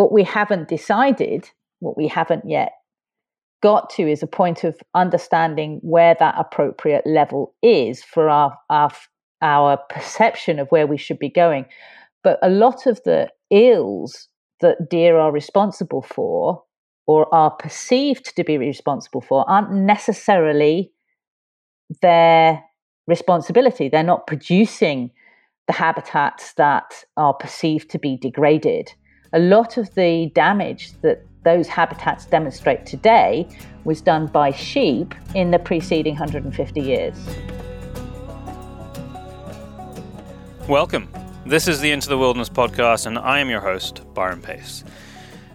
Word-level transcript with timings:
What 0.00 0.12
we 0.12 0.24
haven't 0.24 0.66
decided, 0.66 1.50
what 1.80 1.94
we 1.94 2.08
haven't 2.08 2.48
yet 2.48 2.72
got 3.62 3.90
to, 3.90 4.10
is 4.10 4.22
a 4.22 4.26
point 4.26 4.64
of 4.64 4.80
understanding 4.94 5.78
where 5.82 6.16
that 6.18 6.36
appropriate 6.38 7.06
level 7.06 7.54
is 7.62 8.02
for 8.02 8.30
our, 8.30 8.56
our, 8.70 8.90
our 9.42 9.76
perception 9.90 10.58
of 10.58 10.68
where 10.68 10.86
we 10.86 10.96
should 10.96 11.18
be 11.18 11.28
going. 11.28 11.66
But 12.24 12.38
a 12.42 12.48
lot 12.48 12.86
of 12.86 12.98
the 13.04 13.28
ills 13.50 14.28
that 14.62 14.88
deer 14.88 15.18
are 15.18 15.30
responsible 15.30 16.00
for 16.00 16.62
or 17.06 17.28
are 17.34 17.50
perceived 17.50 18.34
to 18.36 18.42
be 18.42 18.56
responsible 18.56 19.20
for 19.20 19.44
aren't 19.50 19.70
necessarily 19.70 20.92
their 22.00 22.64
responsibility. 23.06 23.90
They're 23.90 24.02
not 24.02 24.26
producing 24.26 25.10
the 25.66 25.74
habitats 25.74 26.54
that 26.54 27.04
are 27.18 27.34
perceived 27.34 27.90
to 27.90 27.98
be 27.98 28.16
degraded. 28.16 28.94
A 29.32 29.38
lot 29.38 29.76
of 29.76 29.94
the 29.94 30.26
damage 30.34 30.90
that 31.02 31.24
those 31.44 31.68
habitats 31.68 32.26
demonstrate 32.26 32.84
today 32.84 33.46
was 33.84 34.00
done 34.00 34.26
by 34.26 34.50
sheep 34.50 35.14
in 35.36 35.52
the 35.52 35.58
preceding 35.60 36.14
150 36.14 36.80
years. 36.80 37.14
Welcome. 40.66 41.08
This 41.46 41.68
is 41.68 41.78
the 41.78 41.92
Into 41.92 42.08
the 42.08 42.18
Wilderness 42.18 42.48
podcast, 42.48 43.06
and 43.06 43.16
I 43.20 43.38
am 43.38 43.48
your 43.48 43.60
host, 43.60 44.02
Byron 44.14 44.42
Pace. 44.42 44.82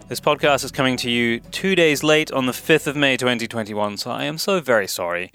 This 0.08 0.20
podcast 0.20 0.64
is 0.64 0.72
coming 0.72 0.96
to 0.96 1.10
you 1.10 1.40
two 1.40 1.74
days 1.74 2.02
late 2.02 2.32
on 2.32 2.46
the 2.46 2.52
5th 2.52 2.86
of 2.86 2.96
May 2.96 3.18
2021, 3.18 3.98
so 3.98 4.10
I 4.10 4.24
am 4.24 4.38
so 4.38 4.58
very 4.62 4.88
sorry. 4.88 5.30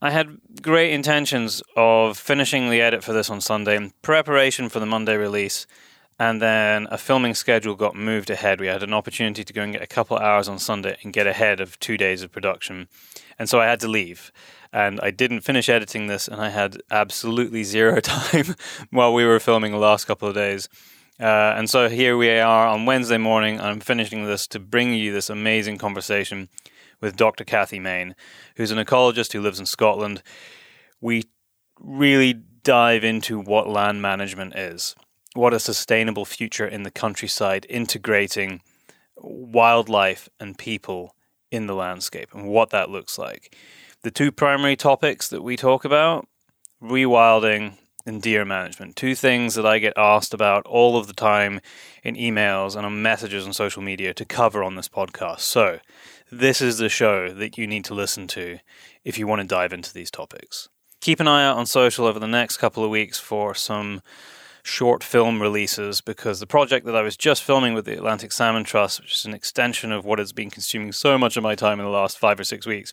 I 0.00 0.10
had 0.10 0.40
great 0.62 0.90
intentions 0.90 1.62
of 1.76 2.18
finishing 2.18 2.70
the 2.70 2.80
edit 2.80 3.04
for 3.04 3.12
this 3.12 3.30
on 3.30 3.40
Sunday, 3.40 3.76
in 3.76 3.92
preparation 4.02 4.68
for 4.68 4.80
the 4.80 4.86
Monday 4.86 5.16
release, 5.16 5.68
and 6.22 6.40
then 6.40 6.86
a 6.88 6.96
filming 6.96 7.34
schedule 7.34 7.74
got 7.74 7.96
moved 7.96 8.30
ahead. 8.30 8.60
We 8.60 8.68
had 8.68 8.84
an 8.84 8.94
opportunity 8.94 9.42
to 9.42 9.52
go 9.52 9.62
and 9.62 9.72
get 9.72 9.82
a 9.82 9.88
couple 9.88 10.16
hours 10.16 10.48
on 10.48 10.60
Sunday 10.60 10.96
and 11.02 11.12
get 11.12 11.26
ahead 11.26 11.58
of 11.58 11.76
two 11.80 11.96
days 11.96 12.22
of 12.22 12.30
production. 12.30 12.86
And 13.40 13.48
so 13.48 13.60
I 13.60 13.66
had 13.66 13.80
to 13.80 13.88
leave. 13.88 14.30
And 14.72 15.00
I 15.00 15.10
didn't 15.10 15.40
finish 15.40 15.68
editing 15.68 16.06
this, 16.06 16.28
and 16.28 16.40
I 16.40 16.50
had 16.50 16.80
absolutely 16.92 17.64
zero 17.76 17.98
time 18.00 18.54
while 18.90 19.12
we 19.12 19.24
were 19.24 19.40
filming 19.40 19.72
the 19.72 19.78
last 19.78 20.04
couple 20.04 20.28
of 20.28 20.36
days. 20.36 20.68
Uh, 21.18 21.54
and 21.56 21.68
so 21.68 21.88
here 21.88 22.16
we 22.16 22.30
are 22.30 22.68
on 22.68 22.86
Wednesday 22.86 23.18
morning. 23.18 23.60
I'm 23.60 23.80
finishing 23.80 24.24
this 24.24 24.46
to 24.48 24.60
bring 24.60 24.94
you 24.94 25.12
this 25.12 25.28
amazing 25.28 25.78
conversation 25.78 26.48
with 27.00 27.16
Dr. 27.16 27.42
Kathy 27.42 27.80
Main, 27.80 28.14
who's 28.54 28.70
an 28.70 28.78
ecologist 28.78 29.32
who 29.32 29.40
lives 29.40 29.58
in 29.58 29.66
Scotland. 29.66 30.22
We 31.00 31.24
really 31.80 32.34
dive 32.62 33.02
into 33.02 33.40
what 33.40 33.68
land 33.68 34.00
management 34.00 34.54
is, 34.54 34.94
what 35.34 35.54
a 35.54 35.60
sustainable 35.60 36.24
future 36.24 36.66
in 36.66 36.82
the 36.82 36.90
countryside, 36.90 37.66
integrating 37.68 38.60
wildlife 39.16 40.28
and 40.38 40.58
people 40.58 41.14
in 41.50 41.66
the 41.66 41.74
landscape, 41.74 42.28
and 42.34 42.46
what 42.48 42.70
that 42.70 42.90
looks 42.90 43.18
like. 43.18 43.56
The 44.02 44.10
two 44.10 44.32
primary 44.32 44.76
topics 44.76 45.28
that 45.28 45.42
we 45.42 45.56
talk 45.56 45.84
about 45.84 46.26
rewilding 46.82 47.74
and 48.04 48.20
deer 48.20 48.44
management. 48.44 48.96
Two 48.96 49.14
things 49.14 49.54
that 49.54 49.66
I 49.66 49.78
get 49.78 49.92
asked 49.96 50.34
about 50.34 50.66
all 50.66 50.96
of 50.96 51.06
the 51.06 51.12
time 51.12 51.60
in 52.02 52.16
emails 52.16 52.74
and 52.74 52.84
on 52.84 53.02
messages 53.02 53.46
on 53.46 53.52
social 53.52 53.82
media 53.82 54.12
to 54.14 54.24
cover 54.24 54.62
on 54.62 54.74
this 54.74 54.88
podcast. 54.88 55.40
So, 55.40 55.78
this 56.30 56.60
is 56.60 56.78
the 56.78 56.88
show 56.88 57.32
that 57.32 57.58
you 57.58 57.66
need 57.66 57.84
to 57.84 57.94
listen 57.94 58.26
to 58.28 58.58
if 59.04 59.18
you 59.18 59.26
want 59.26 59.42
to 59.42 59.46
dive 59.46 59.72
into 59.72 59.92
these 59.92 60.10
topics. 60.10 60.68
Keep 61.00 61.20
an 61.20 61.28
eye 61.28 61.44
out 61.44 61.58
on 61.58 61.66
social 61.66 62.06
over 62.06 62.18
the 62.18 62.26
next 62.26 62.56
couple 62.56 62.82
of 62.84 62.90
weeks 62.90 63.18
for 63.18 63.54
some 63.54 64.02
short 64.62 65.02
film 65.02 65.42
releases 65.42 66.00
because 66.00 66.40
the 66.40 66.46
project 66.46 66.86
that 66.86 66.96
I 66.96 67.02
was 67.02 67.16
just 67.16 67.42
filming 67.42 67.74
with 67.74 67.84
the 67.84 67.94
Atlantic 67.94 68.32
Salmon 68.32 68.64
Trust, 68.64 69.00
which 69.00 69.12
is 69.12 69.24
an 69.24 69.34
extension 69.34 69.90
of 69.90 70.04
what 70.04 70.18
has 70.18 70.32
been 70.32 70.50
consuming 70.50 70.92
so 70.92 71.18
much 71.18 71.36
of 71.36 71.42
my 71.42 71.54
time 71.54 71.80
in 71.80 71.86
the 71.86 71.90
last 71.90 72.18
five 72.18 72.38
or 72.38 72.44
six 72.44 72.66
weeks, 72.66 72.92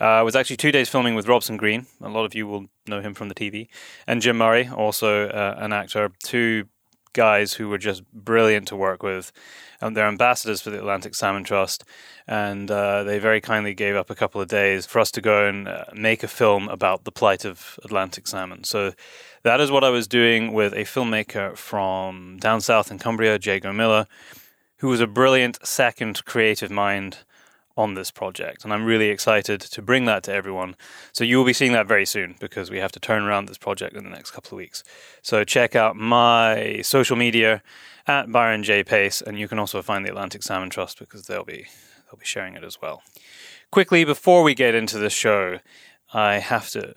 uh, 0.00 0.22
was 0.24 0.36
actually 0.36 0.56
two 0.56 0.72
days 0.72 0.88
filming 0.88 1.14
with 1.14 1.26
Robson 1.26 1.56
Green. 1.56 1.86
A 2.00 2.08
lot 2.08 2.24
of 2.24 2.34
you 2.34 2.46
will 2.46 2.66
know 2.86 3.00
him 3.00 3.14
from 3.14 3.28
the 3.28 3.34
TV, 3.34 3.68
and 4.06 4.22
Jim 4.22 4.38
Murray, 4.38 4.68
also 4.68 5.28
uh, 5.28 5.56
an 5.58 5.72
actor. 5.72 6.12
Two 6.22 6.66
guys 7.14 7.54
who 7.54 7.68
were 7.68 7.78
just 7.78 8.04
brilliant 8.12 8.68
to 8.68 8.76
work 8.76 9.02
with. 9.02 9.32
Um, 9.80 9.94
they're 9.94 10.06
ambassadors 10.06 10.60
for 10.60 10.70
the 10.70 10.78
Atlantic 10.78 11.14
Salmon 11.14 11.44
Trust, 11.44 11.84
and 12.26 12.70
uh, 12.70 13.04
they 13.04 13.18
very 13.18 13.40
kindly 13.40 13.74
gave 13.74 13.94
up 13.94 14.10
a 14.10 14.14
couple 14.14 14.40
of 14.40 14.48
days 14.48 14.86
for 14.86 14.98
us 14.98 15.10
to 15.12 15.20
go 15.20 15.46
and 15.46 15.68
uh, 15.68 15.84
make 15.94 16.22
a 16.22 16.28
film 16.28 16.68
about 16.68 17.04
the 17.04 17.12
plight 17.12 17.44
of 17.44 17.78
Atlantic 17.84 18.26
salmon. 18.26 18.64
So 18.64 18.92
that 19.42 19.60
is 19.60 19.70
what 19.70 19.84
I 19.84 19.90
was 19.90 20.08
doing 20.08 20.52
with 20.52 20.72
a 20.72 20.84
filmmaker 20.84 21.56
from 21.56 22.38
down 22.40 22.60
south 22.60 22.90
in 22.90 22.98
Cumbria, 22.98 23.38
Jago 23.40 23.72
Miller, 23.72 24.06
who 24.78 24.88
was 24.88 25.00
a 25.00 25.06
brilliant 25.06 25.64
second 25.66 26.24
creative 26.24 26.70
mind 26.70 27.18
on 27.76 27.94
this 27.94 28.10
project. 28.10 28.64
And 28.64 28.72
I'm 28.72 28.84
really 28.84 29.08
excited 29.08 29.60
to 29.60 29.80
bring 29.80 30.04
that 30.06 30.24
to 30.24 30.32
everyone. 30.32 30.74
So 31.12 31.22
you 31.22 31.38
will 31.38 31.44
be 31.44 31.52
seeing 31.52 31.72
that 31.72 31.86
very 31.86 32.04
soon 32.04 32.34
because 32.40 32.70
we 32.70 32.78
have 32.78 32.90
to 32.92 33.00
turn 33.00 33.22
around 33.22 33.46
this 33.46 33.56
project 33.56 33.94
in 33.94 34.02
the 34.02 34.10
next 34.10 34.32
couple 34.32 34.56
of 34.56 34.58
weeks. 34.58 34.82
So 35.22 35.44
check 35.44 35.76
out 35.76 35.94
my 35.94 36.80
social 36.82 37.14
media 37.16 37.62
at 38.08 38.32
Byron 38.32 38.62
J 38.62 38.82
Pace, 38.82 39.20
and 39.20 39.38
you 39.38 39.46
can 39.46 39.58
also 39.58 39.82
find 39.82 40.04
the 40.04 40.10
Atlantic 40.10 40.42
Salmon 40.42 40.70
Trust 40.70 40.98
because 40.98 41.26
they'll 41.26 41.44
be 41.44 41.66
they'll 42.06 42.18
be 42.18 42.24
sharing 42.24 42.54
it 42.54 42.64
as 42.64 42.80
well. 42.80 43.02
Quickly 43.70 44.04
before 44.04 44.42
we 44.42 44.54
get 44.54 44.74
into 44.74 44.98
the 44.98 45.10
show, 45.10 45.58
I 46.12 46.38
have 46.38 46.70
to 46.70 46.94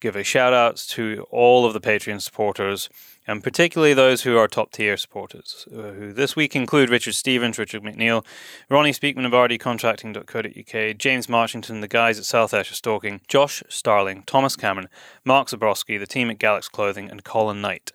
give 0.00 0.16
a 0.16 0.24
shout 0.24 0.52
out 0.52 0.76
to 0.76 1.26
all 1.30 1.66
of 1.66 1.74
the 1.74 1.80
Patreon 1.80 2.20
supporters 2.20 2.88
and 3.26 3.42
particularly 3.42 3.94
those 3.94 4.22
who 4.22 4.36
are 4.36 4.46
top 4.46 4.70
tier 4.72 4.96
supporters, 4.96 5.66
uh, 5.72 5.92
who 5.92 6.12
this 6.12 6.36
week 6.36 6.54
include 6.54 6.90
Richard 6.90 7.14
Stevens, 7.14 7.58
Richard 7.58 7.82
McNeil, 7.82 8.24
Ronnie 8.68 8.92
Speakman 8.92 9.24
of 9.24 9.32
rdcontracting.co.uk, 9.32 10.98
James 10.98 11.26
Marchington, 11.26 11.80
the 11.80 11.88
guys 11.88 12.18
at 12.18 12.24
South 12.24 12.52
Ayrshire 12.52 12.74
Stalking, 12.74 13.20
Josh 13.26 13.62
Starling, 13.68 14.24
Thomas 14.26 14.56
Cameron, 14.56 14.88
Mark 15.24 15.48
Zabrowski, 15.48 15.98
the 15.98 16.06
team 16.06 16.30
at 16.30 16.38
Galax 16.38 16.70
Clothing, 16.70 17.10
and 17.10 17.24
Colin 17.24 17.60
Knight. 17.60 17.92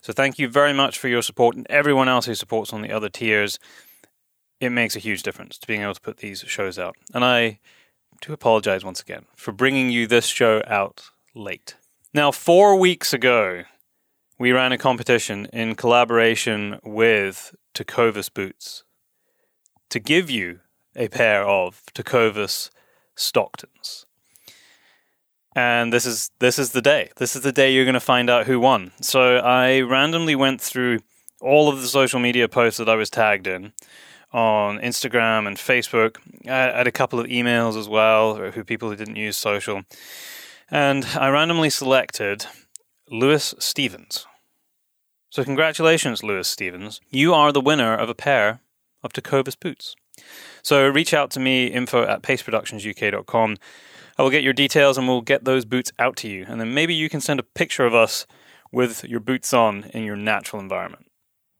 So 0.00 0.12
thank 0.12 0.38
you 0.38 0.48
very 0.48 0.72
much 0.72 0.98
for 0.98 1.08
your 1.08 1.22
support 1.22 1.56
and 1.56 1.66
everyone 1.70 2.08
else 2.08 2.26
who 2.26 2.34
supports 2.34 2.72
on 2.72 2.82
the 2.82 2.92
other 2.92 3.08
tiers. 3.08 3.58
It 4.60 4.70
makes 4.70 4.96
a 4.96 5.00
huge 5.00 5.22
difference 5.22 5.58
to 5.58 5.66
being 5.66 5.82
able 5.82 5.94
to 5.94 6.00
put 6.00 6.18
these 6.18 6.40
shows 6.40 6.78
out. 6.78 6.96
And 7.14 7.24
I 7.24 7.60
do 8.20 8.32
apologize 8.32 8.84
once 8.84 9.00
again 9.00 9.26
for 9.36 9.52
bringing 9.52 9.90
you 9.90 10.06
this 10.06 10.26
show 10.26 10.62
out 10.66 11.10
late. 11.34 11.76
Now, 12.14 12.30
four 12.30 12.76
weeks 12.76 13.12
ago, 13.12 13.64
we 14.42 14.50
ran 14.50 14.72
a 14.72 14.76
competition 14.76 15.46
in 15.52 15.76
collaboration 15.76 16.80
with 16.82 17.54
Tecovas 17.74 18.28
Boots 18.28 18.82
to 19.88 20.00
give 20.00 20.28
you 20.30 20.58
a 20.96 21.06
pair 21.06 21.44
of 21.44 21.84
Tecovas 21.94 22.70
Stocktons. 23.16 24.04
And 25.54 25.92
this 25.92 26.04
is 26.04 26.32
this 26.40 26.58
is 26.58 26.72
the 26.72 26.82
day. 26.82 27.10
This 27.18 27.36
is 27.36 27.42
the 27.42 27.52
day 27.52 27.72
you're 27.72 27.84
going 27.84 27.94
to 27.94 28.00
find 28.00 28.28
out 28.28 28.48
who 28.48 28.58
won. 28.58 28.90
So 29.00 29.36
I 29.36 29.82
randomly 29.82 30.34
went 30.34 30.60
through 30.60 30.98
all 31.40 31.68
of 31.68 31.80
the 31.80 31.86
social 31.86 32.18
media 32.18 32.48
posts 32.48 32.78
that 32.78 32.88
I 32.88 32.96
was 32.96 33.10
tagged 33.10 33.46
in 33.46 33.72
on 34.32 34.80
Instagram 34.80 35.46
and 35.46 35.56
Facebook. 35.56 36.16
I 36.46 36.78
had 36.78 36.88
a 36.88 36.98
couple 37.00 37.20
of 37.20 37.26
emails 37.26 37.78
as 37.78 37.88
well, 37.88 38.34
who 38.34 38.64
people 38.64 38.90
who 38.90 38.96
didn't 38.96 39.14
use 39.14 39.36
social, 39.36 39.82
and 40.68 41.04
I 41.14 41.28
randomly 41.28 41.70
selected 41.70 42.46
Lewis 43.08 43.54
Stevens. 43.60 44.26
So, 45.32 45.42
congratulations, 45.44 46.22
Lewis 46.22 46.46
Stevens. 46.46 47.00
You 47.08 47.32
are 47.32 47.52
the 47.52 47.60
winner 47.62 47.94
of 47.94 48.10
a 48.10 48.14
pair 48.14 48.60
of 49.02 49.14
Tecovas 49.14 49.58
boots. 49.58 49.96
So, 50.60 50.86
reach 50.86 51.14
out 51.14 51.30
to 51.30 51.40
me, 51.40 51.68
info 51.68 52.04
at 52.04 52.20
paceproductionsuk.com. 52.22 53.56
I 54.18 54.22
will 54.22 54.28
get 54.28 54.42
your 54.42 54.52
details 54.52 54.98
and 54.98 55.08
we'll 55.08 55.22
get 55.22 55.46
those 55.46 55.64
boots 55.64 55.90
out 55.98 56.16
to 56.16 56.28
you. 56.28 56.44
And 56.46 56.60
then 56.60 56.74
maybe 56.74 56.92
you 56.92 57.08
can 57.08 57.22
send 57.22 57.40
a 57.40 57.44
picture 57.44 57.86
of 57.86 57.94
us 57.94 58.26
with 58.72 59.04
your 59.04 59.20
boots 59.20 59.54
on 59.54 59.84
in 59.94 60.04
your 60.04 60.16
natural 60.16 60.60
environment. 60.60 61.06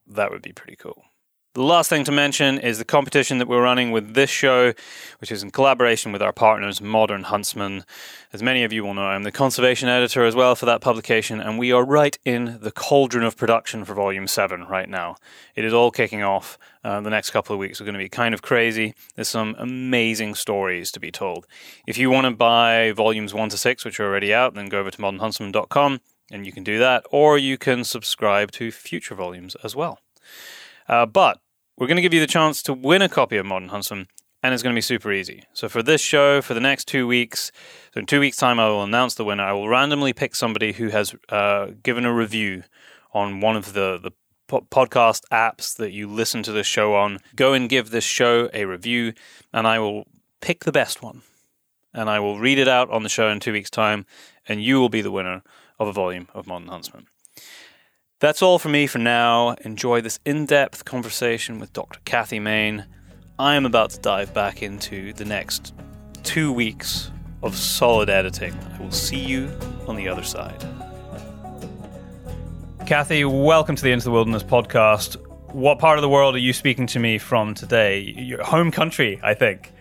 That 0.06 0.31
would 0.31 0.43
be 0.43 0.53
pretty 0.53 0.77
cool. 0.77 1.05
The 1.54 1.62
last 1.62 1.90
thing 1.90 2.04
to 2.04 2.12
mention 2.12 2.56
is 2.56 2.78
the 2.78 2.84
competition 2.87 3.37
that 3.37 3.46
we're 3.46 3.62
running 3.62 3.90
with 3.90 4.14
this 4.14 4.31
show, 4.31 4.72
which 5.19 5.31
is 5.31 5.43
in 5.43 5.50
collaboration 5.50 6.10
with 6.10 6.22
our 6.22 6.32
partners, 6.32 6.81
Modern 6.81 7.25
Huntsman. 7.25 7.84
As 8.32 8.43
many 8.43 8.64
of 8.64 8.72
you 8.72 8.82
will 8.82 8.94
know, 8.94 9.04
I'm 9.04 9.25
the 9.25 9.31
conservation 9.31 9.87
editor 9.87 10.25
as 10.25 10.34
well 10.34 10.54
for 10.54 10.64
that 10.64 10.81
publication, 10.81 11.43
and 11.43 11.58
we 11.58 11.70
are 11.70 11.84
right 11.84 12.19
in 12.25 12.58
the 12.62 12.70
cauldron 12.70 13.22
of 13.22 13.37
production 13.37 13.84
for 13.84 13.93
Volume 13.93 14.26
7 14.26 14.64
right 14.64 14.88
now. 14.88 15.16
It 15.54 15.66
is 15.66 15.75
all 15.75 15.90
kicking 15.90 16.22
off. 16.22 16.58
Uh, 16.82 17.02
the 17.02 17.10
next 17.10 17.32
couple 17.32 17.52
of 17.52 17.60
weeks 17.60 17.82
are 17.82 17.84
going 17.84 17.93
to 17.93 17.98
be 17.98 18.08
kind 18.08 18.32
of 18.32 18.40
crazy. 18.40 18.94
There's 19.14 19.28
some 19.28 19.55
amazing 19.58 20.37
stories 20.37 20.90
to 20.93 21.00
be 21.00 21.10
told. 21.10 21.46
If 21.87 21.98
you 21.98 22.08
want 22.08 22.25
to 22.25 22.31
buy 22.31 22.93
Volumes 22.93 23.34
1 23.34 23.50
to 23.50 23.58
6, 23.58 23.84
which 23.84 24.00
are 24.00 24.06
already 24.06 24.32
out, 24.32 24.55
then 24.55 24.70
go 24.70 24.81
over 24.81 24.90
to 24.90 24.96
modernhuntsman.com 24.96 26.00
and 26.31 26.46
you 26.46 26.52
can 26.52 26.64
do 26.64 26.78
that, 26.78 27.05
or 27.10 27.37
you 27.37 27.58
can 27.58 27.84
subscribe 27.84 28.52
to 28.52 28.70
future 28.70 29.14
volumes 29.14 29.55
as 29.62 29.76
well. 29.76 29.98
Uh, 30.88 31.05
but 31.06 31.42
we're 31.82 31.88
going 31.88 31.96
to 31.96 32.02
give 32.02 32.14
you 32.14 32.20
the 32.20 32.29
chance 32.29 32.62
to 32.62 32.73
win 32.73 33.02
a 33.02 33.08
copy 33.08 33.37
of 33.37 33.44
Modern 33.44 33.70
Huntsman, 33.70 34.06
and 34.40 34.55
it's 34.55 34.62
going 34.62 34.73
to 34.73 34.76
be 34.79 34.81
super 34.81 35.12
easy. 35.12 35.43
So 35.52 35.69
for 35.69 35.82
this 35.82 36.00
show, 36.00 36.40
for 36.40 36.55
the 36.55 36.61
next 36.61 36.87
two 36.87 37.08
weeks, 37.08 37.50
so 37.93 37.99
in 37.99 38.06
two 38.06 38.20
weeks' 38.20 38.37
time, 38.37 38.61
I 38.61 38.69
will 38.69 38.84
announce 38.84 39.17
the 39.17 39.25
winner. 39.25 39.43
I 39.43 39.52
will 39.52 39.69
randomly 39.69 40.12
pick 40.12 40.37
somebody 40.37 40.75
who 40.75 40.90
has 40.90 41.12
uh, 41.29 41.73
given 41.82 42.05
a 42.05 42.14
review 42.14 42.62
on 43.12 43.40
one 43.40 43.56
of 43.56 43.73
the 43.73 43.99
the 44.00 44.12
podcast 44.49 45.23
apps 45.32 45.75
that 45.79 45.90
you 45.90 46.06
listen 46.06 46.44
to 46.44 46.52
the 46.52 46.62
show 46.62 46.94
on, 46.94 47.19
go 47.34 47.52
and 47.52 47.69
give 47.69 47.90
this 47.90 48.05
show 48.05 48.49
a 48.55 48.64
review, 48.64 49.12
and 49.52 49.67
I 49.67 49.81
will 49.81 50.06
pick 50.40 50.62
the 50.62 50.70
best 50.70 51.02
one. 51.02 51.23
And 51.93 52.08
I 52.08 52.20
will 52.20 52.38
read 52.38 52.58
it 52.58 52.69
out 52.69 52.90
on 52.90 53.02
the 53.02 53.08
show 53.08 53.29
in 53.29 53.40
two 53.40 53.52
weeks' 53.52 53.70
time, 53.70 54.06
and 54.46 54.62
you 54.62 54.79
will 54.79 54.88
be 54.88 55.00
the 55.00 55.11
winner 55.11 55.43
of 55.81 55.88
a 55.88 55.93
volume 55.93 56.29
of 56.32 56.46
Modern 56.46 56.69
Huntsman. 56.69 57.08
That's 58.22 58.40
all 58.40 58.60
for 58.60 58.69
me 58.69 58.86
for 58.86 59.00
now. 59.00 59.56
Enjoy 59.64 60.00
this 60.00 60.20
in 60.24 60.46
depth 60.46 60.84
conversation 60.84 61.58
with 61.58 61.72
Dr. 61.72 61.98
Kathy 62.04 62.38
Main. 62.38 62.86
I 63.36 63.56
am 63.56 63.66
about 63.66 63.90
to 63.90 63.98
dive 63.98 64.32
back 64.32 64.62
into 64.62 65.12
the 65.14 65.24
next 65.24 65.74
two 66.22 66.52
weeks 66.52 67.10
of 67.42 67.56
solid 67.56 68.08
editing. 68.08 68.56
I 68.74 68.80
will 68.80 68.92
see 68.92 69.19
you 69.19 69.50
on 69.88 69.96
the 69.96 70.06
other 70.08 70.22
side. 70.22 70.64
Kathy, 72.86 73.24
welcome 73.24 73.74
to 73.74 73.82
the 73.82 73.90
Into 73.90 74.04
the 74.04 74.12
Wilderness 74.12 74.44
podcast. 74.44 75.16
What 75.52 75.80
part 75.80 75.98
of 75.98 76.02
the 76.02 76.08
world 76.08 76.36
are 76.36 76.38
you 76.38 76.52
speaking 76.52 76.86
to 76.86 77.00
me 77.00 77.19
from 77.19 77.54
today? 77.54 78.14
Your 78.16 78.44
home 78.44 78.70
country, 78.70 79.19
I 79.24 79.34
think. 79.34 79.72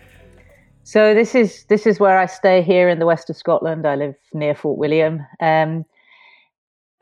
So 0.83 1.13
this 1.13 1.35
is 1.35 1.65
this 1.65 1.85
is 1.85 1.99
where 1.99 2.17
I 2.17 2.25
stay 2.25 2.63
here 2.63 2.89
in 2.89 2.97
the 2.97 3.05
west 3.05 3.29
of 3.29 3.37
Scotland. 3.37 3.85
I 3.85 3.93
live 3.93 4.15
near 4.33 4.55
Fort 4.55 4.79
William. 4.79 5.27
Um, 5.39 5.85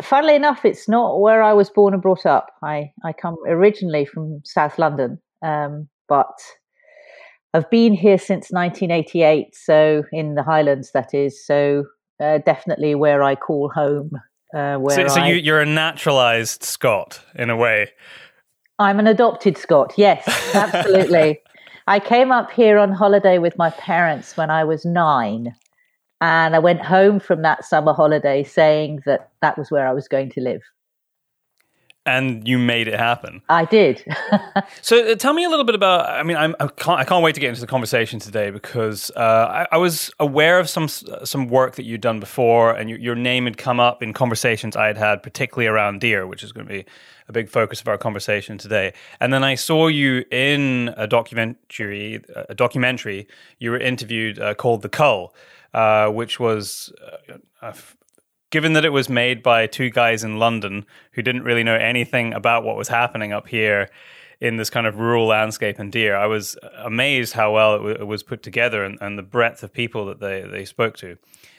funnily 0.01 0.35
enough, 0.35 0.65
it's 0.65 0.87
not 0.87 1.19
where 1.19 1.43
I 1.43 1.53
was 1.53 1.69
born 1.69 1.93
and 1.93 2.01
brought 2.01 2.25
up. 2.25 2.51
I, 2.63 2.91
I 3.03 3.13
come 3.13 3.35
originally 3.47 4.05
from 4.05 4.41
South 4.43 4.77
London, 4.79 5.19
um, 5.41 5.87
but 6.07 6.39
I've 7.53 7.69
been 7.69 7.93
here 7.93 8.17
since 8.17 8.51
1988. 8.51 9.55
So 9.55 10.03
in 10.11 10.35
the 10.35 10.43
Highlands, 10.43 10.91
that 10.93 11.13
is. 11.13 11.45
So 11.45 11.85
uh, 12.21 12.39
definitely 12.39 12.95
where 12.95 13.23
I 13.23 13.35
call 13.35 13.69
home. 13.73 14.11
Uh, 14.53 14.77
where 14.77 14.95
so, 14.95 15.07
so 15.07 15.21
I, 15.21 15.29
you, 15.29 15.35
you're 15.35 15.61
a 15.61 15.65
naturalized 15.65 16.63
Scot 16.63 17.21
in 17.35 17.49
a 17.49 17.55
way. 17.55 17.91
I'm 18.79 18.99
an 18.99 19.07
adopted 19.07 19.57
Scot. 19.57 19.93
Yes, 19.97 20.23
absolutely. 20.55 21.39
I 21.87 21.99
came 21.99 22.31
up 22.31 22.51
here 22.51 22.77
on 22.77 22.91
holiday 22.91 23.39
with 23.39 23.57
my 23.57 23.71
parents 23.71 24.37
when 24.37 24.51
I 24.51 24.63
was 24.63 24.85
nine. 24.85 25.55
And 26.21 26.55
I 26.55 26.59
went 26.59 26.81
home 26.81 27.19
from 27.19 27.43
that 27.43 27.63
summer 27.63 27.93
holiday 27.93 28.43
saying 28.43 29.03
that 29.05 29.29
that 29.41 29.57
was 29.57 29.71
where 29.71 29.87
I 29.87 29.93
was 29.93 30.07
going 30.07 30.31
to 30.31 30.41
live. 30.41 30.61
And 32.05 32.47
you 32.47 32.57
made 32.57 32.87
it 32.87 32.97
happen. 32.97 33.41
I 33.49 33.65
did. 33.65 34.03
so 34.81 35.11
uh, 35.11 35.15
tell 35.15 35.33
me 35.33 35.43
a 35.43 35.49
little 35.49 35.65
bit 35.65 35.75
about. 35.75 36.09
I 36.09 36.23
mean, 36.23 36.37
I'm, 36.37 36.55
I 36.59 36.67
can't, 36.67 36.99
I 36.99 37.03
can't 37.03 37.23
wait 37.23 37.35
to 37.35 37.41
get 37.41 37.49
into 37.49 37.61
the 37.61 37.67
conversation 37.67 38.19
today 38.19 38.49
because 38.49 39.11
uh, 39.15 39.65
I, 39.69 39.75
I, 39.75 39.77
was 39.77 40.09
aware 40.19 40.59
of 40.59 40.69
some 40.69 40.87
some 40.87 41.49
work 41.49 41.75
that 41.75 41.83
you'd 41.83 42.01
done 42.01 42.19
before, 42.19 42.71
and 42.71 42.89
your, 42.89 42.97
your 42.97 43.15
name 43.15 43.45
had 43.45 43.57
come 43.57 43.79
up 43.79 44.01
in 44.01 44.13
conversations 44.13 44.75
I 44.75 44.87
had 44.87 44.97
had, 44.97 45.21
particularly 45.21 45.67
around 45.67 45.99
deer, 45.99 46.25
which 46.25 46.41
is 46.41 46.51
going 46.51 46.65
to 46.65 46.73
be 46.73 46.85
a 47.27 47.31
big 47.31 47.47
focus 47.47 47.79
of 47.79 47.87
our 47.87 47.97
conversation 47.97 48.57
today. 48.57 48.93
And 49.19 49.31
then 49.31 49.43
I 49.43 49.53
saw 49.53 49.87
you 49.87 50.23
in 50.31 50.93
a 50.97 51.05
documentary. 51.05 52.23
A 52.47 52.55
documentary 52.55 53.27
you 53.59 53.69
were 53.69 53.77
interviewed 53.77 54.39
uh, 54.39 54.55
called 54.55 54.81
"The 54.81 54.89
Cull." 54.89 55.33
Uh, 55.73 56.09
which 56.09 56.39
was. 56.39 56.93
Uh, 57.61 57.73
given 58.51 58.73
that 58.73 58.85
it 58.85 58.89
was 58.89 59.09
made 59.09 59.43
by 59.43 59.67
two 59.67 59.89
guys 59.89 60.23
in 60.23 60.39
London 60.39 60.85
who 61.11 61.21
didn't 61.21 61.43
really 61.43 61.63
know 61.63 61.75
anything 61.75 62.33
about 62.33 62.63
what 62.63 62.75
was 62.75 62.87
happening 62.87 63.31
up 63.31 63.47
here 63.47 63.89
in 64.41 64.55
this 64.55 64.69
kind 64.69 64.87
of 64.87 64.97
rural 64.97 65.27
landscape 65.27 65.79
and 65.79 65.91
deer, 65.91 66.15
I 66.15 66.25
was 66.25 66.57
amazed 66.77 67.33
how 67.33 67.53
well 67.53 67.75
it, 67.75 67.77
w- 67.79 67.95
it 67.95 68.07
was 68.07 68.23
put 68.23 68.41
together 68.41 68.83
and, 68.83 68.97
and, 69.01 69.17
the 69.17 69.23
breadth 69.23 69.63
of 69.63 69.73
people 69.73 70.05
that 70.05 70.19
they, 70.19 70.41
they 70.49 70.63
spoke 70.65 70.95
to. 70.97 71.17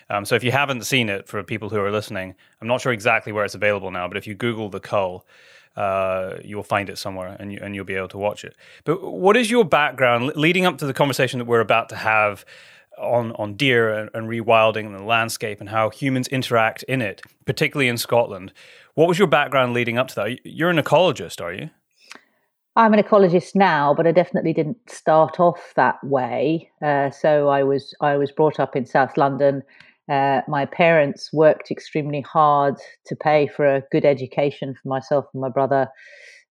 Um, 0.09 0.25
so 0.25 0.35
if 0.35 0.43
you 0.43 0.51
haven't 0.51 0.85
seen 0.85 1.09
it, 1.09 1.29
for 1.29 1.43
people 1.43 1.69
who 1.69 1.79
are 1.79 1.93
listening, 1.93 2.35
I'm 2.61 2.67
not 2.67 2.81
sure 2.81 2.93
exactly 2.93 3.33
where 3.33 3.45
it's 3.45 3.55
available 3.55 3.91
now, 3.91 4.09
but 4.09 4.17
if 4.17 4.27
you 4.27 4.35
Google 4.35 4.71
the 4.71 4.81
cull, 4.81 5.27
uh, 5.77 6.39
you'll 6.43 6.63
find 6.63 6.89
it 6.89 6.99
somewhere 6.99 7.37
and, 7.39 7.53
you, 7.53 7.61
and 7.63 7.75
you'll 7.75 7.85
be 7.85 7.95
able 7.95 8.09
to 8.09 8.19
watch 8.19 8.45
it. 8.45 8.57
But 8.85 9.03
what 9.03 9.37
is 9.37 9.51
your 9.51 9.65
background 9.65 10.33
leading 10.35 10.65
up 10.65 10.79
to 10.79 10.87
the 10.87 10.95
conversation 10.95 11.39
that 11.39 11.45
we're 11.45 11.61
about 11.61 11.91
to 11.91 11.97
have? 11.97 12.45
On 13.01 13.33
on 13.33 13.55
deer 13.55 13.93
and, 13.93 14.11
and 14.15 14.29
rewilding 14.29 14.87
and 14.87 14.95
the 14.95 15.03
landscape 15.03 15.61
and 15.61 15.69
how 15.71 15.91
humans 15.91 16.29
interact 16.29 16.83
in 16.85 17.03
it, 17.03 17.23
particularly 17.47 17.89
in 17.89 17.97
Scotland. 17.97 18.53
What 18.95 19.09
was 19.09 19.19
your 19.19 19.29
background 19.29 19.73
leading 19.73 19.99
up 19.99 20.09
to 20.09 20.15
that? 20.17 20.39
You're 20.45 20.71
an 20.71 20.79
ecologist, 20.79 21.41
are 21.41 21.53
you? 21.53 21.71
I'm 22.77 22.95
an 22.95 23.03
ecologist 23.03 23.55
now, 23.55 23.95
but 23.95 24.07
I 24.07 24.13
definitely 24.13 24.53
didn't 24.53 24.79
start 24.89 25.41
off 25.41 25.73
that 25.75 25.97
way. 26.05 26.71
Uh, 26.83 27.11
so 27.11 27.49
I 27.49 27.65
was 27.65 27.95
I 28.01 28.17
was 28.17 28.31
brought 28.31 28.61
up 28.61 28.77
in 28.77 28.87
South 28.87 29.17
London. 29.17 29.63
Uh, 30.11 30.41
my 30.49 30.67
parents 30.67 31.33
worked 31.33 31.71
extremely 31.71 32.21
hard 32.21 32.77
to 33.07 33.17
pay 33.17 33.47
for 33.47 33.67
a 33.67 33.83
good 33.93 34.05
education 34.05 34.75
for 34.75 34.89
myself 34.89 35.25
and 35.33 35.41
my 35.41 35.49
brother. 35.49 35.89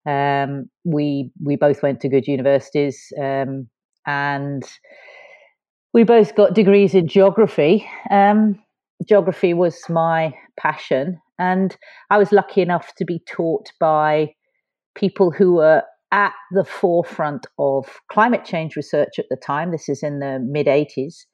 Um, 0.05 0.69
we 0.83 1.31
we 1.43 1.55
both 1.55 1.83
went 1.83 1.99
to 2.01 2.09
good 2.09 2.27
universities, 2.27 3.11
um, 3.19 3.67
and 4.05 4.63
we 5.93 6.03
both 6.03 6.35
got 6.35 6.53
degrees 6.53 6.93
in 6.93 7.07
geography. 7.07 7.87
Um, 8.11 8.61
geography 9.07 9.53
was 9.53 9.77
my 9.89 10.33
passion, 10.57 11.19
and 11.37 11.75
I 12.09 12.17
was 12.17 12.31
lucky 12.31 12.61
enough 12.61 12.93
to 12.97 13.05
be 13.05 13.19
taught 13.27 13.71
by 13.79 14.33
people 14.95 15.31
who 15.31 15.55
were 15.55 15.83
at 16.11 16.33
the 16.51 16.65
forefront 16.65 17.45
of 17.57 17.85
climate 18.11 18.43
change 18.45 18.75
research 18.75 19.19
at 19.19 19.25
the 19.29 19.35
time. 19.35 19.71
This 19.71 19.89
is 19.89 20.03
in 20.03 20.19
the 20.19 20.39
mid 20.39 20.67
80s, 20.67 21.25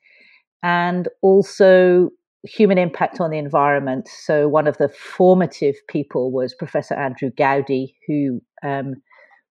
and 0.63 1.07
also 1.21 2.09
human 2.43 2.77
impact 2.77 3.19
on 3.19 3.31
the 3.31 3.37
environment. 3.37 4.07
So, 4.07 4.47
one 4.47 4.67
of 4.67 4.77
the 4.77 4.89
formative 4.89 5.75
people 5.89 6.31
was 6.31 6.53
Professor 6.53 6.93
Andrew 6.93 7.31
Goudie, 7.37 7.95
who 8.07 8.41
um, 8.63 8.95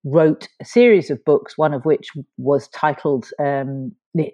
wrote 0.04 0.48
a 0.60 0.64
series 0.64 1.10
of 1.10 1.24
books, 1.24 1.56
one 1.56 1.72
of 1.72 1.84
which 1.84 2.08
was 2.36 2.68
titled 2.68 3.30
um, 3.38 3.92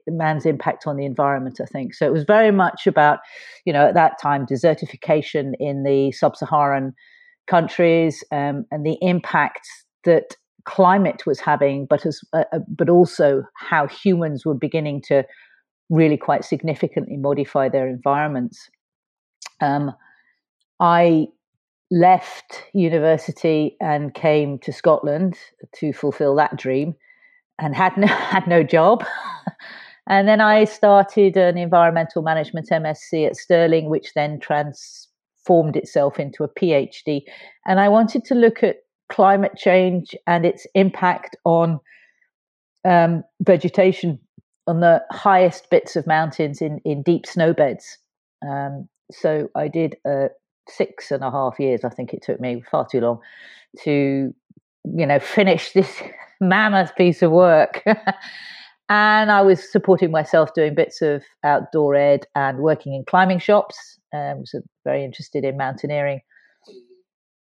Man's 0.08 0.44
Impact 0.44 0.87
on 0.87 0.96
the 0.96 1.05
Environment, 1.05 1.61
I 1.61 1.67
think. 1.67 1.94
So 1.94 2.06
it 2.06 2.12
was 2.12 2.25
very 2.25 2.50
much 2.50 2.87
about, 2.87 3.20
you 3.64 3.72
know, 3.72 3.87
at 3.87 3.94
that 3.94 4.20
time, 4.20 4.46
desertification 4.46 5.52
in 5.61 5.84
the 5.84 6.12
sub 6.12 6.37
Saharan 6.37 6.93
countries 7.46 8.25
um, 8.32 8.67
and 8.70 8.84
the 8.84 8.99
impact 9.00 9.67
that 10.05 10.37
climate 10.64 11.25
was 11.26 11.40
having, 11.40 11.87
but, 11.87 12.05
as, 12.05 12.20
uh, 12.32 12.44
uh, 12.52 12.58
but 12.69 12.88
also 12.88 13.43
how 13.56 13.87
humans 13.87 14.44
were 14.44 14.55
beginning 14.55 15.02
to 15.02 15.25
really 15.88 16.17
quite 16.17 16.44
significantly 16.44 17.17
modify 17.17 17.69
their 17.69 17.88
environments. 17.88 18.69
Um, 19.61 19.93
I 20.81 21.26
left 21.90 22.64
university 22.72 23.76
and 23.81 24.14
came 24.14 24.58
to 24.60 24.72
Scotland 24.72 25.37
to 25.76 25.92
fulfill 25.92 26.37
that 26.37 26.56
dream 26.56 26.94
and 27.58 27.75
had 27.75 27.96
no, 27.96 28.06
had 28.06 28.46
no 28.46 28.62
job. 28.62 29.05
and 30.06 30.29
then 30.29 30.41
I 30.41 30.65
started 30.65 31.36
an 31.36 31.58
environmental 31.58 32.22
management 32.22 32.69
MSc 32.70 33.26
at 33.26 33.36
Stirling, 33.36 33.88
which 33.91 34.15
then 34.15 34.38
transformed 34.41 35.76
itself 35.76 36.19
into 36.19 36.44
a 36.44 36.48
PhD. 36.48 37.22
And 37.67 37.81
I 37.81 37.88
wanted 37.88 38.24
to 38.26 38.34
look 38.34 38.62
at 38.62 38.76
climate 39.10 39.56
change 39.56 40.15
and 40.26 40.46
its 40.46 40.67
impact 40.74 41.36
on 41.44 41.81
um, 42.84 43.24
vegetation 43.41 44.19
on 44.67 44.81
the 44.81 45.03
highest 45.10 45.69
bits 45.70 45.96
of 45.96 46.06
mountains 46.06 46.62
in, 46.62 46.79
in 46.84 47.03
deep 47.03 47.26
snow 47.26 47.53
beds. 47.53 47.98
Um, 48.48 48.88
so 49.10 49.48
I 49.56 49.67
did 49.67 49.96
a 50.06 50.29
six 50.70 51.10
and 51.10 51.22
a 51.22 51.31
half 51.31 51.58
years, 51.58 51.84
I 51.84 51.89
think 51.89 52.12
it 52.12 52.22
took 52.22 52.41
me 52.41 52.62
far 52.70 52.86
too 52.91 53.00
long 53.00 53.20
to, 53.84 54.34
you 54.84 55.06
know, 55.06 55.19
finish 55.19 55.72
this 55.72 56.03
mammoth 56.41 56.94
piece 56.96 57.22
of 57.22 57.31
work. 57.31 57.82
and 58.89 59.31
I 59.31 59.43
was 59.43 59.70
supporting 59.70 60.10
myself 60.10 60.55
doing 60.55 60.74
bits 60.74 61.03
of 61.03 61.22
outdoor 61.44 61.94
ed 61.94 62.27
and 62.34 62.58
working 62.58 62.94
in 62.94 63.05
climbing 63.05 63.39
shops. 63.39 63.98
Um, 64.12 64.41
was 64.41 64.55
very 64.84 65.05
interested 65.05 65.44
in 65.44 65.56
mountaineering. 65.56 66.20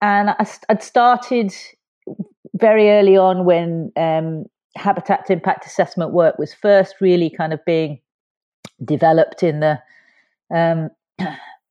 And 0.01 0.31
I, 0.31 0.47
would 0.69 0.83
started 0.83 1.55
very 2.55 2.91
early 2.91 3.17
on 3.17 3.45
when 3.45 3.93
um, 3.97 4.47
habitat 4.77 5.31
impact 5.31 5.67
assessment 5.67 6.13
work 6.13 6.39
was 6.39 6.55
first 6.55 6.97
really 7.01 7.31
kind 7.31 7.53
of 7.53 7.65
being 7.65 8.01
developed 8.85 9.43
in 9.43 9.61
the 9.61 9.79
um, 10.55 10.91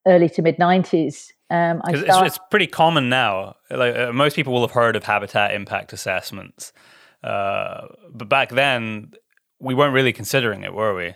early 0.08 0.30
to 0.30 0.42
mid 0.42 0.58
90s. 0.58 1.28
Um, 1.50 1.82
start- 1.86 2.25
it's, 2.25 2.38
it's, 2.38 2.40
pretty 2.50 2.68
common 2.68 3.10
now. 3.10 3.56
Like 3.70 3.96
uh, 3.96 4.12
most 4.12 4.36
people 4.36 4.54
will 4.54 4.62
have 4.62 4.72
heard 4.72 4.96
of 4.96 5.04
habitat 5.04 5.54
impact 5.54 5.94
assessments, 5.94 6.74
uh, 7.24 7.88
but 8.12 8.30
back 8.30 8.50
then 8.50 9.14
we 9.60 9.74
weren't 9.74 9.94
really 9.94 10.14
considering 10.14 10.64
it, 10.64 10.74
were 10.74 10.96
we? 10.96 11.14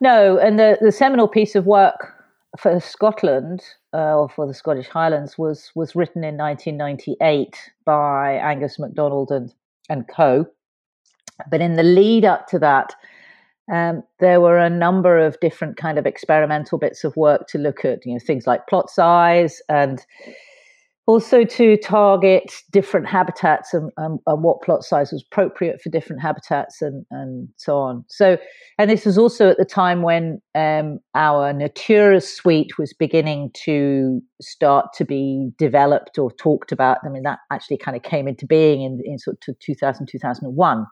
No, 0.00 0.38
and 0.38 0.58
the 0.58 0.78
the 0.80 0.92
seminal 0.92 1.28
piece 1.28 1.54
of 1.54 1.66
work 1.66 2.14
for 2.58 2.80
Scotland 2.80 3.62
uh, 3.92 4.16
or 4.16 4.28
for 4.28 4.46
the 4.46 4.54
Scottish 4.54 4.88
Highlands 4.88 5.36
was 5.36 5.70
was 5.74 5.94
written 5.94 6.24
in 6.24 6.36
1998 6.36 7.56
by 7.84 8.34
Angus 8.34 8.78
MacDonald 8.78 9.30
and 9.30 9.52
and 9.88 10.08
co. 10.08 10.46
But 11.50 11.60
in 11.60 11.74
the 11.74 11.82
lead 11.82 12.24
up 12.24 12.46
to 12.48 12.58
that, 12.58 12.94
um, 13.72 14.02
there 14.20 14.40
were 14.40 14.58
a 14.58 14.70
number 14.70 15.18
of 15.18 15.38
different 15.40 15.76
kind 15.76 15.98
of 15.98 16.06
experimental 16.06 16.78
bits 16.78 17.04
of 17.04 17.16
work 17.16 17.46
to 17.48 17.58
look 17.58 17.84
at, 17.84 18.04
you 18.06 18.14
know, 18.14 18.18
things 18.18 18.46
like 18.46 18.66
plot 18.66 18.90
size 18.90 19.60
and 19.68 20.04
also 21.08 21.42
to 21.42 21.78
target 21.78 22.52
different 22.70 23.06
habitats 23.06 23.72
and, 23.72 23.90
and, 23.96 24.20
and, 24.26 24.42
what 24.42 24.60
plot 24.60 24.84
size 24.84 25.10
was 25.10 25.24
appropriate 25.32 25.80
for 25.80 25.88
different 25.88 26.20
habitats 26.20 26.82
and, 26.82 27.06
and 27.10 27.48
so 27.56 27.78
on. 27.78 28.04
So, 28.08 28.36
and 28.76 28.90
this 28.90 29.06
was 29.06 29.16
also 29.16 29.48
at 29.48 29.56
the 29.56 29.64
time 29.64 30.02
when 30.02 30.42
um, 30.54 31.00
our 31.14 31.50
Natura 31.54 32.20
suite 32.20 32.76
was 32.76 32.92
beginning 32.92 33.50
to 33.64 34.20
start 34.42 34.92
to 34.98 35.04
be 35.06 35.50
developed 35.56 36.18
or 36.18 36.30
talked 36.32 36.72
about. 36.72 36.98
I 37.02 37.08
mean, 37.08 37.22
that 37.22 37.38
actually 37.50 37.78
kind 37.78 37.96
of 37.96 38.02
came 38.02 38.28
into 38.28 38.44
being 38.44 38.82
in, 38.82 39.00
in 39.02 39.18
sort 39.18 39.42
of 39.48 39.58
2000, 39.60 40.06
2001. 40.08 40.86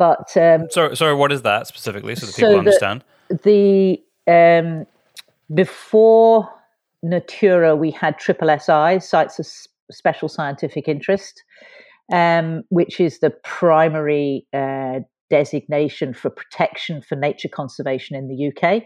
But 0.00 0.34
um, 0.34 0.66
sorry, 0.70 0.96
sorry, 0.96 1.14
what 1.14 1.30
is 1.30 1.42
that 1.42 1.66
specifically, 1.66 2.14
so 2.14 2.24
that 2.24 2.34
people 2.34 2.52
so 2.52 2.58
understand? 2.58 3.04
The, 3.28 4.02
um, 4.26 4.86
before 5.52 6.48
Natura, 7.02 7.76
we 7.76 7.90
had 7.90 8.18
triple 8.18 8.48
SI, 8.48 8.98
sites 9.00 9.38
of 9.38 9.46
special 9.94 10.30
scientific 10.30 10.88
interest, 10.88 11.42
um, 12.10 12.62
which 12.70 12.98
is 12.98 13.18
the 13.18 13.28
primary 13.28 14.46
uh, 14.54 15.00
designation 15.28 16.14
for 16.14 16.30
protection 16.30 17.02
for 17.02 17.14
nature 17.14 17.50
conservation 17.50 18.16
in 18.16 18.26
the 18.26 18.48
UK. 18.48 18.84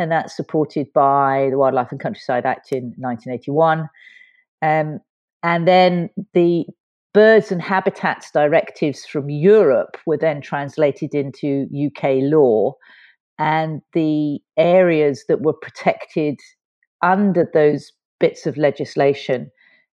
And 0.00 0.10
that's 0.10 0.36
supported 0.36 0.92
by 0.92 1.46
the 1.52 1.58
Wildlife 1.58 1.92
and 1.92 2.00
Countryside 2.00 2.44
Act 2.44 2.72
in 2.72 2.92
1981. 2.98 3.88
Um, 4.62 4.98
and 5.44 5.68
then 5.68 6.10
the 6.34 6.66
birds 7.12 7.50
and 7.50 7.60
habitats 7.60 8.30
directives 8.30 9.04
from 9.04 9.28
Europe 9.28 9.96
were 10.06 10.16
then 10.16 10.40
translated 10.40 11.14
into 11.14 11.66
UK 11.74 12.22
law. 12.22 12.74
And 13.38 13.80
the 13.94 14.40
areas 14.56 15.24
that 15.28 15.40
were 15.40 15.54
protected 15.54 16.38
under 17.02 17.48
those 17.52 17.92
bits 18.18 18.46
of 18.46 18.56
legislation, 18.56 19.50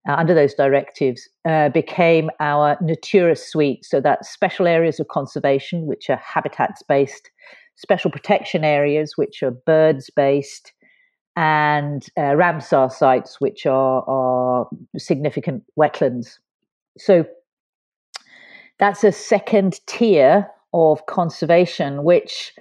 uh, 0.08 0.16
under 0.16 0.34
those 0.34 0.54
directives, 0.54 1.28
uh, 1.46 1.70
became 1.70 2.30
our 2.40 2.78
Natura 2.82 3.36
suite. 3.36 3.86
So 3.86 4.02
that's 4.02 4.30
special 4.30 4.68
areas 4.68 5.00
of 5.00 5.08
conservation, 5.08 5.86
which 5.86 6.10
are 6.10 6.18
habitats 6.18 6.84
based, 6.84 7.32
special 7.76 8.12
protection 8.12 8.66
areas, 8.66 9.14
which 9.16 9.42
are 9.42 9.52
birds 9.52 10.10
based, 10.14 10.74
and 11.38 12.06
uh, 12.18 12.34
Ramsar 12.34 12.92
sites, 12.92 13.40
which 13.40 13.66
are, 13.66 14.04
are 14.08 14.68
significant 14.98 15.64
wetlands. 15.80 16.38
So 16.98 17.26
that's 18.80 19.04
a 19.04 19.12
second 19.12 19.80
tier 19.88 20.48
of 20.74 21.06
conservation, 21.08 22.04
which 22.04 22.54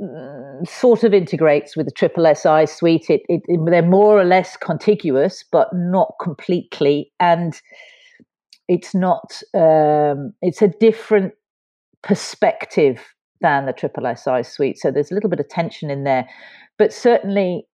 Mm, 0.00 0.68
sort 0.68 1.04
of 1.04 1.14
integrates 1.14 1.74
with 1.74 1.86
the 1.86 1.92
triple 1.92 2.26
SI 2.34 2.66
suite. 2.66 3.08
It, 3.08 3.22
it, 3.30 3.40
it, 3.46 3.60
they're 3.64 3.80
more 3.80 4.20
or 4.20 4.24
less 4.24 4.54
contiguous, 4.58 5.42
but 5.50 5.68
not 5.72 6.12
completely. 6.20 7.10
And 7.18 7.58
it's 8.68 8.94
not. 8.94 9.40
Um, 9.54 10.34
it's 10.42 10.60
a 10.60 10.68
different 10.68 11.32
perspective 12.02 13.02
than 13.40 13.64
the 13.64 13.72
triple 13.72 14.04
SI 14.14 14.42
suite. 14.42 14.78
So 14.78 14.90
there's 14.90 15.10
a 15.10 15.14
little 15.14 15.30
bit 15.30 15.40
of 15.40 15.48
tension 15.48 15.90
in 15.90 16.04
there, 16.04 16.28
but 16.76 16.92
certainly 16.92 17.66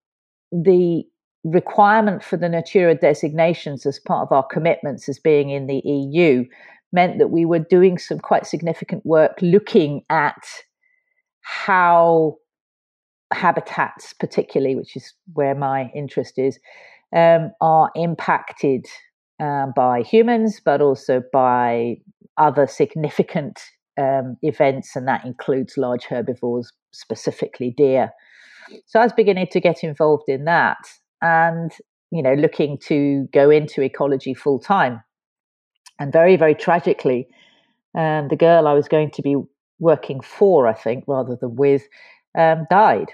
the 0.53 1.03
requirement 1.45 2.23
for 2.23 2.37
the 2.37 2.49
Natura 2.49 2.95
designations 2.95 3.85
as 3.87 3.99
part 3.99 4.29
of 4.29 4.33
our 4.33 4.47
commitments 4.47 5.09
as 5.09 5.19
being 5.19 5.51
in 5.51 5.67
the 5.67 5.83
EU 5.85 6.45
meant 6.93 7.19
that 7.19 7.29
we 7.29 7.45
were 7.45 7.59
doing 7.59 7.99
some 7.99 8.19
quite 8.19 8.47
significant 8.47 9.05
work 9.05 9.33
looking 9.41 10.05
at 10.11 10.45
how 11.41 12.37
habitats, 13.33 14.13
particularly, 14.13 14.77
which 14.77 14.97
is 14.97 15.15
where 15.33 15.55
my 15.55 15.91
interest 15.95 16.39
is, 16.39 16.59
um, 17.15 17.51
are 17.61 17.91
impacted 17.97 18.87
um, 19.41 19.73
by 19.75 20.03
humans, 20.03 20.61
but 20.65 20.81
also 20.81 21.23
by 21.33 21.97
other 22.37 22.67
significant 22.67 23.61
um, 23.99 24.37
events, 24.43 24.95
and 24.95 25.09
that 25.09 25.25
includes 25.25 25.77
large 25.77 26.05
herbivores, 26.05 26.73
specifically 26.93 27.75
deer. 27.77 28.11
So 28.87 29.01
I 29.01 29.03
was 29.03 29.13
beginning 29.13 29.49
to 29.49 29.61
get 29.61 29.83
involved 29.83 30.29
in 30.29 30.45
that, 30.45 30.79
and 31.23 31.73
you 32.13 32.23
know, 32.23 32.35
looking 32.35 32.77
to 32.77 33.27
go 33.33 33.51
into 33.51 33.81
ecology 33.81 34.35
full 34.35 34.61
time. 34.61 35.03
And 35.99 36.13
very, 36.13 36.37
very 36.37 36.55
tragically, 36.55 37.27
um, 37.97 38.29
the 38.29 38.37
girl 38.37 38.69
I 38.69 38.75
was 38.75 38.87
going 38.87 39.11
to 39.13 39.23
be 39.23 39.37
working 39.81 40.21
for, 40.21 40.69
I 40.69 40.75
think, 40.75 41.05
rather 41.09 41.37
than 41.41 41.57
with, 41.57 41.83
um, 42.39 42.67
died. 42.71 43.11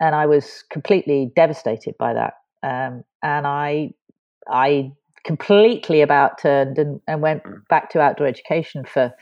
And 0.00 0.14
I 0.14 0.26
was 0.26 0.62
completely 0.70 1.32
devastated 1.34 1.96
by 1.98 2.14
that. 2.14 2.34
Um, 2.62 3.02
and 3.22 3.46
I, 3.46 3.90
I 4.48 4.92
completely 5.24 6.00
about 6.00 6.38
turned 6.38 6.78
and, 6.78 7.00
and 7.08 7.20
went 7.20 7.42
mm. 7.42 7.66
back 7.68 7.90
to 7.90 8.00
outdoor 8.00 8.28
education 8.28 8.84
for, 8.84 9.12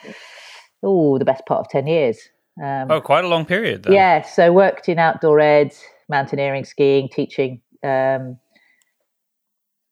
oh, 0.82 1.18
the 1.18 1.24
best 1.24 1.46
part 1.46 1.60
of 1.60 1.68
10 1.70 1.86
years. 1.86 2.18
Um, 2.62 2.90
oh, 2.90 3.00
quite 3.00 3.24
a 3.24 3.28
long 3.28 3.46
period. 3.46 3.84
Then. 3.84 3.94
Yeah. 3.94 4.22
So 4.22 4.52
worked 4.52 4.88
in 4.88 4.98
outdoor 4.98 5.40
ed, 5.40 5.74
mountaineering, 6.10 6.64
skiing, 6.64 7.08
teaching, 7.08 7.60
um, 7.84 8.38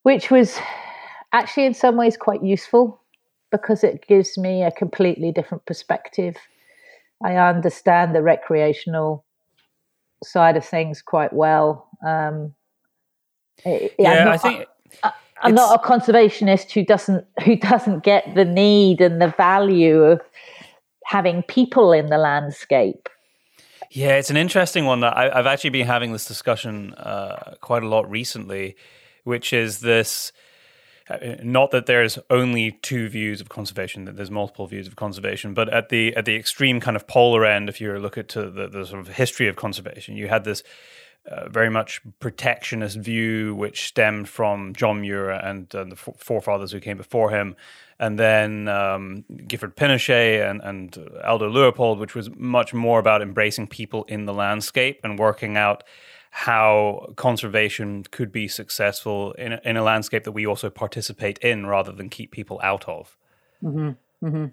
which 0.03 0.31
was 0.31 0.59
actually 1.33 1.67
in 1.67 1.75
some 1.75 1.97
ways 1.97 2.17
quite 2.17 2.43
useful 2.43 3.01
because 3.51 3.85
it 3.85 4.07
gives 4.07 4.39
me 4.39 4.63
a 4.63 4.71
completely 4.71 5.31
different 5.31 5.65
perspective 5.67 6.37
I 7.25 7.37
understand 7.37 8.15
the 8.15 8.23
recreational 8.23 9.25
side 10.25 10.57
of 10.57 10.65
things 10.65 11.03
quite 11.03 11.33
well. 11.33 11.89
Um, 12.07 12.55
yeah, 13.65 14.25
not, 14.25 14.29
I 14.29 14.39
think 14.39 14.67
I, 15.05 15.13
am 15.45 15.55
not 15.55 15.79
a 15.79 15.87
conservationist 15.87 16.73
who 16.73 16.85
doesn't 16.85 17.25
who 17.45 17.57
doesn't 17.57 18.03
get 18.03 18.35
the 18.35 18.45
need 18.45 19.01
and 19.01 19.23
the 19.23 19.29
value 19.37 20.03
of 20.03 20.21
having 21.05 21.43
people 21.45 21.93
in 21.93 22.07
the 22.07 22.19
landscape. 22.19 23.09
Yeah, 23.95 24.15
it's 24.15 24.31
an 24.31 24.39
interesting 24.39 24.87
one 24.87 25.01
that 25.01 25.15
I, 25.15 25.37
have 25.37 25.47
actually 25.47 25.69
been 25.69 25.87
having 25.87 26.13
this 26.13 26.25
discussion 26.25 26.95
uh, 26.95 27.57
quite 27.61 27.83
a 27.83 27.89
lot 27.89 28.11
recently, 28.11 28.75
which 29.25 29.53
is 29.53 29.81
this 29.81 30.33
uh, 31.11 31.19
not 31.43 31.73
that 31.73 31.85
there's 31.85 32.19
only 32.31 32.73
two 32.81 33.11
views 33.11 33.43
of 33.43 33.51
conservation 33.51 34.07
that 34.07 34.17
there's 34.17 34.31
multiple 34.31 34.67
views 34.67 34.87
of 34.87 34.97
conservation 34.97 35.53
but 35.53 35.69
at 35.69 35.91
the 35.91 36.17
at 36.17 36.25
the 36.25 36.37
extreme 36.37 36.81
kind 36.81 36.97
of 36.97 37.07
polar 37.07 37.45
end 37.45 37.69
if 37.69 37.81
you 37.81 37.93
look 37.99 38.17
at 38.17 38.29
to 38.29 38.49
the, 38.49 38.69
the 38.69 38.87
sort 38.87 39.01
of 39.01 39.09
history 39.09 39.49
of 39.49 39.57
conservation 39.57 40.17
you 40.17 40.29
had 40.29 40.45
this 40.45 40.63
uh, 41.27 41.49
very 41.49 41.69
much 41.69 42.01
protectionist 42.19 42.97
view 42.97 43.55
which 43.55 43.89
stemmed 43.89 44.29
from 44.29 44.73
John 44.75 45.03
Muir 45.03 45.31
and, 45.31 45.73
and 45.75 45.93
the 45.93 45.97
forefathers 45.97 46.73
who 46.73 46.81
came 46.81 46.97
before 46.97 47.31
him 47.31 47.57
and 48.03 48.19
then 48.19 48.67
um, 48.67 49.25
Gifford 49.47 49.77
Pinchot 49.77 50.11
and, 50.11 50.61
and 50.63 51.09
Aldo 51.25 51.49
Leopold 51.49 52.01
which 52.01 52.17
was 52.17 52.29
much 52.35 52.75
more 52.75 52.99
about 52.99 53.23
embracing 53.23 53.69
people 53.69 54.05
in 54.05 54.27
the 54.27 54.35
landscape 54.35 55.01
and 55.05 55.19
working 55.19 55.57
out 55.57 55.85
how 56.33 57.13
conservation 57.17 58.03
could 58.11 58.33
be 58.33 58.49
successful 58.49 59.33
in 59.33 59.53
a, 59.53 59.61
in 59.65 59.77
a 59.77 59.83
landscape 59.83 60.25
that 60.25 60.33
we 60.33 60.47
also 60.47 60.69
participate 60.69 61.39
in 61.39 61.67
rather 61.67 61.93
than 61.93 62.09
keep 62.09 62.33
people 62.33 62.59
out 62.63 62.89
of. 62.89 63.17
Mm-hmm. 63.63 64.27
Mm-hmm. 64.27 64.47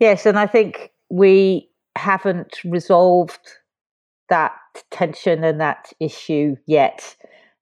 Yes, 0.00 0.26
and 0.26 0.38
I 0.38 0.46
think 0.46 0.90
we 1.10 1.68
haven't 1.96 2.64
resolved 2.64 3.46
that 4.28 4.54
tension 4.90 5.44
and 5.44 5.60
that 5.60 5.92
issue 6.00 6.56
yet. 6.66 7.14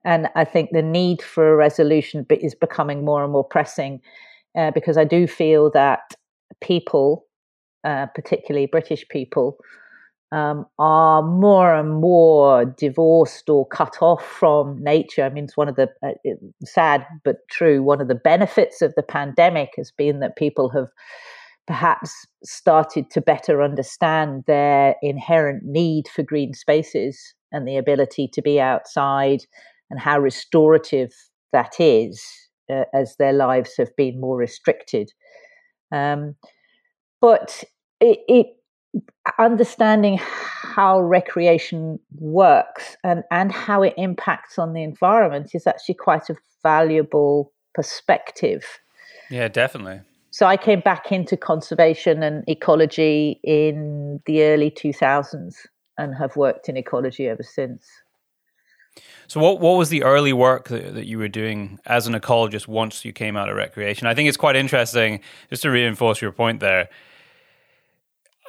And 0.04 0.28
I 0.34 0.44
think 0.44 0.70
the 0.70 0.80
need 0.80 1.20
for 1.20 1.52
a 1.52 1.56
resolution 1.56 2.24
is 2.30 2.54
becoming 2.54 3.04
more 3.04 3.24
and 3.24 3.32
more 3.32 3.44
pressing 3.44 4.00
uh, 4.56 4.70
because 4.72 4.96
I 4.96 5.04
do 5.04 5.26
feel 5.26 5.70
that 5.72 6.14
people, 6.60 7.26
uh, 7.84 8.06
particularly 8.14 8.66
British 8.66 9.06
people, 9.08 9.58
um, 10.32 10.64
are 10.78 11.22
more 11.22 11.74
and 11.74 12.00
more 12.00 12.64
divorced 12.64 13.50
or 13.50 13.66
cut 13.66 13.98
off 14.00 14.24
from 14.24 14.82
nature. 14.82 15.24
I 15.24 15.28
mean, 15.28 15.44
it's 15.44 15.58
one 15.58 15.68
of 15.68 15.76
the 15.76 15.90
uh, 16.02 16.12
sad 16.64 17.06
but 17.22 17.36
true, 17.50 17.82
one 17.82 18.00
of 18.00 18.08
the 18.08 18.14
benefits 18.14 18.80
of 18.80 18.94
the 18.94 19.02
pandemic 19.02 19.70
has 19.76 19.90
been 19.90 20.20
that 20.20 20.36
people 20.36 20.70
have 20.70 20.88
perhaps 21.66 22.26
started 22.42 23.10
to 23.10 23.20
better 23.20 23.62
understand 23.62 24.44
their 24.46 24.96
inherent 25.02 25.64
need 25.64 26.08
for 26.08 26.22
green 26.22 26.54
spaces 26.54 27.34
and 27.52 27.68
the 27.68 27.76
ability 27.76 28.28
to 28.32 28.42
be 28.42 28.58
outside 28.58 29.44
and 29.90 30.00
how 30.00 30.18
restorative 30.18 31.12
that 31.52 31.74
is 31.78 32.41
uh, 32.70 32.84
as 32.94 33.16
their 33.16 33.32
lives 33.32 33.76
have 33.76 33.94
been 33.96 34.20
more 34.20 34.36
restricted. 34.36 35.10
Um, 35.90 36.36
but 37.20 37.64
it, 38.00 38.20
it 38.28 38.46
understanding 39.38 40.18
how 40.20 41.00
recreation 41.00 41.98
works 42.16 42.96
and, 43.04 43.22
and 43.30 43.52
how 43.52 43.82
it 43.82 43.94
impacts 43.96 44.58
on 44.58 44.72
the 44.72 44.82
environment 44.82 45.54
is 45.54 45.66
actually 45.66 45.94
quite 45.94 46.28
a 46.28 46.36
valuable 46.62 47.52
perspective. 47.74 48.64
Yeah, 49.30 49.48
definitely. 49.48 50.00
So 50.30 50.46
I 50.46 50.56
came 50.56 50.80
back 50.80 51.12
into 51.12 51.36
conservation 51.36 52.22
and 52.22 52.42
ecology 52.48 53.38
in 53.44 54.20
the 54.26 54.44
early 54.44 54.70
2000s 54.70 55.54
and 55.98 56.14
have 56.14 56.36
worked 56.36 56.68
in 56.68 56.76
ecology 56.76 57.28
ever 57.28 57.42
since. 57.42 57.86
So, 59.28 59.40
what 59.40 59.60
what 59.60 59.78
was 59.78 59.88
the 59.88 60.02
early 60.02 60.32
work 60.32 60.68
that, 60.68 60.94
that, 60.94 61.06
you 61.06 61.18
were 61.18 61.28
doing 61.28 61.78
as 61.86 62.06
an 62.06 62.14
ecologist 62.14 62.68
once 62.68 63.04
you 63.04 63.12
came 63.12 63.36
out 63.36 63.48
of 63.48 63.56
recreation? 63.56 64.06
I 64.06 64.14
think 64.14 64.28
it's 64.28 64.36
quite 64.36 64.56
interesting, 64.56 65.20
just 65.48 65.62
to 65.62 65.70
reinforce 65.70 66.20
your 66.20 66.32
point 66.32 66.60
there. 66.60 66.88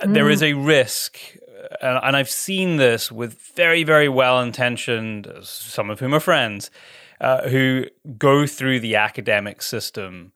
Mm. 0.01 0.13
There 0.13 0.29
is 0.29 0.41
mm. 0.41 0.51
a 0.51 0.53
risk, 0.53 1.17
and 1.81 2.15
I've 2.17 2.29
seen 2.29 2.77
this 2.77 3.11
with 3.11 3.39
very, 3.55 3.83
very 3.83 4.09
well 4.09 4.41
intentioned, 4.41 5.31
some 5.43 5.89
of 5.89 5.99
whom 5.99 6.13
are 6.13 6.19
friends, 6.19 6.69
uh, 7.21 7.47
who 7.47 7.85
go 8.17 8.45
through 8.45 8.81
the 8.81 8.95
academic 8.97 9.61
system, 9.61 10.33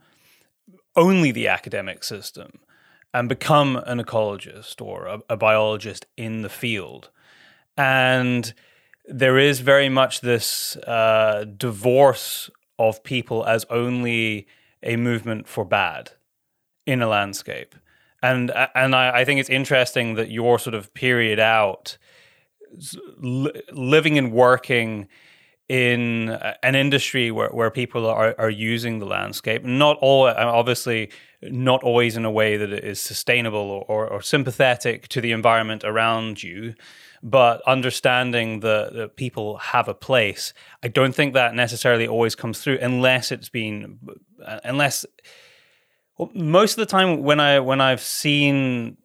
only 0.95 1.31
the 1.31 1.49
academic 1.49 2.03
system, 2.03 2.59
and 3.13 3.27
become 3.27 3.75
an 3.85 3.99
ecologist 3.99 4.81
or 4.81 5.07
a, 5.07 5.19
a 5.29 5.35
biologist 5.35 6.05
in 6.15 6.41
the 6.41 6.49
field. 6.49 7.09
And 7.75 8.53
there 9.07 9.37
is 9.37 9.59
very 9.61 9.89
much 9.89 10.21
this 10.21 10.75
uh, 10.77 11.45
divorce 11.57 12.49
of 12.77 13.03
people 13.03 13.45
as 13.45 13.65
only 13.69 14.47
a 14.83 14.95
movement 14.95 15.47
for 15.47 15.65
bad 15.65 16.11
in 16.85 17.01
a 17.01 17.07
landscape. 17.07 17.75
And 18.21 18.51
and 18.73 18.95
I, 18.95 19.19
I 19.19 19.25
think 19.25 19.39
it's 19.39 19.49
interesting 19.49 20.15
that 20.15 20.31
your 20.31 20.59
sort 20.59 20.73
of 20.73 20.93
period 20.93 21.39
out, 21.39 21.97
living 23.21 24.17
and 24.17 24.31
working 24.31 25.07
in 25.69 26.29
an 26.63 26.75
industry 26.75 27.29
where, 27.29 27.49
where 27.49 27.69
people 27.69 28.07
are, 28.07 28.33
are 28.37 28.49
using 28.49 28.99
the 28.99 29.05
landscape, 29.05 29.63
not 29.63 29.97
all 29.99 30.27
obviously 30.27 31.09
not 31.43 31.83
always 31.83 32.15
in 32.17 32.25
a 32.25 32.31
way 32.31 32.57
that 32.57 32.71
it 32.71 32.83
is 32.83 32.99
sustainable 32.99 33.59
or, 33.59 33.83
or, 33.87 34.07
or 34.07 34.21
sympathetic 34.21 35.07
to 35.09 35.21
the 35.21 35.31
environment 35.31 35.83
around 35.83 36.41
you, 36.41 36.73
but 37.24 37.62
understanding 37.67 38.59
that, 38.62 38.93
that 38.93 39.15
people 39.15 39.57
have 39.57 39.88
a 39.88 39.93
place, 39.93 40.53
I 40.83 40.88
don't 40.88 41.13
think 41.13 41.33
that 41.33 41.55
necessarily 41.55 42.07
always 42.07 42.36
comes 42.36 42.62
through 42.62 42.79
unless 42.81 43.31
it's 43.31 43.50
been, 43.50 44.00
unless, 44.63 45.05
well, 46.17 46.31
most 46.33 46.74
of 46.74 46.77
the 46.77 46.86
time 46.86 47.24
when 47.24 47.39
I 47.39 47.59
when 47.59 47.81
I've 47.81 48.01
seen 48.01 48.97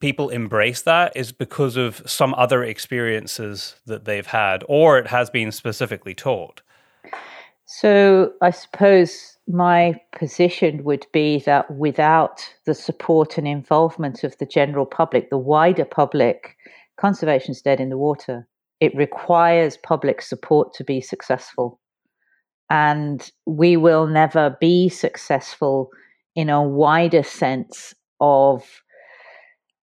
people 0.00 0.28
embrace 0.28 0.82
that 0.82 1.16
is 1.16 1.32
because 1.32 1.76
of 1.76 2.02
some 2.06 2.34
other 2.34 2.62
experiences 2.62 3.76
that 3.86 4.04
they've 4.04 4.26
had, 4.26 4.64
or 4.68 4.98
it 4.98 5.08
has 5.08 5.30
been 5.30 5.52
specifically 5.52 6.14
taught. 6.14 6.62
So 7.66 8.32
I 8.40 8.50
suppose 8.50 9.36
my 9.46 10.00
position 10.18 10.84
would 10.84 11.06
be 11.12 11.40
that 11.40 11.70
without 11.70 12.42
the 12.64 12.74
support 12.74 13.36
and 13.38 13.48
involvement 13.48 14.24
of 14.24 14.36
the 14.38 14.46
general 14.46 14.86
public, 14.86 15.30
the 15.30 15.38
wider 15.38 15.84
public, 15.84 16.56
conservation 16.98 17.52
is 17.52 17.62
dead 17.62 17.80
in 17.80 17.88
the 17.88 17.98
water. 17.98 18.46
It 18.80 18.94
requires 18.94 19.76
public 19.76 20.22
support 20.22 20.74
to 20.74 20.84
be 20.84 21.00
successful. 21.00 21.80
And 22.70 23.30
we 23.46 23.76
will 23.76 24.06
never 24.06 24.56
be 24.60 24.88
successful 24.88 25.90
in 26.36 26.50
a 26.50 26.62
wider 26.62 27.22
sense 27.22 27.94
of 28.20 28.64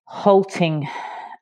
halting 0.06 0.88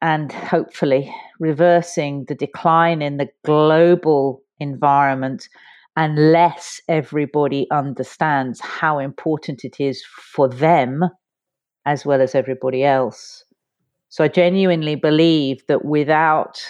and 0.01 0.32
hopefully 0.32 1.13
reversing 1.39 2.25
the 2.27 2.36
decline 2.36 3.01
in 3.01 3.18
the 3.18 3.30
global 3.44 4.42
environment 4.60 5.50
unless 5.96 6.82
everybody 6.88 7.68
understands 7.72 8.60
how 8.62 9.00
important 9.00 9.63
it 9.63 9.80
is 9.80 10.03
for 10.06 10.50
them 10.50 11.03
as 11.86 12.06
well 12.06 12.22
as 12.22 12.34
everybody 12.34 12.84
else 12.84 13.44
so 14.13 14.24
I 14.24 14.27
genuinely 14.27 14.93
believe 14.93 15.65
that 15.65 15.86
without 15.86 16.63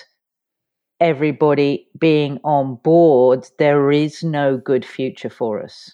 everybody 1.02 1.90
being 2.00 2.40
on 2.46 2.76
board, 2.76 3.46
there 3.60 3.92
is 3.92 4.24
no 4.24 4.56
good 4.56 4.86
future 4.86 5.30
for 5.30 5.62
us. 5.62 5.94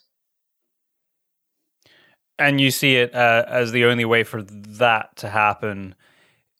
And 2.37 2.61
you 2.61 2.69
see 2.69 2.97
it 2.97 3.15
uh, 3.15 3.45
as 3.47 3.71
the 3.71 3.85
only 3.85 4.05
way 4.05 4.23
for 4.23 4.43
that 4.43 5.15
to 5.15 5.29
happen 5.29 5.95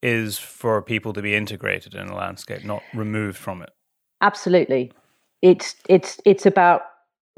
is 0.01 0.39
for 0.39 0.81
people 0.81 1.13
to 1.13 1.22
be 1.22 1.36
integrated 1.36 1.93
in 1.93 2.08
the 2.08 2.15
landscape, 2.15 2.63
not 2.63 2.81
removed 2.96 3.37
from 3.37 3.61
it. 3.61 3.70
Absolutely. 4.22 4.92
It's 5.44 5.75
it's 5.87 6.20
it's 6.25 6.48
about 6.48 6.81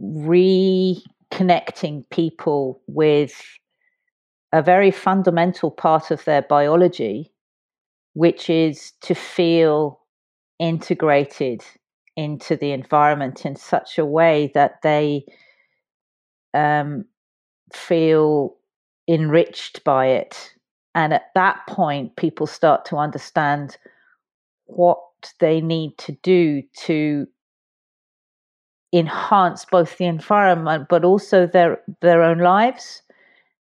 reconnecting 0.01 2.09
people 2.11 2.81
with 2.87 3.43
a 4.53 4.61
very 4.61 4.91
fundamental 4.91 5.69
part 5.69 6.11
of 6.11 6.23
their 6.23 6.43
biology 6.43 7.30
which 8.13 8.49
is 8.49 8.93
to 9.01 9.15
feel 9.15 9.99
integrated 10.59 11.63
into 12.17 12.55
the 12.55 12.71
environment 12.71 13.45
in 13.45 13.55
such 13.55 13.97
a 13.97 14.05
way 14.05 14.51
that 14.53 14.81
they 14.83 15.23
um, 16.53 17.05
feel 17.73 18.55
enriched 19.07 19.83
by 19.83 20.07
it. 20.07 20.53
And 20.93 21.13
at 21.13 21.31
that 21.35 21.59
point, 21.67 22.15
people 22.17 22.47
start 22.47 22.85
to 22.85 22.97
understand 22.97 23.77
what 24.65 24.99
they 25.39 25.61
need 25.61 25.97
to 25.99 26.13
do 26.23 26.61
to 26.85 27.27
enhance 28.93 29.65
both 29.65 29.97
the 29.97 30.05
environment 30.05 30.87
but 30.89 31.05
also 31.05 31.47
their 31.47 31.81
their 32.01 32.23
own 32.23 32.39
lives. 32.39 33.01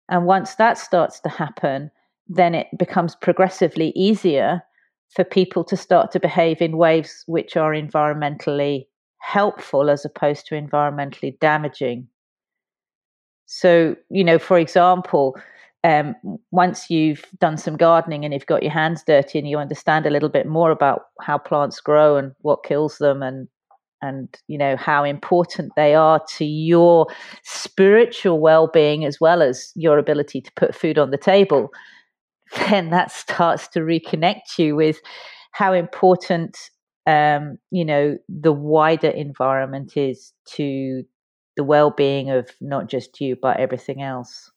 And 0.10 0.26
once 0.26 0.56
that 0.56 0.78
starts 0.78 1.20
to 1.22 1.30
happen, 1.30 1.92
then 2.30 2.56
it 2.56 2.68
becomes 2.78 3.16
progressively 3.16 3.92
easier 3.96 4.62
for 5.10 5.24
people 5.24 5.64
to 5.64 5.78
start 5.78 6.12
to 6.12 6.20
behave 6.20 6.62
in 6.62 6.78
ways 6.78 7.24
which 7.28 7.56
are 7.56 7.72
environmentally 7.72 8.86
helpful 9.20 9.90
as 9.90 10.06
opposed 10.06 10.46
to 10.48 10.56
environmentally 10.56 11.38
damaging. 11.40 12.08
So, 13.46 13.96
you 14.10 14.24
know, 14.24 14.38
for 14.38 14.60
example, 14.60 15.38
um, 15.84 16.16
once 16.52 16.90
you've 16.90 17.26
done 17.40 17.58
some 17.58 17.78
gardening 17.78 18.26
and 18.26 18.34
you've 18.34 18.46
got 18.46 18.64
your 18.64 18.72
hands 18.72 19.04
dirty 19.06 19.40
and 19.40 19.48
you 19.48 19.58
understand 19.58 20.06
a 20.06 20.10
little 20.10 20.30
bit 20.30 20.48
more 20.48 20.72
about 20.72 21.04
how 21.22 21.38
plants 21.38 21.80
grow 21.80 22.18
and 22.18 22.34
what 22.42 22.64
kills 22.64 22.98
them 22.98 23.24
and 23.24 23.48
and 24.04 24.38
you 24.48 24.60
know 24.60 24.76
how 24.76 25.04
important 25.04 25.72
they 25.76 25.96
are 25.96 26.22
to 26.30 26.46
your 26.46 27.08
spiritual 27.44 28.40
well-being 28.40 29.06
as 29.06 29.20
well 29.20 29.42
as 29.42 29.72
your 29.76 29.98
ability 29.98 30.40
to 30.40 30.52
put 30.56 30.76
food 30.76 31.00
on 31.00 31.10
the 31.10 31.18
table 31.18 31.72
then 32.70 32.90
that 32.90 33.12
starts 33.12 33.68
to 33.70 33.80
reconnect 33.80 34.58
you 34.58 34.76
with 34.76 35.00
how 35.52 35.74
important 35.74 36.58
um, 37.06 37.58
you 37.72 37.86
know 37.86 38.18
the 38.28 38.52
wider 38.52 39.10
environment 39.10 39.96
is 39.96 40.34
to 40.46 41.04
the 41.56 41.64
well-being 41.64 42.30
of 42.30 42.50
not 42.62 42.88
just 42.88 43.20
you 43.22 43.36
but 43.42 43.60
everything 43.60 44.02
else. 44.02 44.52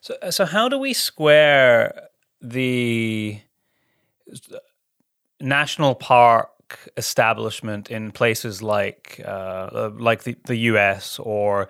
So 0.00 0.16
so 0.30 0.44
how 0.44 0.68
do 0.68 0.78
we 0.78 0.92
square 0.92 2.08
the 2.40 3.40
national 5.40 5.94
park 5.94 6.50
establishment 6.96 7.90
in 7.90 8.10
places 8.10 8.62
like 8.62 9.20
uh, 9.24 9.90
like 9.94 10.24
the, 10.24 10.36
the 10.44 10.56
US 10.56 11.18
or 11.18 11.68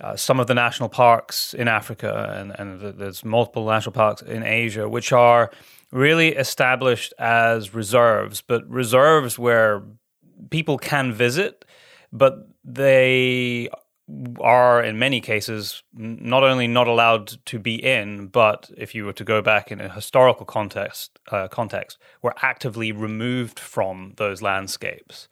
uh, 0.00 0.16
some 0.16 0.40
of 0.40 0.46
the 0.46 0.54
national 0.54 0.88
parks 0.88 1.54
in 1.54 1.68
Africa, 1.68 2.34
and, 2.36 2.52
and 2.58 2.98
there's 2.98 3.24
multiple 3.24 3.66
national 3.66 3.92
parks 3.92 4.22
in 4.22 4.42
Asia, 4.42 4.88
which 4.88 5.12
are 5.12 5.50
really 5.92 6.28
established 6.28 7.12
as 7.18 7.74
reserves, 7.74 8.40
but 8.40 8.68
reserves 8.68 9.38
where 9.38 9.82
people 10.50 10.78
can 10.78 11.12
visit, 11.12 11.64
but 12.12 12.48
they 12.64 13.68
are 14.40 14.82
in 14.82 14.98
many 14.98 15.20
cases 15.20 15.82
not 15.94 16.42
only 16.42 16.66
not 16.66 16.88
allowed 16.88 17.28
to 17.46 17.58
be 17.58 17.74
in, 17.74 18.26
but 18.26 18.70
if 18.76 18.94
you 18.94 19.04
were 19.04 19.12
to 19.12 19.24
go 19.24 19.40
back 19.40 19.70
in 19.70 19.80
a 19.80 19.88
historical 19.88 20.46
context, 20.46 21.18
uh, 21.30 21.48
context, 21.48 21.98
were 22.22 22.34
actively 22.42 22.92
removed 22.92 23.58
from 23.58 24.14
those 24.16 24.42
landscapes. 24.42 25.28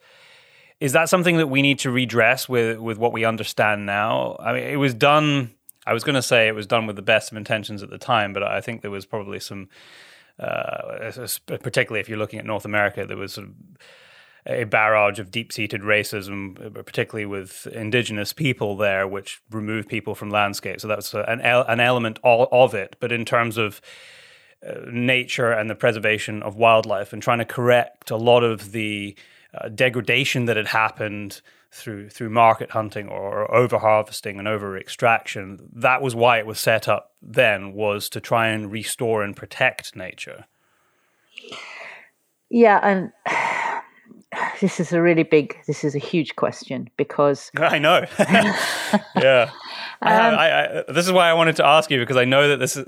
Is 0.79 0.93
that 0.93 1.09
something 1.09 1.37
that 1.37 1.47
we 1.47 1.61
need 1.61 1.79
to 1.79 1.91
redress 1.91 2.47
with 2.47 2.77
with 2.79 2.97
what 2.97 3.11
we 3.11 3.25
understand 3.25 3.85
now? 3.85 4.37
I 4.39 4.53
mean, 4.53 4.63
it 4.63 4.77
was 4.77 4.93
done. 4.93 5.51
I 5.85 5.93
was 5.93 6.03
going 6.03 6.15
to 6.15 6.21
say 6.21 6.47
it 6.47 6.55
was 6.55 6.67
done 6.67 6.87
with 6.87 6.95
the 6.95 7.01
best 7.01 7.31
of 7.31 7.37
intentions 7.37 7.83
at 7.83 7.89
the 7.89 7.97
time, 7.97 8.31
but 8.33 8.43
I 8.43 8.61
think 8.61 8.81
there 8.81 8.91
was 8.91 9.05
probably 9.05 9.39
some, 9.39 9.69
uh, 10.39 11.11
particularly 11.47 11.99
if 11.99 12.07
you're 12.07 12.17
looking 12.17 12.39
at 12.39 12.45
North 12.45 12.65
America, 12.65 13.05
there 13.05 13.17
was 13.17 13.33
sort 13.33 13.47
of 13.47 13.53
a 14.45 14.63
barrage 14.65 15.19
of 15.19 15.31
deep-seated 15.31 15.81
racism, 15.81 16.73
particularly 16.85 17.25
with 17.25 17.67
indigenous 17.67 18.33
people 18.33 18.77
there, 18.77 19.07
which 19.07 19.41
removed 19.51 19.89
people 19.89 20.15
from 20.15 20.29
landscape. 20.29 20.79
So 20.79 20.87
that's 20.87 21.13
an 21.13 21.41
an 21.41 21.79
element 21.79 22.19
of 22.23 22.73
it. 22.73 22.95
But 22.99 23.11
in 23.11 23.25
terms 23.25 23.57
of 23.57 23.81
uh, 24.65 24.73
nature 24.91 25.51
and 25.51 25.69
the 25.69 25.75
preservation 25.75 26.41
of 26.43 26.55
wildlife, 26.55 27.13
and 27.13 27.21
trying 27.21 27.39
to 27.39 27.45
correct 27.45 28.11
a 28.11 28.17
lot 28.17 28.43
of 28.43 28.71
the 28.71 29.15
uh, 29.53 29.69
degradation 29.69 30.45
that 30.45 30.57
had 30.57 30.67
happened 30.67 31.41
through 31.71 32.09
through 32.09 32.29
market 32.29 32.71
hunting 32.71 33.07
or 33.07 33.53
over 33.53 33.77
harvesting 33.77 34.39
and 34.39 34.47
over 34.47 34.77
extraction. 34.77 35.69
That 35.73 36.01
was 36.01 36.15
why 36.15 36.39
it 36.39 36.45
was 36.45 36.59
set 36.59 36.87
up 36.87 37.13
then 37.21 37.73
was 37.73 38.09
to 38.09 38.21
try 38.21 38.47
and 38.47 38.71
restore 38.71 39.23
and 39.23 39.35
protect 39.35 39.95
nature. 39.95 40.45
Yeah, 42.49 42.79
and 42.81 43.11
this 44.61 44.79
is 44.79 44.93
a 44.93 45.01
really 45.01 45.23
big, 45.23 45.57
this 45.67 45.83
is 45.83 45.95
a 45.95 45.99
huge 45.99 46.35
question 46.35 46.89
because 46.97 47.51
I 47.57 47.79
know. 47.79 48.05
yeah. 49.17 49.51
I 50.01 50.27
um, 50.27 50.35
I, 50.35 50.79
I, 50.79 50.83
this 50.93 51.05
is 51.05 51.11
why 51.11 51.29
I 51.29 51.33
wanted 51.33 51.57
to 51.57 51.65
ask 51.65 51.91
you 51.91 51.99
because 51.99 52.15
I 52.15 52.25
know 52.25 52.47
that 52.47 52.57
this 52.57 52.77
is 52.77 52.87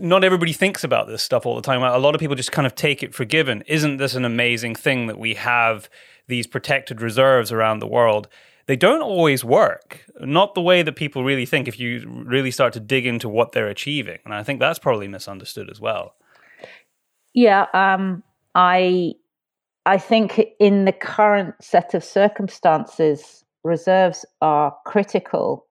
not 0.00 0.24
everybody 0.24 0.52
thinks 0.52 0.82
about 0.82 1.06
this 1.06 1.22
stuff 1.22 1.46
all 1.46 1.54
the 1.54 1.62
time. 1.62 1.82
A 1.82 1.98
lot 1.98 2.14
of 2.14 2.20
people 2.20 2.34
just 2.34 2.52
kind 2.52 2.66
of 2.66 2.74
take 2.74 3.02
it 3.02 3.14
for 3.14 3.24
given. 3.24 3.62
Isn't 3.68 3.98
this 3.98 4.14
an 4.14 4.24
amazing 4.24 4.74
thing 4.74 5.06
that 5.06 5.18
we 5.18 5.34
have 5.34 5.88
these 6.26 6.46
protected 6.46 7.00
reserves 7.00 7.52
around 7.52 7.78
the 7.78 7.86
world? 7.86 8.28
They 8.66 8.76
don't 8.76 9.02
always 9.02 9.44
work, 9.44 10.04
not 10.20 10.54
the 10.54 10.60
way 10.60 10.82
that 10.82 10.94
people 10.94 11.24
really 11.24 11.46
think. 11.46 11.66
If 11.66 11.78
you 11.80 12.08
really 12.08 12.50
start 12.50 12.72
to 12.74 12.80
dig 12.80 13.06
into 13.06 13.28
what 13.28 13.52
they're 13.52 13.68
achieving, 13.68 14.18
and 14.24 14.34
I 14.34 14.42
think 14.42 14.60
that's 14.60 14.78
probably 14.78 15.08
misunderstood 15.08 15.70
as 15.70 15.80
well. 15.80 16.14
Yeah, 17.32 17.66
um, 17.72 18.22
I 18.54 19.14
I 19.86 19.98
think 19.98 20.40
in 20.58 20.84
the 20.84 20.92
current 20.92 21.54
set 21.60 21.94
of 21.94 22.04
circumstances, 22.04 23.44
reserves 23.64 24.24
are 24.40 24.76
critical 24.86 25.66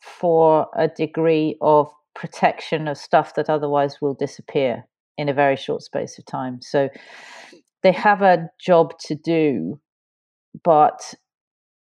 for 0.00 0.68
a 0.76 0.88
degree 0.88 1.56
of 1.60 1.90
protection 2.14 2.88
of 2.88 2.98
stuff 2.98 3.34
that 3.34 3.48
otherwise 3.48 4.00
will 4.00 4.14
disappear 4.14 4.84
in 5.18 5.28
a 5.28 5.34
very 5.34 5.56
short 5.56 5.82
space 5.82 6.18
of 6.18 6.26
time. 6.26 6.60
So 6.60 6.88
they 7.82 7.92
have 7.92 8.22
a 8.22 8.48
job 8.60 8.98
to 9.06 9.14
do, 9.14 9.80
but 10.64 11.14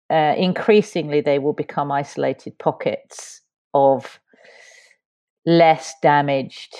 uh, 0.10 0.36
increasingly 0.38 1.21
they 1.21 1.39
will 1.39 1.53
become 1.53 1.91
isolated 1.91 2.58
pockets 2.60 3.41
of 3.73 4.19
less 5.45 5.93
damaged 6.01 6.75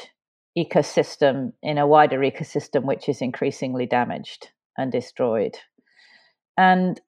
ecosystem 0.58 1.54
in 1.62 1.78
a 1.78 1.88
wider 1.88 2.19
ecosystem 2.19 2.84
which 2.86 3.08
is 3.08 3.21
increasingly 3.21 3.86
damaged 3.86 4.50
and 4.78 4.92
destroyed. 4.92 5.56
And 6.58 7.00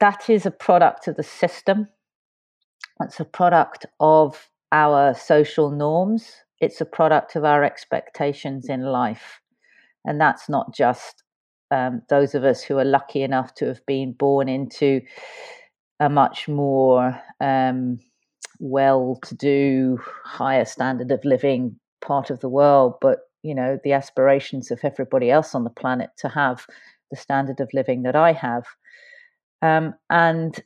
that 0.00 0.30
is 0.30 0.46
a 0.46 0.50
product 0.50 1.08
of 1.08 1.16
the 1.16 1.22
system 1.22 1.88
it's 3.00 3.20
a 3.20 3.24
product 3.24 3.86
of 4.00 4.48
our 4.70 5.14
social 5.14 5.70
norms. 5.70 6.32
It's 6.60 6.80
a 6.80 6.86
product 6.86 7.36
of 7.36 7.44
our 7.44 7.64
expectations 7.64 8.68
in 8.68 8.82
life. 8.82 9.40
And 10.04 10.20
that's 10.20 10.48
not 10.48 10.74
just 10.74 11.22
um, 11.70 12.02
those 12.08 12.34
of 12.34 12.44
us 12.44 12.62
who 12.62 12.78
are 12.78 12.84
lucky 12.84 13.22
enough 13.22 13.54
to 13.56 13.66
have 13.66 13.84
been 13.86 14.12
born 14.12 14.48
into 14.48 15.00
a 16.00 16.08
much 16.08 16.48
more 16.48 17.20
um, 17.40 17.98
well 18.60 19.18
to 19.24 19.34
do, 19.34 19.98
higher 20.24 20.64
standard 20.64 21.10
of 21.10 21.24
living 21.24 21.78
part 22.00 22.30
of 22.30 22.40
the 22.40 22.48
world, 22.48 22.94
but 23.00 23.20
you 23.42 23.54
know, 23.54 23.78
the 23.84 23.92
aspirations 23.92 24.70
of 24.70 24.80
everybody 24.82 25.30
else 25.30 25.54
on 25.54 25.64
the 25.64 25.70
planet 25.70 26.10
to 26.18 26.28
have 26.28 26.66
the 27.10 27.16
standard 27.16 27.60
of 27.60 27.68
living 27.72 28.02
that 28.02 28.16
I 28.16 28.32
have. 28.32 28.64
Um, 29.60 29.94
and 30.10 30.58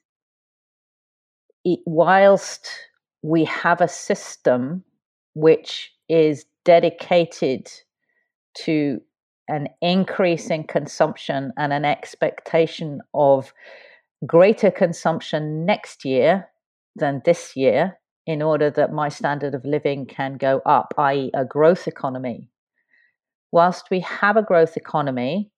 it, 1.65 1.81
whilst 1.87 2.69
we 3.23 3.45
have 3.45 3.81
a 3.81 3.89
system 3.89 4.85
which 5.35 5.93
is 6.09 6.45
dedicated 6.65 7.71
to 8.55 9.01
an 9.49 9.69
increase 9.81 10.51
in 10.51 10.65
consumption 10.65 11.53
and 11.57 11.73
an 11.73 11.85
expectation 11.85 13.01
of 13.15 13.53
greater 14.27 14.71
consumption 14.71 15.65
next 15.65 16.05
year 16.05 16.49
than 16.97 17.23
this 17.25 17.55
year 17.55 17.99
in 18.27 18.43
order 18.43 18.71
that 18.71 18.93
my 18.93 19.09
standard 19.09 19.55
of 19.55 19.65
living 19.65 20.07
can 20.07 20.37
go 20.37 20.61
up, 20.67 20.95
i.e., 20.99 21.31
a 21.35 21.45
growth 21.45 21.87
economy. 21.87 22.49
Whilst 23.57 23.89
we 23.91 24.01
have 24.01 24.37
a 24.37 24.43
growth 24.43 24.77
economy, 24.77 25.51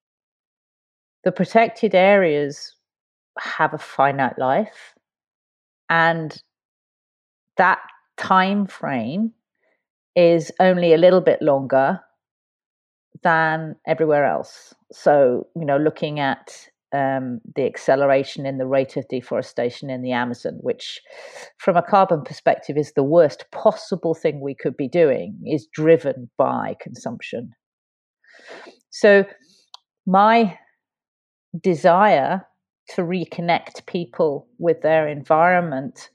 the 1.25 1.33
protected 1.33 1.97
areas 1.97 2.77
have 3.41 3.75
a 3.75 3.79
finite 3.79 4.39
life 4.39 4.95
and 5.91 6.41
that 7.57 7.81
time 8.17 8.69
frame 8.69 9.33
is 10.15 10.53
only 10.61 10.95
a 10.95 10.97
little 10.97 11.21
bit 11.21 11.43
longer 11.43 11.99
than 13.25 13.75
everywhere 13.85 14.27
else. 14.27 14.73
So, 14.93 15.49
you 15.57 15.65
know, 15.65 15.77
looking 15.77 16.21
at 16.21 16.69
um, 16.93 17.41
the 17.57 17.67
acceleration 17.67 18.47
in 18.47 18.59
the 18.59 18.67
rate 18.69 18.97
of 18.97 19.09
deforestation 19.09 19.91
in 19.91 20.03
the 20.03 20.13
Amazon, 20.13 20.59
which, 20.61 21.01
from 21.57 21.77
a 21.77 21.83
carbon 21.83 22.23
perspective, 22.23 22.77
is 22.77 22.93
the 22.93 23.03
worst 23.03 23.47
possible 23.51 24.15
thing 24.15 24.41
we 24.41 24.55
could 24.55 24.77
be 24.77 24.87
doing, 24.87 25.37
is 25.45 25.67
driven 25.75 26.31
by 26.39 26.77
consumption. 26.81 27.55
So, 28.91 29.25
my 30.07 30.59
desire 31.61 32.47
to 32.91 33.03
reconnect 33.03 33.87
people 33.87 34.47
with 34.59 34.81
their 34.83 35.09
environment 35.09 36.11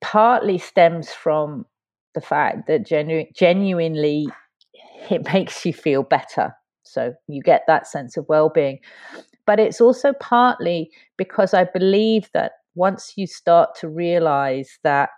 partly 0.00 0.58
stems 0.58 1.12
from 1.12 1.66
the 2.14 2.20
fact 2.20 2.66
that 2.68 2.84
genu- 2.86 3.26
genuinely 3.34 4.26
it 5.10 5.24
makes 5.34 5.64
you 5.66 5.72
feel 5.72 6.02
better. 6.02 6.54
So 6.84 7.14
you 7.28 7.42
get 7.42 7.62
that 7.66 7.86
sense 7.86 8.16
of 8.16 8.26
well 8.28 8.50
being. 8.50 8.80
But 9.46 9.60
it's 9.60 9.80
also 9.80 10.12
partly 10.14 10.90
because 11.18 11.54
I 11.54 11.64
believe 11.64 12.30
that 12.34 12.52
once 12.74 13.14
you 13.16 13.26
start 13.26 13.70
to 13.80 13.88
realize 13.88 14.78
that 14.84 15.10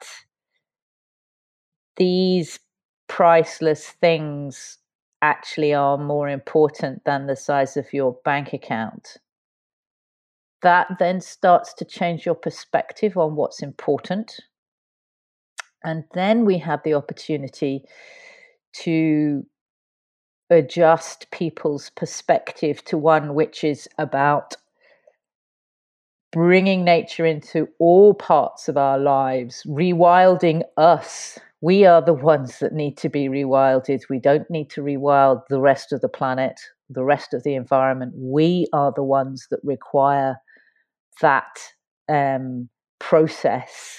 these 1.96 2.58
priceless 3.08 3.88
things 4.00 4.78
actually 5.26 5.74
are 5.74 5.98
more 5.98 6.28
important 6.28 7.04
than 7.04 7.26
the 7.26 7.36
size 7.36 7.76
of 7.76 7.92
your 7.92 8.16
bank 8.24 8.52
account, 8.52 9.16
that 10.62 10.86
then 10.98 11.20
starts 11.20 11.74
to 11.74 11.84
change 11.84 12.24
your 12.24 12.36
perspective 12.36 13.16
on 13.16 13.34
what's 13.34 13.60
important. 13.60 14.40
And 15.82 16.04
then 16.14 16.44
we 16.44 16.58
have 16.58 16.80
the 16.84 16.94
opportunity 16.94 17.82
to 18.84 19.44
adjust 20.48 21.30
people's 21.32 21.90
perspective 21.90 22.84
to 22.84 22.96
one 22.96 23.34
which 23.34 23.64
is 23.64 23.88
about 23.98 24.54
bringing 26.32 26.84
nature 26.84 27.26
into 27.26 27.68
all 27.80 28.14
parts 28.14 28.68
of 28.68 28.76
our 28.76 28.98
lives, 28.98 29.64
rewilding 29.66 30.62
us. 30.76 31.38
We 31.66 31.84
are 31.84 32.00
the 32.00 32.14
ones 32.14 32.60
that 32.60 32.74
need 32.74 32.96
to 32.98 33.08
be 33.08 33.26
rewilded. 33.26 34.02
We 34.08 34.20
don't 34.20 34.48
need 34.48 34.70
to 34.70 34.82
rewild 34.82 35.42
the 35.48 35.58
rest 35.58 35.92
of 35.92 36.00
the 36.00 36.08
planet, 36.08 36.60
the 36.88 37.02
rest 37.02 37.34
of 37.34 37.42
the 37.42 37.56
environment. 37.56 38.12
We 38.14 38.68
are 38.72 38.92
the 38.94 39.02
ones 39.02 39.48
that 39.50 39.58
require 39.64 40.36
that 41.20 41.58
um, 42.08 42.68
process. 43.00 43.98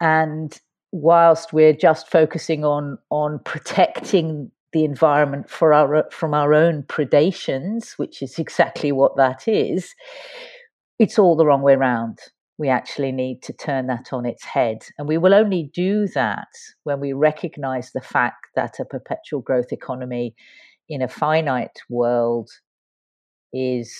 And 0.00 0.56
whilst 0.92 1.52
we're 1.52 1.72
just 1.72 2.08
focusing 2.08 2.64
on 2.64 2.98
on 3.10 3.40
protecting 3.44 4.52
the 4.72 4.84
environment 4.84 5.50
for 5.50 5.74
our 5.74 6.08
from 6.12 6.34
our 6.34 6.54
own 6.54 6.84
predations, 6.84 7.98
which 7.98 8.22
is 8.22 8.38
exactly 8.38 8.92
what 8.92 9.16
that 9.16 9.48
is, 9.48 9.92
it's 11.00 11.18
all 11.18 11.34
the 11.34 11.46
wrong 11.46 11.62
way 11.62 11.74
around. 11.74 12.20
We 12.62 12.68
actually 12.68 13.10
need 13.10 13.42
to 13.42 13.52
turn 13.52 13.88
that 13.88 14.12
on 14.12 14.24
its 14.24 14.44
head. 14.44 14.78
And 14.96 15.08
we 15.08 15.18
will 15.18 15.34
only 15.34 15.64
do 15.74 16.06
that 16.14 16.46
when 16.84 17.00
we 17.00 17.12
recognize 17.12 17.90
the 17.90 18.00
fact 18.00 18.46
that 18.54 18.78
a 18.78 18.84
perpetual 18.84 19.40
growth 19.40 19.72
economy 19.72 20.36
in 20.88 21.02
a 21.02 21.08
finite 21.08 21.78
world 21.88 22.48
is 23.52 23.92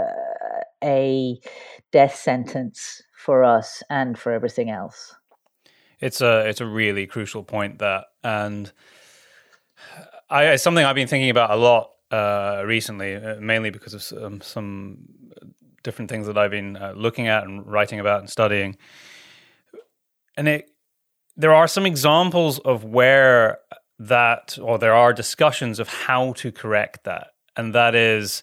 uh, 0.00 0.62
a 0.82 1.38
death 1.92 2.16
sentence 2.16 3.02
for 3.14 3.44
us 3.44 3.82
and 3.90 4.18
for 4.18 4.32
everything 4.32 4.70
else. 4.70 5.14
It's 6.00 6.22
a 6.22 6.48
it's 6.48 6.62
a 6.62 6.66
really 6.66 7.06
crucial 7.06 7.44
point 7.44 7.78
that, 7.80 8.04
and 8.22 8.72
I, 10.30 10.44
it's 10.54 10.62
something 10.62 10.82
I've 10.86 10.94
been 10.94 11.08
thinking 11.08 11.28
about 11.28 11.50
a 11.50 11.56
lot 11.56 11.90
uh, 12.10 12.62
recently, 12.64 13.16
uh, 13.16 13.36
mainly 13.38 13.68
because 13.68 13.92
of 13.92 14.24
um, 14.24 14.40
some 14.40 14.96
different 15.84 16.10
things 16.10 16.26
that 16.26 16.36
I've 16.36 16.50
been 16.50 16.76
uh, 16.76 16.94
looking 16.96 17.28
at 17.28 17.44
and 17.44 17.64
writing 17.64 18.00
about 18.00 18.18
and 18.20 18.28
studying. 18.28 18.76
And 20.36 20.48
it, 20.48 20.70
there 21.36 21.54
are 21.54 21.68
some 21.68 21.86
examples 21.86 22.58
of 22.58 22.84
where 22.84 23.58
that, 24.00 24.58
or 24.60 24.78
there 24.78 24.94
are 24.94 25.12
discussions 25.12 25.78
of 25.78 25.88
how 25.88 26.32
to 26.32 26.50
correct 26.50 27.04
that, 27.04 27.28
and 27.56 27.72
that 27.74 27.94
is 27.94 28.42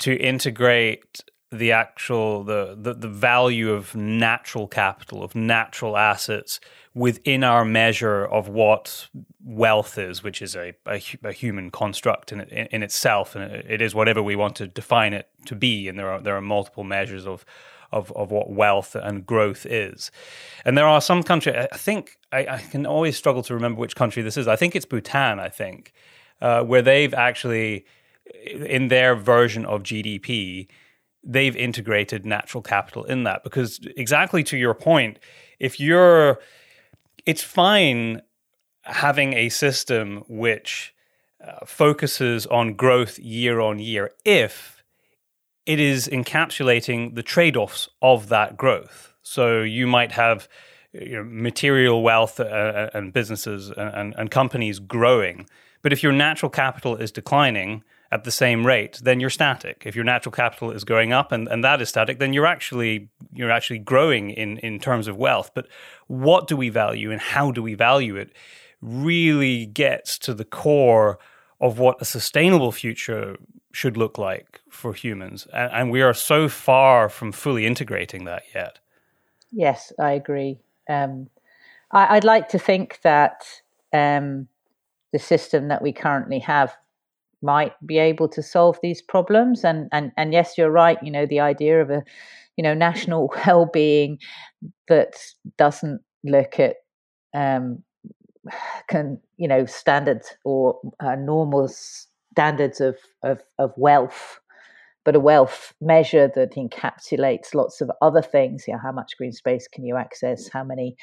to 0.00 0.16
integrate 0.16 1.20
the 1.52 1.72
actual 1.72 2.44
the, 2.44 2.76
the, 2.78 2.94
the 2.94 3.08
value 3.08 3.72
of 3.72 3.94
natural 3.96 4.68
capital 4.68 5.22
of 5.22 5.34
natural 5.34 5.96
assets 5.96 6.60
within 6.94 7.42
our 7.42 7.64
measure 7.64 8.24
of 8.24 8.48
what 8.48 9.08
wealth 9.44 9.98
is, 9.98 10.22
which 10.22 10.42
is 10.42 10.54
a, 10.54 10.74
a, 10.86 11.02
a 11.24 11.32
human 11.32 11.70
construct 11.70 12.32
in, 12.32 12.40
in, 12.40 12.66
in, 12.66 12.82
itself, 12.82 13.34
and 13.34 13.52
it 13.52 13.80
is 13.80 13.94
whatever 13.94 14.22
we 14.22 14.36
want 14.36 14.56
to 14.56 14.66
define 14.66 15.12
it 15.12 15.28
to 15.46 15.54
be. 15.54 15.88
And 15.88 15.98
there 15.98 16.10
are 16.10 16.20
there 16.20 16.36
are 16.36 16.40
multiple 16.40 16.84
measures 16.84 17.26
of 17.26 17.44
of, 17.92 18.12
of 18.12 18.30
what 18.30 18.50
wealth 18.50 18.94
and 18.94 19.26
growth 19.26 19.66
is. 19.66 20.12
And 20.64 20.78
there 20.78 20.86
are 20.86 21.00
some 21.00 21.24
countries. 21.24 21.56
I 21.72 21.76
think 21.76 22.18
I, 22.30 22.46
I 22.46 22.58
can 22.58 22.86
always 22.86 23.16
struggle 23.16 23.42
to 23.44 23.54
remember 23.54 23.80
which 23.80 23.96
country 23.96 24.22
this 24.22 24.36
is. 24.36 24.46
I 24.46 24.54
think 24.54 24.76
it's 24.76 24.86
Bhutan. 24.86 25.40
I 25.40 25.48
think 25.48 25.92
uh, 26.40 26.62
where 26.62 26.82
they've 26.82 27.12
actually 27.12 27.84
in 28.44 28.88
their 28.88 29.16
version 29.16 29.66
of 29.66 29.82
GDP, 29.82 30.68
they've 31.22 31.56
integrated 31.56 32.24
natural 32.24 32.62
capital 32.62 33.04
in 33.04 33.24
that 33.24 33.44
because 33.44 33.80
exactly 33.96 34.42
to 34.44 34.56
your 34.56 34.74
point, 34.74 35.18
if 35.58 35.78
you're 35.78 36.40
it's 37.26 37.42
fine 37.42 38.22
having 38.82 39.34
a 39.34 39.48
system 39.50 40.24
which 40.28 40.94
uh, 41.46 41.64
focuses 41.66 42.46
on 42.46 42.74
growth 42.74 43.18
year 43.18 43.60
on 43.60 43.78
year 43.78 44.10
if 44.24 44.82
it 45.66 45.78
is 45.78 46.08
encapsulating 46.08 47.14
the 47.14 47.22
trade-offs 47.22 47.88
of 48.02 48.28
that 48.28 48.56
growth. 48.56 49.14
So 49.22 49.60
you 49.60 49.86
might 49.86 50.12
have 50.12 50.48
you 50.92 51.16
know, 51.16 51.24
material 51.24 52.02
wealth 52.02 52.40
uh, 52.40 52.44
uh 52.44 52.90
and 52.94 53.12
businesses 53.12 53.70
and, 53.76 54.14
and 54.16 54.30
companies 54.30 54.78
growing, 54.78 55.46
but 55.82 55.92
if 55.92 56.02
your 56.02 56.12
natural 56.12 56.50
capital 56.50 56.96
is 56.96 57.12
declining, 57.12 57.84
at 58.12 58.24
the 58.24 58.30
same 58.30 58.66
rate, 58.66 59.00
then 59.02 59.20
you're 59.20 59.30
static. 59.30 59.84
If 59.86 59.94
your 59.94 60.04
natural 60.04 60.32
capital 60.32 60.72
is 60.72 60.84
going 60.84 61.12
up 61.12 61.30
and, 61.30 61.46
and 61.48 61.62
that 61.62 61.80
is 61.80 61.88
static, 61.88 62.18
then 62.18 62.32
you're 62.32 62.46
actually 62.46 63.08
you're 63.32 63.50
actually 63.50 63.78
growing 63.78 64.30
in, 64.30 64.58
in 64.58 64.80
terms 64.80 65.06
of 65.06 65.16
wealth. 65.16 65.52
But 65.54 65.68
what 66.08 66.48
do 66.48 66.56
we 66.56 66.68
value 66.68 67.12
and 67.12 67.20
how 67.20 67.52
do 67.52 67.62
we 67.62 67.74
value 67.74 68.16
it 68.16 68.32
really 68.80 69.66
gets 69.66 70.18
to 70.18 70.34
the 70.34 70.44
core 70.44 71.18
of 71.60 71.78
what 71.78 72.00
a 72.00 72.04
sustainable 72.04 72.72
future 72.72 73.36
should 73.72 73.96
look 73.96 74.18
like 74.18 74.60
for 74.70 74.94
humans. 74.94 75.46
And, 75.52 75.72
and 75.72 75.90
we 75.90 76.02
are 76.02 76.14
so 76.14 76.48
far 76.48 77.08
from 77.08 77.32
fully 77.32 77.66
integrating 77.66 78.24
that 78.24 78.42
yet. 78.54 78.78
Yes, 79.52 79.92
I 79.98 80.12
agree. 80.12 80.58
Um, 80.88 81.28
I, 81.90 82.14
would 82.14 82.24
like 82.24 82.48
to 82.50 82.58
think 82.58 83.00
that 83.02 83.44
um, 83.92 84.48
the 85.12 85.18
system 85.18 85.68
that 85.68 85.82
we 85.82 85.92
currently 85.92 86.38
have 86.40 86.76
might 87.42 87.72
be 87.86 87.98
able 87.98 88.28
to 88.28 88.42
solve 88.42 88.78
these 88.82 89.02
problems. 89.02 89.64
And 89.64 89.88
and 89.92 90.12
and 90.16 90.32
yes 90.32 90.56
you're 90.56 90.70
right 90.70 90.98
you 91.02 91.10
know 91.10 91.26
the 91.26 91.40
idea 91.40 91.80
of 91.80 91.90
a 91.90 92.02
you 92.56 92.62
know 92.62 92.74
national 92.74 93.32
well-being 93.46 94.18
that 94.88 95.14
doesn't 95.56 96.00
look 96.24 96.60
at 96.60 96.76
um 97.34 97.82
can 98.88 99.18
you 99.36 99.48
know 99.48 99.64
standards 99.66 100.34
or 100.44 100.78
uh, 101.00 101.14
normal 101.14 101.68
standards 101.68 102.80
of, 102.80 102.96
of 103.22 103.40
of 103.58 103.72
wealth 103.76 104.40
but 105.04 105.16
a 105.16 105.20
wealth 105.20 105.72
measure 105.80 106.30
that 106.34 106.54
encapsulates 106.56 107.54
lots 107.54 107.80
of 107.80 107.90
other 108.02 108.20
things. 108.20 108.64
Yeah 108.68 108.78
how 108.82 108.92
much 108.92 109.16
green 109.16 109.32
space 109.32 109.66
can 109.66 109.84
you 109.84 109.96
access? 109.96 110.48
How 110.48 110.64
many 110.64 110.96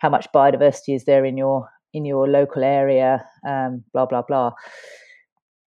how 0.00 0.08
much 0.08 0.26
biodiversity 0.34 0.94
is 0.96 1.04
there 1.04 1.24
in 1.24 1.36
your 1.36 1.68
in 1.92 2.04
your 2.04 2.28
local 2.28 2.64
area? 2.64 3.24
Um, 3.46 3.84
blah 3.92 4.06
blah 4.06 4.22
blah 4.22 4.52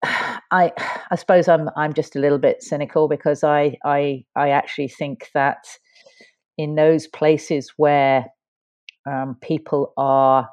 I 0.04 0.72
I 1.10 1.16
suppose 1.16 1.48
I'm 1.48 1.68
I'm 1.76 1.92
just 1.92 2.16
a 2.16 2.20
little 2.20 2.38
bit 2.38 2.62
cynical 2.62 3.08
because 3.08 3.42
I 3.44 3.76
I 3.84 4.24
I 4.36 4.50
actually 4.50 4.88
think 4.88 5.28
that 5.34 5.66
in 6.56 6.74
those 6.74 7.06
places 7.06 7.72
where 7.76 8.26
um, 9.06 9.36
people 9.40 9.92
are 9.96 10.48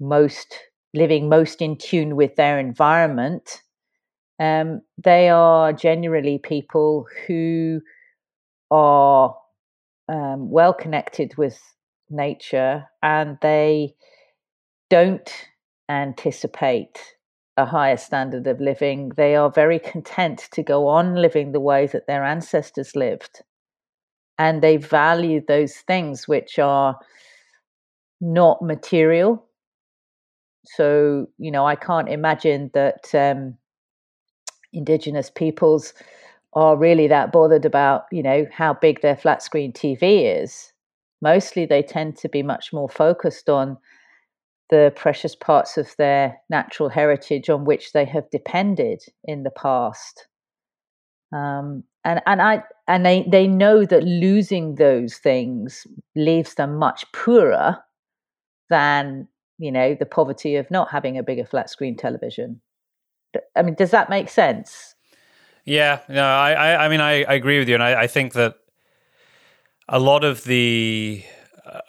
most 0.00 0.58
living 0.94 1.28
most 1.28 1.62
in 1.62 1.76
tune 1.76 2.16
with 2.16 2.36
their 2.36 2.58
environment, 2.58 3.62
um, 4.38 4.80
they 5.02 5.28
are 5.28 5.72
generally 5.72 6.38
people 6.38 7.06
who 7.26 7.80
are 8.70 9.34
um, 10.08 10.50
well 10.50 10.74
connected 10.74 11.36
with 11.36 11.58
nature 12.10 12.84
and 13.02 13.38
they 13.42 13.94
don't 14.90 15.32
anticipate 15.88 16.98
a 17.56 17.66
higher 17.66 17.96
standard 17.96 18.46
of 18.46 18.60
living, 18.60 19.10
they 19.16 19.36
are 19.36 19.50
very 19.50 19.78
content 19.78 20.48
to 20.52 20.62
go 20.62 20.88
on 20.88 21.16
living 21.16 21.52
the 21.52 21.60
way 21.60 21.86
that 21.86 22.06
their 22.06 22.24
ancestors 22.24 22.96
lived. 22.96 23.42
And 24.38 24.62
they 24.62 24.78
value 24.78 25.42
those 25.46 25.76
things 25.76 26.26
which 26.26 26.58
are 26.58 26.98
not 28.20 28.62
material. 28.62 29.46
So, 30.64 31.26
you 31.38 31.50
know, 31.50 31.66
I 31.66 31.74
can't 31.74 32.08
imagine 32.08 32.70
that 32.74 33.14
um, 33.14 33.56
indigenous 34.72 35.30
peoples 35.30 35.92
are 36.54 36.76
really 36.76 37.06
that 37.08 37.32
bothered 37.32 37.64
about, 37.64 38.04
you 38.10 38.22
know, 38.22 38.46
how 38.52 38.74
big 38.74 39.00
their 39.02 39.16
flat 39.16 39.42
screen 39.42 39.72
TV 39.72 40.42
is. 40.42 40.72
Mostly 41.22 41.66
they 41.66 41.82
tend 41.82 42.16
to 42.18 42.28
be 42.28 42.42
much 42.42 42.72
more 42.72 42.88
focused 42.88 43.48
on 43.48 43.76
the 44.70 44.92
precious 44.96 45.34
parts 45.34 45.76
of 45.76 45.94
their 45.98 46.38
natural 46.48 46.88
heritage 46.88 47.50
on 47.50 47.64
which 47.64 47.92
they 47.92 48.04
have 48.04 48.30
depended 48.30 49.02
in 49.24 49.42
the 49.42 49.50
past. 49.50 50.26
Um, 51.32 51.84
and 52.04 52.22
and 52.26 52.40
I 52.40 52.62
and 52.88 53.04
they 53.04 53.26
they 53.30 53.46
know 53.46 53.84
that 53.84 54.04
losing 54.04 54.76
those 54.76 55.16
things 55.16 55.86
leaves 56.16 56.54
them 56.54 56.76
much 56.76 57.04
poorer 57.12 57.78
than 58.70 59.28
you 59.58 59.70
know 59.70 59.94
the 59.94 60.06
poverty 60.06 60.56
of 60.56 60.70
not 60.70 60.90
having 60.90 61.18
a 61.18 61.22
bigger 61.22 61.44
flat 61.44 61.68
screen 61.68 61.96
television. 61.96 62.60
I 63.54 63.62
mean, 63.62 63.74
does 63.74 63.90
that 63.90 64.10
make 64.10 64.28
sense? 64.28 64.94
Yeah, 65.64 66.00
no, 66.08 66.24
I 66.24 66.52
I, 66.52 66.86
I 66.86 66.88
mean 66.88 67.00
I, 67.00 67.24
I 67.24 67.34
agree 67.34 67.58
with 67.58 67.68
you, 67.68 67.74
and 67.74 67.82
I, 67.82 68.02
I 68.02 68.06
think 68.06 68.32
that 68.32 68.56
a 69.88 69.98
lot 69.98 70.24
of 70.24 70.44
the 70.44 71.22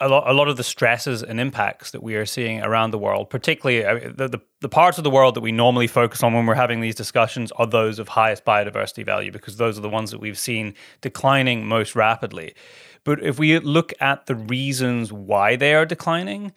a 0.00 0.08
lot, 0.08 0.28
a 0.28 0.32
lot 0.32 0.48
of 0.48 0.56
the 0.56 0.62
stresses 0.64 1.22
and 1.22 1.40
impacts 1.40 1.90
that 1.90 2.02
we 2.02 2.14
are 2.14 2.26
seeing 2.26 2.62
around 2.62 2.90
the 2.90 2.98
world, 2.98 3.30
particularly 3.30 3.82
the, 4.10 4.28
the, 4.28 4.40
the, 4.60 4.68
parts 4.68 4.98
of 4.98 5.04
the 5.04 5.10
world 5.10 5.34
that 5.34 5.40
we 5.40 5.52
normally 5.52 5.86
focus 5.86 6.22
on 6.22 6.32
when 6.34 6.46
we're 6.46 6.54
having 6.54 6.80
these 6.80 6.94
discussions, 6.94 7.50
are 7.52 7.66
those 7.66 7.98
of 7.98 8.08
highest 8.08 8.44
biodiversity 8.44 9.04
value 9.04 9.32
because 9.32 9.56
those 9.56 9.78
are 9.78 9.80
the 9.80 9.88
ones 9.88 10.10
that 10.10 10.20
we've 10.20 10.38
seen 10.38 10.74
declining 11.00 11.66
most 11.66 11.96
rapidly. 11.96 12.54
But 13.04 13.22
if 13.24 13.38
we 13.38 13.58
look 13.58 13.92
at 14.00 14.26
the 14.26 14.36
reasons 14.36 15.12
why 15.12 15.56
they 15.56 15.74
are 15.74 15.84
declining, 15.84 16.52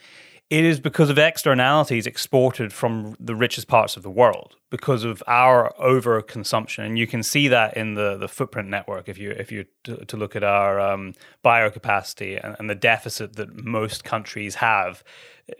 it 0.49 0.63
is 0.63 0.79
because 0.79 1.10
of 1.10 1.17
externalities 1.17 2.05
exported 2.05 2.71
from 2.71 3.15
the 3.19 3.36
richest 3.36 3.67
parts 3.67 3.97
of 3.97 4.03
the 4.03 4.12
world 4.12 4.55
because 4.69 5.03
of 5.03 5.23
our 5.25 5.73
overconsumption. 5.79 6.86
And 6.86 6.99
you 6.99 7.08
can 7.08 7.23
see 7.23 7.47
that 7.47 7.75
in 7.75 7.95
the, 7.95 8.15
the 8.17 8.27
footprint 8.27 8.69
network 8.69 9.10
if 9.10 9.17
you 9.17 9.31
if 9.31 9.51
you 9.51 9.65
to, 9.86 10.05
to 10.05 10.17
look 10.17 10.36
at 10.36 10.43
our 10.43 10.79
um, 10.79 11.15
biocapacity 11.43 12.39
and, 12.43 12.55
and 12.60 12.69
the 12.69 12.75
deficit 12.75 13.36
that 13.38 13.63
most 13.63 14.03
countries 14.03 14.55
have. 14.55 15.03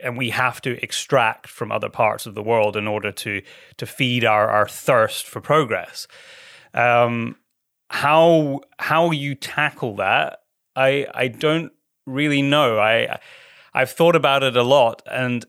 And 0.00 0.16
we 0.16 0.30
have 0.30 0.60
to 0.62 0.82
extract 0.82 1.48
from 1.48 1.72
other 1.72 1.88
parts 1.88 2.26
of 2.26 2.34
the 2.34 2.42
world 2.42 2.76
in 2.76 2.86
order 2.86 3.10
to 3.10 3.42
to 3.78 3.86
feed 3.86 4.24
our, 4.24 4.48
our 4.48 4.68
thirst 4.68 5.26
for 5.26 5.40
progress. 5.40 6.06
Um, 6.74 7.36
how 7.88 8.60
how 8.78 9.12
you 9.12 9.36
tackle 9.36 9.94
that 9.94 10.40
i 10.74 11.06
i 11.14 11.28
don't 11.28 11.70
really 12.06 12.42
know. 12.42 12.78
I 12.78 13.18
I've 13.76 13.90
thought 13.90 14.16
about 14.16 14.42
it 14.42 14.56
a 14.56 14.62
lot, 14.62 15.02
and 15.10 15.44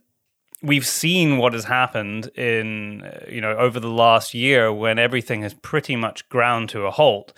we've 0.62 0.86
seen 0.86 1.38
what 1.38 1.54
has 1.54 1.64
happened 1.64 2.28
in 2.36 3.04
uh, 3.04 3.26
you 3.30 3.40
know 3.40 3.54
over 3.54 3.80
the 3.80 3.90
last 3.90 4.34
year 4.34 4.74
when 4.74 5.00
everything 5.00 5.44
has 5.44 5.54
pretty 5.54 5.96
much 5.96 6.28
ground 6.28 6.68
to 6.70 6.86
a 6.86 6.92
halt 6.92 7.32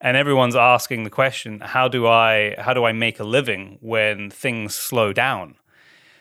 and 0.00 0.16
everyone's 0.16 0.56
asking 0.56 1.02
the 1.04 1.10
question 1.10 1.60
how 1.60 1.88
do 1.88 2.06
i 2.06 2.54
how 2.58 2.72
do 2.72 2.84
i 2.84 2.92
make 2.92 3.18
a 3.20 3.24
living 3.24 3.76
when 3.80 4.30
things 4.30 4.74
slow 4.74 5.12
down? 5.12 5.56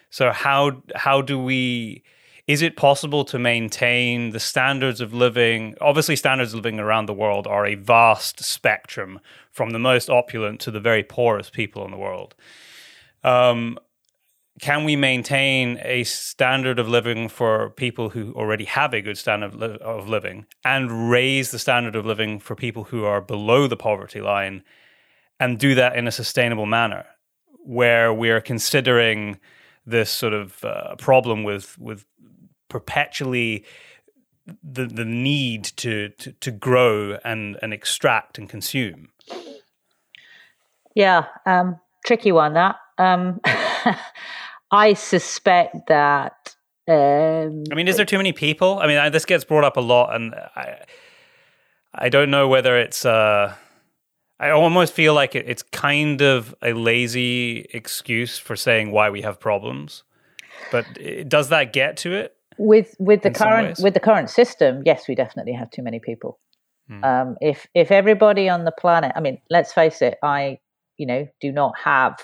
So 0.09 0.31
how 0.31 0.81
how 0.95 1.21
do 1.21 1.39
we 1.41 2.03
is 2.47 2.63
it 2.63 2.75
possible 2.75 3.23
to 3.25 3.37
maintain 3.37 4.31
the 4.31 4.39
standards 4.39 5.01
of 5.01 5.13
living? 5.13 5.75
Obviously 5.79 6.15
standards 6.15 6.51
of 6.53 6.57
living 6.57 6.79
around 6.79 7.05
the 7.05 7.13
world 7.13 7.45
are 7.45 7.65
a 7.65 7.75
vast 7.75 8.43
spectrum 8.43 9.19
from 9.51 9.69
the 9.69 9.79
most 9.79 10.09
opulent 10.09 10.59
to 10.61 10.71
the 10.71 10.79
very 10.79 11.03
poorest 11.03 11.53
people 11.53 11.85
in 11.85 11.91
the 11.91 11.97
world. 11.97 12.33
Um, 13.23 13.77
can 14.59 14.83
we 14.83 14.95
maintain 14.95 15.79
a 15.83 16.03
standard 16.03 16.79
of 16.79 16.87
living 16.87 17.29
for 17.29 17.69
people 17.71 18.09
who 18.09 18.33
already 18.33 18.65
have 18.65 18.93
a 18.93 19.01
good 19.01 19.17
standard 19.17 19.53
of 19.81 20.09
living 20.09 20.45
and 20.65 21.09
raise 21.09 21.51
the 21.51 21.59
standard 21.59 21.95
of 21.95 22.05
living 22.05 22.39
for 22.39 22.55
people 22.55 22.85
who 22.85 23.05
are 23.05 23.21
below 23.21 23.67
the 23.67 23.77
poverty 23.77 24.21
line 24.21 24.63
and 25.39 25.57
do 25.59 25.75
that 25.75 25.95
in 25.95 26.07
a 26.07 26.11
sustainable 26.11 26.65
manner 26.65 27.05
where 27.63 28.13
we're 28.13 28.41
considering 28.41 29.39
this 29.85 30.09
sort 30.09 30.33
of 30.33 30.63
uh, 30.63 30.95
problem 30.97 31.43
with 31.43 31.77
with 31.79 32.05
perpetually 32.67 33.65
the 34.63 34.85
the 34.85 35.05
need 35.05 35.63
to, 35.63 36.09
to 36.09 36.31
to 36.33 36.51
grow 36.51 37.17
and 37.23 37.57
and 37.61 37.73
extract 37.73 38.37
and 38.37 38.49
consume? 38.49 39.09
Yeah 40.95 41.25
um 41.45 41.79
tricky 42.05 42.31
one 42.31 42.53
that. 42.53 42.77
Um 42.97 43.39
I 44.71 44.93
suspect 44.93 45.87
that. 45.87 46.55
Um, 46.87 47.63
I 47.71 47.75
mean, 47.75 47.87
is 47.87 47.97
there 47.97 48.05
too 48.05 48.17
many 48.17 48.33
people? 48.33 48.79
I 48.79 48.87
mean, 48.87 48.97
I, 48.97 49.09
this 49.09 49.25
gets 49.25 49.43
brought 49.43 49.63
up 49.63 49.77
a 49.77 49.81
lot, 49.81 50.15
and 50.15 50.33
I, 50.33 50.83
I 51.93 52.09
don't 52.09 52.31
know 52.31 52.47
whether 52.47 52.77
it's. 52.77 53.05
Uh, 53.05 53.55
I 54.39 54.51
almost 54.51 54.93
feel 54.93 55.13
like 55.13 55.35
it, 55.35 55.45
it's 55.47 55.63
kind 55.63 56.21
of 56.21 56.55
a 56.61 56.73
lazy 56.73 57.67
excuse 57.73 58.37
for 58.37 58.55
saying 58.55 58.91
why 58.91 59.09
we 59.09 59.21
have 59.21 59.39
problems. 59.39 60.03
But 60.71 60.85
does 61.27 61.49
that 61.49 61.73
get 61.73 61.97
to 61.97 62.13
it? 62.13 62.35
with 62.59 62.93
with 62.99 63.23
the 63.23 63.31
current 63.31 63.79
with 63.81 63.95
the 63.95 63.99
current 63.99 64.29
system, 64.29 64.83
yes, 64.85 65.07
we 65.07 65.15
definitely 65.15 65.53
have 65.53 65.71
too 65.71 65.81
many 65.81 65.99
people. 65.99 66.39
Mm. 66.91 67.03
Um, 67.03 67.37
if 67.41 67.65
if 67.73 67.89
everybody 67.89 68.49
on 68.49 68.65
the 68.65 68.71
planet, 68.71 69.13
I 69.15 69.21
mean, 69.21 69.39
let's 69.49 69.73
face 69.73 70.01
it, 70.01 70.17
I 70.21 70.59
you 70.97 71.07
know 71.07 71.27
do 71.41 71.51
not 71.51 71.73
have 71.79 72.19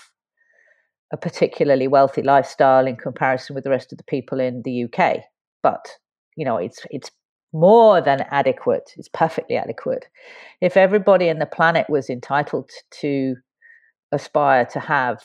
a 1.15 1.17
particularly 1.17 1.88
wealthy 1.88 2.21
lifestyle 2.21 2.86
in 2.86 2.97
comparison 2.97 3.56
with 3.56 3.63
the 3.63 3.69
rest 3.69 3.93
of 3.93 3.97
the 3.97 4.04
people 4.04 4.41
in 4.41 4.62
the 4.63 4.84
UK, 4.84 5.19
but 5.63 5.86
you 6.36 6.43
know 6.43 6.58
it's 6.58 6.86
it's 6.91 7.10
more 7.54 8.01
than 8.01 8.25
adequate. 8.32 8.91
It's 8.97 9.08
perfectly 9.08 9.56
adequate. 9.56 10.08
If 10.60 10.75
everybody 10.75 11.30
in 11.30 11.39
the 11.39 11.45
planet 11.45 11.89
was 11.89 12.10
entitled 12.10 12.69
to 12.99 13.36
aspire 14.12 14.65
to 14.65 14.80
have 14.82 15.23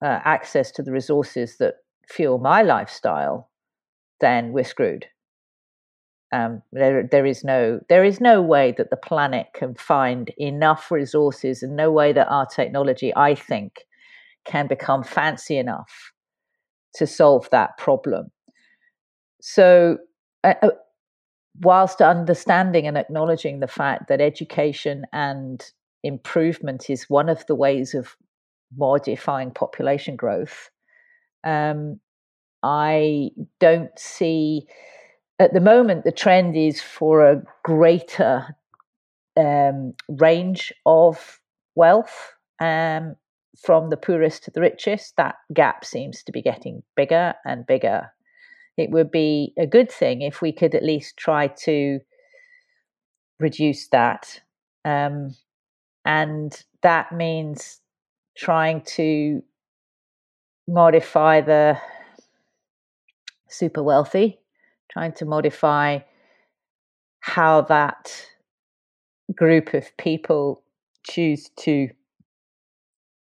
uh, 0.00 0.20
access 0.24 0.70
to 0.72 0.82
the 0.84 0.92
resources 0.92 1.56
that 1.58 1.74
fuel 2.08 2.38
my 2.38 2.62
lifestyle, 2.62 3.50
then 4.20 4.52
we're 4.52 4.72
screwed. 4.74 5.06
Um, 6.32 6.62
there, 6.72 7.02
there 7.10 7.26
is 7.26 7.42
no, 7.42 7.80
there 7.88 8.04
is 8.04 8.20
no 8.20 8.40
way 8.40 8.72
that 8.78 8.90
the 8.90 8.96
planet 8.96 9.48
can 9.52 9.74
find 9.74 10.30
enough 10.38 10.92
resources, 10.92 11.64
and 11.64 11.74
no 11.74 11.90
way 11.90 12.12
that 12.12 12.28
our 12.28 12.46
technology, 12.46 13.12
I 13.16 13.34
think, 13.34 13.86
can 14.44 14.66
become 14.66 15.02
fancy 15.02 15.56
enough 15.56 16.12
to 16.94 17.06
solve 17.06 17.48
that 17.50 17.76
problem. 17.78 18.30
So, 19.40 19.98
uh, 20.44 20.54
uh 20.62 20.70
whilst 21.62 22.00
understanding 22.00 22.86
and 22.86 22.96
acknowledging 22.96 23.60
the 23.60 23.68
fact 23.68 24.08
that 24.08 24.20
education 24.20 25.04
and 25.12 25.64
improvement 26.02 26.88
is 26.88 27.10
one 27.10 27.28
of 27.28 27.44
the 27.46 27.54
ways 27.54 27.94
of 27.94 28.16
modifying 28.76 29.50
population 29.50 30.16
growth, 30.16 30.70
um, 31.44 32.00
I 32.62 33.30
don't 33.58 33.96
see 33.98 34.66
at 35.38 35.54
the 35.54 35.60
moment 35.60 36.04
the 36.04 36.12
trend 36.12 36.56
is 36.56 36.80
for 36.80 37.26
a 37.26 37.42
greater 37.64 38.54
um, 39.36 39.94
range 40.08 40.72
of 40.84 41.40
wealth 41.74 42.34
um, 42.60 43.16
from 43.62 43.90
the 43.90 43.96
poorest 43.96 44.44
to 44.44 44.50
the 44.50 44.60
richest. 44.60 45.16
That 45.16 45.36
gap 45.52 45.84
seems 45.84 46.22
to 46.24 46.32
be 46.32 46.42
getting 46.42 46.82
bigger 46.96 47.34
and 47.44 47.66
bigger. 47.66 48.12
It 48.76 48.90
would 48.90 49.10
be 49.10 49.52
a 49.58 49.66
good 49.66 49.90
thing 49.90 50.22
if 50.22 50.40
we 50.40 50.52
could 50.52 50.74
at 50.74 50.82
least 50.82 51.16
try 51.16 51.48
to 51.64 52.00
reduce 53.38 53.88
that. 53.88 54.40
Um, 54.84 55.36
and 56.04 56.58
that 56.82 57.12
means 57.12 57.80
trying 58.36 58.80
to 58.82 59.42
modify 60.66 61.40
the 61.40 61.78
super 63.48 63.82
wealthy, 63.82 64.38
trying 64.90 65.12
to 65.12 65.24
modify 65.26 65.98
how 67.20 67.62
that 67.62 68.26
group 69.34 69.74
of 69.74 69.94
people 69.98 70.62
choose 71.04 71.50
to 71.58 71.88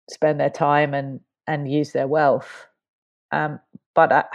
spend 0.09 0.39
their 0.39 0.49
time 0.49 0.93
and 0.93 1.19
and 1.47 1.71
use 1.71 1.91
their 1.91 2.07
wealth. 2.07 2.67
Um, 3.31 3.59
but 3.93 4.11
I, 4.11 4.25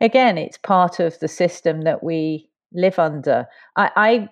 again, 0.00 0.38
it's 0.38 0.58
part 0.58 1.00
of 1.00 1.18
the 1.20 1.28
system 1.28 1.82
that 1.82 2.02
we 2.02 2.48
live 2.72 2.98
under. 2.98 3.46
I 3.76 3.90
I, 3.96 4.28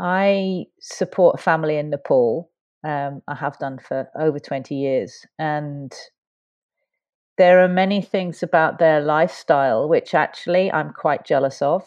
I 0.00 0.66
support 0.80 1.38
a 1.38 1.42
family 1.42 1.76
in 1.76 1.90
Nepal. 1.90 2.50
Um, 2.84 3.22
I 3.26 3.34
have 3.34 3.58
done 3.58 3.78
for 3.78 4.08
over 4.18 4.38
twenty 4.38 4.76
years, 4.76 5.26
and 5.38 5.92
there 7.38 7.62
are 7.62 7.68
many 7.68 8.02
things 8.02 8.42
about 8.42 8.78
their 8.78 9.00
lifestyle 9.00 9.88
which 9.88 10.12
actually 10.12 10.72
I'm 10.72 10.92
quite 10.92 11.24
jealous 11.24 11.62
of 11.62 11.86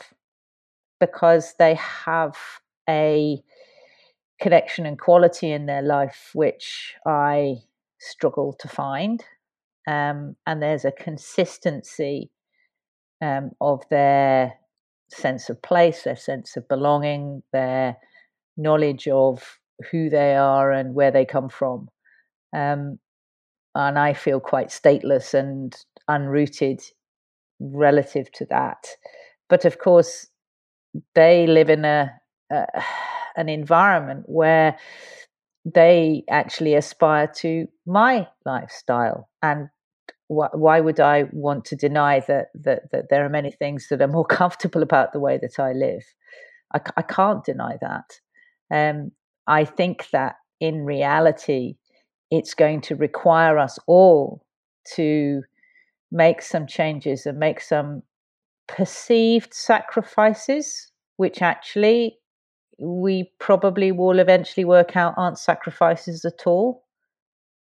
because 1.02 1.56
they 1.60 1.76
have 1.76 2.38
a 2.90 3.44
connection 4.42 4.86
and 4.86 5.00
quality 5.00 5.52
in 5.52 5.68
their 5.68 5.84
life 5.84 6.32
which 6.34 6.96
I 7.06 7.58
struggle 8.00 8.56
to 8.60 8.68
find. 8.68 9.24
Um, 9.88 10.36
and 10.48 10.62
there's 10.62 10.86
a 10.86 10.92
consistency 10.92 12.32
um, 13.22 13.52
of 13.62 13.84
their 13.90 14.54
sense 15.10 15.50
of 15.50 15.62
place, 15.62 16.04
their 16.04 16.16
sense 16.16 16.58
of 16.58 16.68
belonging, 16.68 17.44
their 17.54 17.98
knowledge 18.58 19.08
of 19.08 19.60
who 19.92 20.10
they 20.10 20.36
are 20.36 20.72
and 20.72 20.96
where 20.96 21.12
they 21.12 21.26
come 21.26 21.50
from. 21.50 21.90
Um, 22.56 23.00
and 23.76 23.98
I 23.98 24.14
feel 24.14 24.40
quite 24.40 24.68
stateless 24.68 25.34
and 25.34 25.76
unrooted 26.10 26.82
relative 27.60 28.32
to 28.34 28.46
that. 28.46 28.88
But 29.50 29.66
of 29.66 29.78
course, 29.78 30.28
they 31.16 31.48
live 31.48 31.70
in 31.70 31.86
a, 31.86 32.12
a 32.52 32.66
an 33.36 33.50
environment 33.50 34.24
where 34.26 34.78
they 35.66 36.24
actually 36.30 36.74
aspire 36.74 37.28
to 37.28 37.68
my 37.86 38.28
lifestyle 38.46 39.30
and 39.42 39.70
wh- 40.28 40.54
why 40.54 40.80
would 40.80 41.00
I 41.00 41.26
want 41.32 41.66
to 41.66 41.76
deny 41.76 42.22
that, 42.22 42.48
that 42.56 42.92
that 42.92 43.10
there 43.10 43.26
are 43.26 43.30
many 43.30 43.52
things 43.52 43.88
that 43.90 44.02
are 44.02 44.08
more 44.08 44.26
comfortable 44.40 44.82
about 44.82 45.14
the 45.14 45.20
way 45.20 45.38
that 45.42 45.60
I 45.60 45.74
live? 45.74 46.04
I, 46.74 46.80
I 46.98 47.02
can't 47.02 47.44
deny 47.44 47.78
that. 47.82 48.20
Um, 48.74 49.12
I 49.48 49.66
think 49.66 50.10
that 50.12 50.36
in 50.60 50.86
reality, 50.86 51.76
it's 52.30 52.54
going 52.54 52.82
to 52.82 52.96
require 52.96 53.58
us 53.58 53.78
all 53.88 54.46
to 54.96 55.42
make 56.12 56.42
some 56.42 56.66
changes 56.68 57.26
and 57.26 57.38
make 57.38 57.62
some 57.62 58.04
perceived 58.68 59.54
sacrifices, 59.54 60.92
which 61.18 61.42
actually 61.42 62.18
we 62.82 63.32
probably 63.40 63.92
will 63.92 64.20
eventually 64.20 64.66
work 64.66 64.98
out 64.98 65.14
aren't 65.16 65.38
sacrifices 65.38 66.26
at 66.26 66.48
all. 66.48 66.84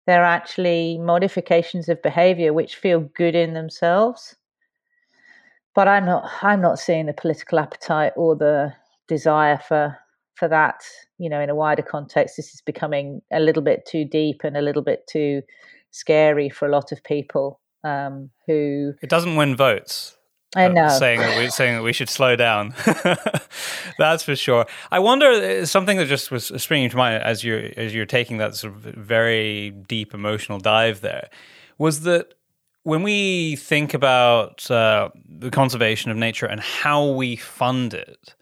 They're 0.05 0.23
actually 0.23 0.97
modifications 0.99 1.89
of 1.89 2.01
behavior 2.01 2.53
which 2.53 2.75
feel 2.75 3.01
good 3.15 3.35
in 3.35 3.53
themselves. 3.53 4.35
But 5.75 5.87
I'm 5.87 6.05
not 6.05 6.29
I'm 6.41 6.61
not 6.61 6.79
seeing 6.79 7.07
the 7.07 7.13
political 7.13 7.59
appetite 7.59 8.13
or 8.15 8.35
the 8.35 8.73
desire 9.07 9.59
for 9.67 9.97
for 10.35 10.47
that, 10.47 10.81
you 11.17 11.29
know, 11.29 11.41
in 11.41 11.49
a 11.49 11.55
wider 11.55 11.81
context, 11.81 12.37
this 12.37 12.53
is 12.53 12.61
becoming 12.61 13.21
a 13.31 13.41
little 13.41 13.61
bit 13.61 13.85
too 13.85 14.05
deep 14.05 14.41
and 14.43 14.55
a 14.55 14.61
little 14.61 14.81
bit 14.81 15.05
too 15.05 15.41
scary 15.91 16.49
for 16.49 16.65
a 16.65 16.71
lot 16.71 16.91
of 16.93 17.03
people 17.03 17.59
um, 17.83 18.29
who. 18.47 18.93
It 19.01 19.09
doesn't 19.09 19.35
win 19.35 19.55
votes. 19.55 20.15
I 20.55 20.65
uh, 20.65 20.69
know. 20.69 20.85
Uh, 20.85 20.89
saying 20.89 21.19
that 21.19 21.37
we 21.37 21.49
saying 21.49 21.75
that 21.75 21.83
we 21.83 21.93
should 21.93 22.09
slow 22.09 22.35
down. 22.35 22.73
That's 23.97 24.23
for 24.23 24.35
sure. 24.35 24.65
I 24.91 24.99
wonder 24.99 25.27
uh, 25.27 25.65
something 25.65 25.97
that 25.97 26.07
just 26.07 26.31
was 26.31 26.51
springing 26.61 26.89
to 26.89 26.97
mind 26.97 27.23
as 27.23 27.43
you're 27.43 27.69
as 27.77 27.93
you're 27.93 28.05
taking 28.05 28.37
that 28.37 28.55
sort 28.55 28.73
of 28.73 28.81
very 28.81 29.71
deep 29.71 30.13
emotional 30.13 30.59
dive 30.59 31.01
there 31.01 31.29
was 31.77 32.01
that 32.01 32.33
when 32.83 33.03
we 33.03 33.55
think 33.57 33.93
about 33.93 34.69
uh, 34.71 35.09
the 35.27 35.51
conservation 35.51 36.09
of 36.09 36.17
nature 36.17 36.45
and 36.45 36.59
how 36.59 37.11
we 37.11 37.35
fund 37.35 37.93
it, 37.93 38.33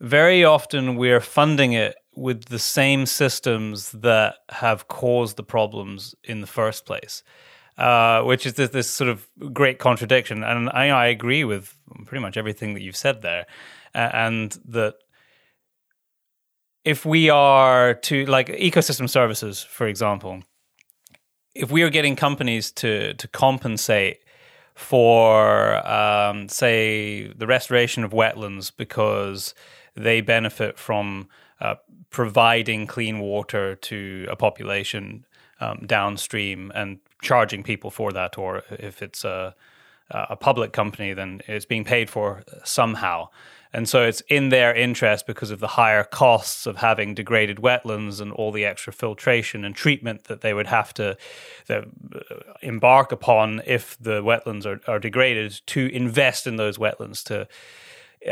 very 0.00 0.44
often 0.44 0.96
we're 0.96 1.20
funding 1.20 1.72
it 1.72 1.96
with 2.14 2.46
the 2.46 2.58
same 2.58 3.06
systems 3.06 3.90
that 3.92 4.36
have 4.50 4.88
caused 4.88 5.36
the 5.36 5.42
problems 5.42 6.14
in 6.24 6.40
the 6.40 6.46
first 6.46 6.86
place. 6.86 7.22
Uh, 7.80 8.22
which 8.24 8.44
is 8.44 8.54
this, 8.54 8.68
this, 8.70 8.90
sort 8.90 9.08
of 9.08 9.26
great 9.54 9.78
contradiction. 9.78 10.44
And 10.44 10.68
I, 10.68 10.90
I, 10.90 11.06
agree 11.06 11.44
with 11.44 11.74
pretty 12.04 12.20
much 12.20 12.36
everything 12.36 12.74
that 12.74 12.82
you've 12.82 12.94
said 12.94 13.22
there. 13.22 13.46
Uh, 13.94 14.10
and 14.12 14.58
that 14.66 14.96
if 16.84 17.06
we 17.06 17.30
are 17.30 17.94
to, 17.94 18.26
like 18.26 18.48
ecosystem 18.48 19.08
services, 19.08 19.62
for 19.62 19.86
example, 19.86 20.42
if 21.54 21.70
we 21.70 21.80
are 21.82 21.88
getting 21.88 22.16
companies 22.16 22.70
to, 22.72 23.14
to 23.14 23.26
compensate 23.28 24.18
for, 24.74 25.76
um, 25.88 26.50
say, 26.50 27.28
the 27.28 27.46
restoration 27.46 28.04
of 28.04 28.12
wetlands 28.12 28.70
because 28.76 29.54
they 29.96 30.20
benefit 30.20 30.78
from 30.78 31.30
uh, 31.62 31.76
providing 32.10 32.86
clean 32.86 33.20
water 33.20 33.74
to 33.74 34.26
a 34.30 34.36
population 34.36 35.24
um, 35.60 35.84
downstream 35.86 36.70
and 36.74 36.98
charging 37.22 37.62
people 37.62 37.90
for 37.90 38.12
that, 38.12 38.38
or 38.38 38.62
if 38.70 39.02
it's 39.02 39.24
a, 39.24 39.54
a 40.10 40.36
public 40.36 40.72
company, 40.72 41.12
then 41.14 41.40
it's 41.46 41.66
being 41.66 41.84
paid 41.84 42.10
for 42.10 42.42
somehow. 42.64 43.28
And 43.72 43.88
so 43.88 44.02
it's 44.02 44.20
in 44.22 44.48
their 44.48 44.74
interest 44.74 45.26
because 45.26 45.52
of 45.52 45.60
the 45.60 45.68
higher 45.68 46.02
costs 46.02 46.66
of 46.66 46.78
having 46.78 47.14
degraded 47.14 47.58
wetlands 47.58 48.20
and 48.20 48.32
all 48.32 48.50
the 48.50 48.64
extra 48.64 48.92
filtration 48.92 49.64
and 49.64 49.76
treatment 49.76 50.24
that 50.24 50.40
they 50.40 50.52
would 50.52 50.66
have 50.66 50.92
to 50.94 51.16
uh, 51.68 51.82
embark 52.62 53.12
upon 53.12 53.62
if 53.64 53.96
the 54.00 54.22
wetlands 54.22 54.66
are, 54.66 54.80
are 54.90 54.98
degraded 54.98 55.60
to 55.66 55.86
invest 55.94 56.48
in 56.48 56.56
those 56.56 56.78
wetlands 56.78 57.22
to 57.24 57.46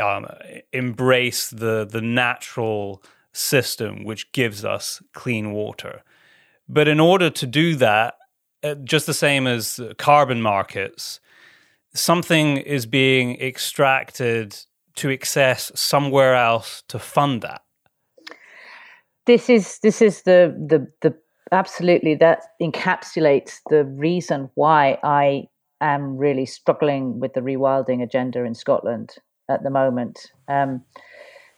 um, 0.01 0.27
embrace 0.71 1.49
the 1.49 1.87
the 1.89 2.01
natural 2.01 3.01
system 3.31 4.03
which 4.03 4.31
gives 4.33 4.65
us 4.65 5.01
clean 5.13 5.51
water. 5.51 6.03
But 6.67 6.87
in 6.87 6.99
order 6.99 7.29
to 7.29 7.47
do 7.47 7.75
that, 7.75 8.18
uh, 8.63 8.75
just 8.75 9.05
the 9.05 9.13
same 9.13 9.47
as 9.47 9.79
carbon 9.97 10.41
markets, 10.41 11.19
something 11.93 12.57
is 12.57 12.85
being 12.85 13.39
extracted 13.41 14.55
to 14.95 15.11
access 15.11 15.71
somewhere 15.75 16.35
else 16.35 16.83
to 16.87 16.99
fund 16.99 17.41
that. 17.41 17.61
This 19.25 19.49
is 19.49 19.79
this 19.79 20.01
is 20.01 20.23
the 20.23 20.55
the 20.67 20.87
the 21.01 21.15
absolutely 21.51 22.15
that 22.15 22.43
encapsulates 22.61 23.59
the 23.69 23.85
reason 23.85 24.49
why 24.55 24.97
I 25.03 25.47
am 25.81 26.17
really 26.17 26.45
struggling 26.45 27.19
with 27.19 27.33
the 27.33 27.41
rewilding 27.41 28.03
agenda 28.03 28.43
in 28.43 28.55
Scotland 28.55 29.15
at 29.47 29.63
the 29.63 29.69
moment. 29.69 30.31
Um, 30.47 30.83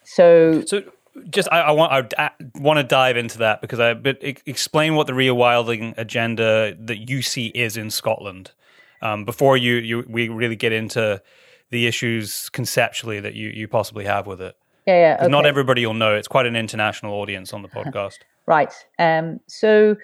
so, 0.04 0.64
so 0.66 0.84
just 1.30 1.49
I, 1.51 1.62
I 1.62 1.72
want 1.72 2.14
I, 2.18 2.32
want 2.55 2.78
to 2.78 2.84
dive 2.84 3.18
into 3.18 3.39
that 3.39 3.62
because 3.62 3.80
I 3.80 3.93
but 3.93 4.18
explain 4.22 4.95
what 4.95 5.07
the 5.07 5.14
rewilding 5.14 5.93
agenda 5.97 6.76
that 6.80 7.09
you 7.09 7.22
see 7.22 7.47
is 7.47 7.78
in 7.78 7.89
Scotland 7.89 8.51
um, 9.01 9.26
before 9.26 9.57
you 9.57 9.76
you 9.76 10.05
we 10.07 10.30
really 10.30 10.55
get 10.55 10.72
into 10.72 11.22
the 11.70 11.88
issues 11.88 12.49
conceptually 12.49 13.20
that 13.20 13.34
you 13.34 13.49
you 13.49 13.68
possibly 13.68 14.05
have 14.05 14.28
with 14.28 14.41
it. 14.41 14.55
Yeah, 14.88 14.95
yeah. 14.95 15.18
Okay. 15.22 15.32
Not 15.32 15.45
everybody 15.45 15.86
will 15.86 15.93
know. 15.93 16.16
It's 16.16 16.28
quite 16.28 16.45
an 16.45 16.55
international 16.55 17.14
audience 17.14 17.53
on 17.53 17.62
the 17.62 17.70
podcast. 17.70 18.20
right. 18.45 18.74
Um. 18.99 19.39
So 19.47 19.95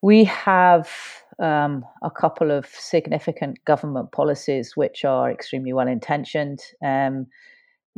we 0.00 0.24
have 0.24 0.88
um, 1.38 1.84
a 2.02 2.10
couple 2.10 2.50
of 2.50 2.66
significant 2.66 3.64
government 3.64 4.12
policies 4.12 4.76
which 4.76 5.04
are 5.04 5.30
extremely 5.30 5.72
well 5.72 5.88
intentioned. 5.88 6.60
Um, 6.84 7.26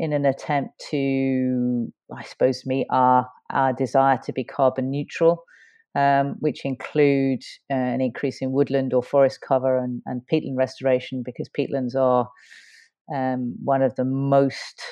in 0.00 0.14
an 0.14 0.24
attempt 0.24 0.82
to, 0.90 1.92
I 2.16 2.24
suppose, 2.24 2.64
meet 2.64 2.86
our, 2.90 3.28
our 3.52 3.74
desire 3.74 4.18
to 4.24 4.32
be 4.32 4.42
carbon 4.42 4.90
neutral, 4.90 5.44
um, 5.94 6.36
which 6.40 6.64
include 6.64 7.42
uh, 7.70 7.74
an 7.74 8.00
increase 8.00 8.40
in 8.40 8.52
woodland 8.52 8.94
or 8.94 9.02
forest 9.02 9.40
cover 9.46 9.76
and, 9.76 10.00
and 10.06 10.22
peatland 10.32 10.56
restoration, 10.56 11.22
because 11.22 11.50
peatlands 11.50 11.94
are 11.94 12.26
um, 13.14 13.54
one 13.62 13.82
of 13.82 13.94
the 13.96 14.06
most 14.06 14.82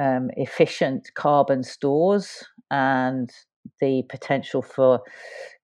um, 0.00 0.30
efficient 0.38 1.10
carbon 1.14 1.62
stores 1.62 2.42
and 2.70 3.28
the 3.82 4.02
potential 4.08 4.62
for 4.62 5.00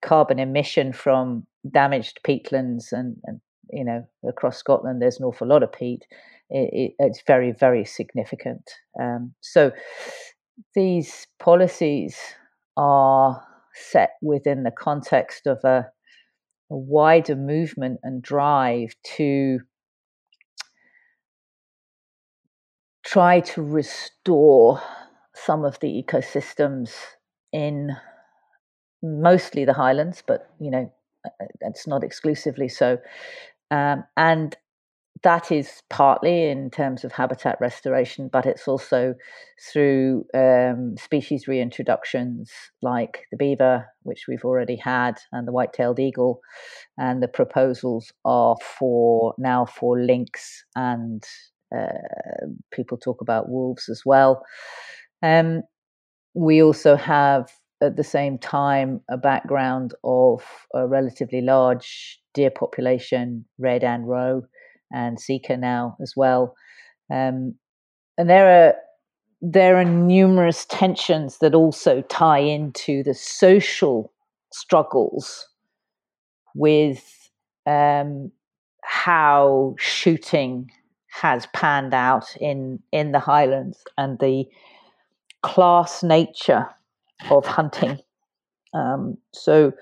carbon 0.02 0.38
emission 0.38 0.92
from 0.92 1.46
damaged 1.72 2.20
peatlands 2.22 2.92
and, 2.92 3.16
and 3.24 3.40
you 3.72 3.84
know 3.84 4.04
across 4.28 4.58
Scotland 4.58 5.02
there's 5.02 5.18
an 5.18 5.24
awful 5.24 5.48
lot 5.48 5.62
of 5.62 5.72
peat 5.72 6.04
it, 6.50 6.70
it, 6.72 6.92
it's 6.98 7.22
very, 7.26 7.52
very 7.52 7.84
significant. 7.84 8.70
Um, 9.00 9.34
so 9.40 9.72
these 10.74 11.26
policies 11.38 12.16
are 12.76 13.44
set 13.74 14.12
within 14.22 14.62
the 14.64 14.70
context 14.70 15.46
of 15.46 15.58
a, 15.64 15.86
a 16.70 16.76
wider 16.76 17.36
movement 17.36 18.00
and 18.02 18.22
drive 18.22 18.94
to 19.16 19.60
try 23.04 23.40
to 23.40 23.62
restore 23.62 24.82
some 25.34 25.64
of 25.64 25.78
the 25.80 26.02
ecosystems 26.02 26.92
in 27.52 27.96
mostly 29.02 29.64
the 29.64 29.72
highlands, 29.72 30.22
but 30.26 30.50
you 30.60 30.70
know 30.70 30.92
it's 31.60 31.86
not 31.86 32.04
exclusively 32.04 32.68
so, 32.68 32.98
um, 33.70 34.04
and 34.16 34.56
that 35.22 35.50
is 35.50 35.82
partly 35.90 36.48
in 36.50 36.70
terms 36.70 37.04
of 37.04 37.12
habitat 37.12 37.56
restoration, 37.60 38.28
but 38.32 38.46
it's 38.46 38.68
also 38.68 39.14
through 39.72 40.24
um, 40.34 40.96
species 40.98 41.46
reintroductions 41.46 42.48
like 42.82 43.24
the 43.30 43.36
beaver, 43.36 43.86
which 44.02 44.26
we've 44.28 44.44
already 44.44 44.76
had, 44.76 45.18
and 45.32 45.46
the 45.46 45.52
white-tailed 45.52 45.98
eagle, 45.98 46.40
and 46.96 47.22
the 47.22 47.28
proposals 47.28 48.12
are 48.24 48.56
for 48.78 49.34
now 49.38 49.64
for 49.64 50.00
lynx 50.00 50.64
and 50.76 51.24
uh, 51.76 52.46
people 52.72 52.96
talk 52.96 53.20
about 53.20 53.48
wolves 53.48 53.88
as 53.88 54.02
well. 54.04 54.42
Um, 55.22 55.62
we 56.34 56.62
also 56.62 56.96
have 56.96 57.50
at 57.80 57.96
the 57.96 58.04
same 58.04 58.38
time 58.38 59.00
a 59.10 59.16
background 59.16 59.94
of 60.04 60.42
a 60.74 60.86
relatively 60.86 61.40
large 61.40 62.20
deer 62.34 62.50
population, 62.50 63.44
red 63.58 63.84
and 63.84 64.08
roe 64.08 64.42
and 64.92 65.20
sika 65.20 65.56
now 65.56 65.96
as 66.00 66.14
well. 66.16 66.54
Um, 67.10 67.54
and 68.16 68.28
there 68.28 68.68
are 68.68 68.74
there 69.40 69.76
are 69.76 69.84
numerous 69.84 70.66
tensions 70.68 71.38
that 71.38 71.54
also 71.54 72.02
tie 72.02 72.40
into 72.40 73.02
the 73.04 73.14
social 73.14 74.12
struggles 74.52 75.46
with 76.54 77.30
um, 77.66 78.32
how 78.82 79.76
shooting 79.78 80.70
has 81.08 81.46
panned 81.54 81.94
out 81.94 82.36
in 82.40 82.80
in 82.92 83.12
the 83.12 83.20
Highlands 83.20 83.84
and 83.96 84.18
the 84.18 84.44
class 85.42 86.02
nature 86.02 86.66
of 87.30 87.46
hunting. 87.46 87.98
Um, 88.74 89.16
so 89.32 89.72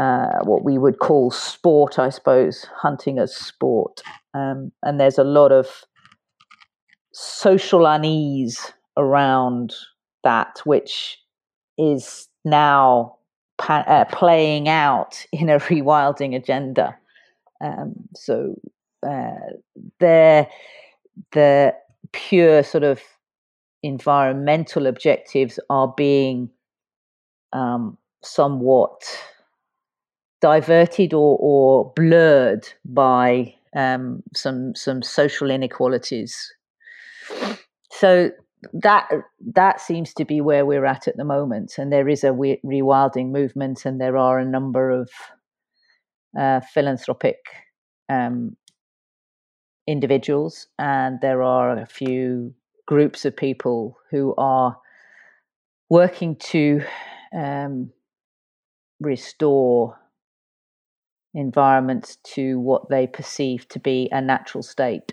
uh, 0.00 0.42
what 0.44 0.64
we 0.64 0.78
would 0.78 0.98
call 0.98 1.30
sport, 1.30 1.98
I 1.98 2.08
suppose, 2.08 2.66
hunting 2.74 3.18
as 3.18 3.36
sport. 3.36 4.00
Um, 4.32 4.72
and 4.82 4.98
there's 4.98 5.18
a 5.18 5.24
lot 5.24 5.52
of 5.52 5.84
social 7.12 7.84
unease 7.84 8.72
around 8.96 9.74
that, 10.24 10.62
which 10.64 11.18
is 11.76 12.28
now 12.46 13.16
pa- 13.58 13.84
uh, 13.86 14.06
playing 14.06 14.70
out 14.70 15.22
in 15.32 15.50
a 15.50 15.58
rewilding 15.58 16.34
agenda. 16.34 16.96
Um, 17.60 17.92
so 18.14 18.54
uh, 19.06 19.52
the 19.98 20.48
the 21.32 21.74
pure 22.12 22.62
sort 22.62 22.84
of 22.84 23.02
environmental 23.82 24.86
objectives 24.86 25.60
are 25.68 25.92
being 25.94 26.48
um, 27.52 27.98
somewhat 28.22 29.02
diverted 30.40 31.12
or, 31.12 31.36
or 31.40 31.92
blurred 31.94 32.66
by 32.84 33.54
um, 33.76 34.22
some 34.34 34.74
some 34.74 35.02
social 35.02 35.50
inequalities. 35.50 36.52
So 37.92 38.30
that 38.72 39.08
that 39.54 39.80
seems 39.80 40.12
to 40.14 40.24
be 40.24 40.40
where 40.40 40.66
we're 40.66 40.84
at 40.84 41.08
at 41.08 41.16
the 41.16 41.24
moment, 41.24 41.78
and 41.78 41.92
there 41.92 42.08
is 42.08 42.24
a 42.24 42.30
rewilding 42.30 43.30
movement, 43.30 43.86
and 43.86 44.00
there 44.00 44.16
are 44.16 44.38
a 44.38 44.44
number 44.44 44.90
of 44.90 45.10
uh, 46.38 46.60
philanthropic 46.72 47.38
um, 48.08 48.56
individuals, 49.86 50.66
and 50.78 51.20
there 51.20 51.42
are 51.42 51.78
a 51.78 51.86
few 51.86 52.54
groups 52.86 53.24
of 53.24 53.36
people 53.36 53.96
who 54.10 54.34
are 54.36 54.76
working 55.88 56.36
to 56.36 56.82
um, 57.32 57.90
restore 59.00 59.96
environments 61.34 62.16
to 62.34 62.58
what 62.58 62.88
they 62.88 63.06
perceive 63.06 63.68
to 63.68 63.78
be 63.78 64.08
a 64.12 64.20
natural 64.20 64.62
state. 64.62 65.12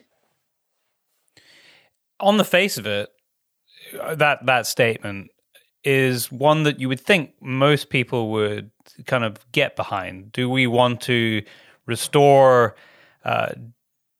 On 2.20 2.38
the 2.38 2.44
face 2.44 2.78
of 2.78 2.88
it, 2.88 3.10
uh, 4.00 4.16
that 4.16 4.46
that 4.46 4.66
statement 4.66 5.30
is 5.84 6.32
one 6.32 6.64
that 6.64 6.80
you 6.80 6.90
would 6.90 7.00
think 7.00 7.32
most 7.42 7.90
people 7.90 8.32
would 8.32 8.72
kind 9.06 9.24
of 9.24 9.40
get 9.52 9.76
behind. 9.76 10.32
Do 10.32 10.50
we 10.50 10.68
want 10.68 11.02
to 11.02 11.44
restore 11.86 12.76
uh, 13.24 13.54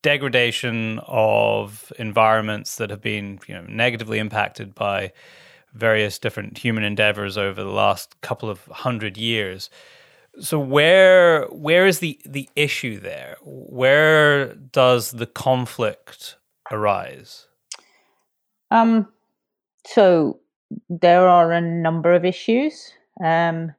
degradation 0.04 1.00
of 1.08 1.92
environments 1.98 2.78
that 2.78 2.90
have 2.90 3.02
been 3.02 3.40
you 3.48 3.56
know 3.56 3.66
negatively 3.68 4.20
impacted 4.20 4.76
by 4.76 5.12
various 5.74 6.20
different 6.20 6.58
human 6.60 6.84
endeavors 6.84 7.38
over 7.38 7.64
the 7.64 7.72
last 7.72 8.20
couple 8.22 8.50
of 8.50 8.66
hundred 8.68 9.18
years? 9.18 9.70
So 10.40 10.60
where 10.60 11.46
where 11.48 11.86
is 11.86 12.00
the 12.00 12.20
the 12.26 12.50
issue 12.56 13.00
there? 13.00 13.38
Where 13.44 14.56
does 14.56 15.12
the 15.12 15.26
conflict 15.26 16.38
arise? 16.72 17.48
Um, 18.72 19.08
so 19.86 20.40
there 20.90 21.28
are 21.28 21.52
a 21.52 21.62
number 21.62 22.14
of 22.14 22.26
issues. 22.26 22.92
Um, 23.24 23.74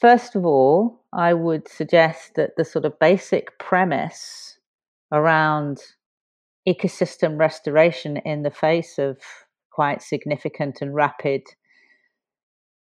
first 0.00 0.36
of 0.36 0.44
all, 0.44 1.02
I 1.12 1.34
would 1.34 1.68
suggest 1.68 2.34
that 2.36 2.56
the 2.56 2.64
sort 2.64 2.84
of 2.84 2.98
basic 2.98 3.58
premise 3.58 4.58
around 5.12 5.80
ecosystem 6.68 7.38
restoration 7.38 8.18
in 8.18 8.42
the 8.42 8.50
face 8.50 8.98
of 8.98 9.18
quite 9.70 10.02
significant 10.02 10.80
and 10.80 10.94
rapid 10.94 11.42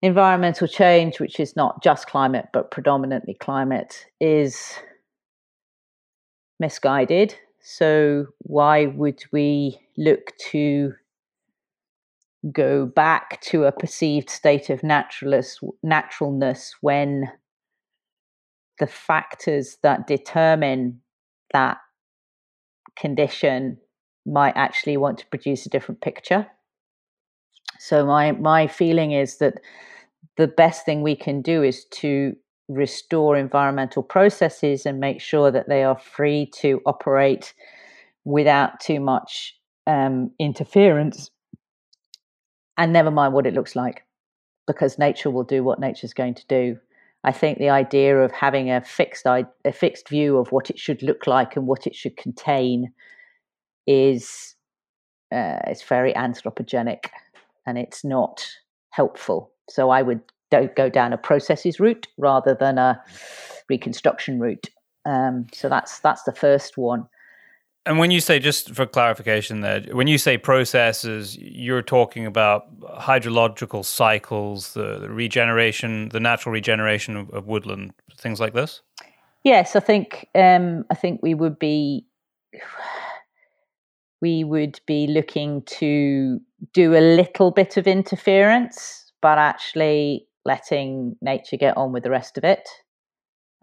environmental 0.02 0.66
change, 0.66 1.20
which 1.20 1.38
is 1.38 1.56
not 1.56 1.82
just 1.82 2.06
climate 2.06 2.46
but 2.52 2.70
predominantly 2.70 3.34
climate, 3.34 4.06
is 4.20 4.74
misguided. 6.58 7.34
So, 7.60 8.26
why 8.38 8.86
would 8.86 9.22
we 9.32 9.78
look 9.96 10.36
to 10.50 10.94
go 12.50 12.86
back 12.86 13.40
to 13.42 13.64
a 13.64 13.72
perceived 13.72 14.28
state 14.28 14.68
of 14.68 14.82
naturalness, 14.82 15.60
naturalness 15.82 16.74
when 16.80 17.30
the 18.80 18.86
factors 18.88 19.78
that 19.82 20.08
determine 20.08 21.00
that 21.52 21.78
condition 22.96 23.78
might 24.26 24.56
actually 24.56 24.96
want 24.96 25.18
to 25.18 25.26
produce 25.26 25.66
a 25.66 25.68
different 25.68 26.00
picture. 26.00 26.46
So 27.78 28.04
my 28.06 28.32
my 28.32 28.66
feeling 28.66 29.12
is 29.12 29.38
that 29.38 29.60
the 30.36 30.48
best 30.48 30.84
thing 30.84 31.02
we 31.02 31.16
can 31.16 31.42
do 31.42 31.62
is 31.62 31.84
to 31.86 32.34
restore 32.68 33.36
environmental 33.36 34.02
processes 34.02 34.86
and 34.86 35.00
make 35.00 35.20
sure 35.20 35.50
that 35.50 35.68
they 35.68 35.84
are 35.84 35.98
free 35.98 36.50
to 36.60 36.80
operate 36.86 37.52
without 38.24 38.80
too 38.80 39.00
much 39.00 39.54
um, 39.86 40.30
interference. 40.38 41.30
And 42.78 42.92
never 42.92 43.10
mind 43.10 43.34
what 43.34 43.46
it 43.46 43.54
looks 43.54 43.76
like, 43.76 44.04
because 44.66 44.98
nature 44.98 45.30
will 45.30 45.44
do 45.44 45.62
what 45.62 45.80
nature's 45.80 46.14
going 46.14 46.34
to 46.34 46.46
do. 46.46 46.78
I 47.24 47.32
think 47.32 47.58
the 47.58 47.70
idea 47.70 48.18
of 48.18 48.32
having 48.32 48.70
a 48.70 48.80
fixed 48.80 49.26
a 49.26 49.72
fixed 49.72 50.08
view 50.08 50.38
of 50.38 50.50
what 50.50 50.70
it 50.70 50.78
should 50.78 51.02
look 51.02 51.26
like 51.26 51.54
and 51.54 51.66
what 51.66 51.86
it 51.86 51.94
should 51.94 52.16
contain 52.16 52.92
is 53.86 54.56
uh, 55.32 55.58
it's 55.66 55.82
very 55.82 56.12
anthropogenic 56.14 57.10
and 57.66 57.78
it's 57.78 58.04
not 58.04 58.44
helpful. 58.90 59.51
So 59.68 59.90
I 59.90 60.02
would 60.02 60.20
go 60.50 60.88
down 60.88 61.12
a 61.12 61.18
processes 61.18 61.80
route 61.80 62.06
rather 62.18 62.54
than 62.54 62.78
a 62.78 63.02
reconstruction 63.68 64.38
route. 64.38 64.68
Um, 65.04 65.46
so 65.52 65.68
that's 65.68 66.00
that's 66.00 66.22
the 66.24 66.32
first 66.32 66.76
one. 66.76 67.08
And 67.84 67.98
when 67.98 68.12
you 68.12 68.20
say, 68.20 68.38
just 68.38 68.74
for 68.74 68.86
clarification, 68.86 69.60
there, 69.60 69.80
when 69.90 70.06
you 70.06 70.16
say 70.16 70.38
processes, 70.38 71.36
you're 71.36 71.82
talking 71.82 72.26
about 72.26 72.78
hydrological 72.80 73.84
cycles, 73.84 74.74
the, 74.74 75.00
the 75.00 75.10
regeneration, 75.10 76.08
the 76.10 76.20
natural 76.20 76.52
regeneration 76.52 77.16
of, 77.16 77.30
of, 77.30 77.48
woodland, 77.48 77.92
things 78.18 78.38
like 78.38 78.54
this. 78.54 78.82
Yes, 79.42 79.74
I 79.74 79.80
think 79.80 80.28
um, 80.36 80.84
I 80.90 80.94
think 80.94 81.20
we 81.22 81.34
would 81.34 81.58
be 81.58 82.06
we 84.20 84.44
would 84.44 84.78
be 84.86 85.08
looking 85.08 85.62
to 85.62 86.40
do 86.72 86.94
a 86.94 87.02
little 87.16 87.50
bit 87.50 87.76
of 87.76 87.88
interference, 87.88 89.11
but 89.22 89.38
actually 89.38 90.26
letting 90.44 91.16
nature 91.22 91.56
get 91.56 91.76
on 91.76 91.92
with 91.92 92.02
the 92.02 92.10
rest 92.10 92.36
of 92.36 92.44
it. 92.44 92.68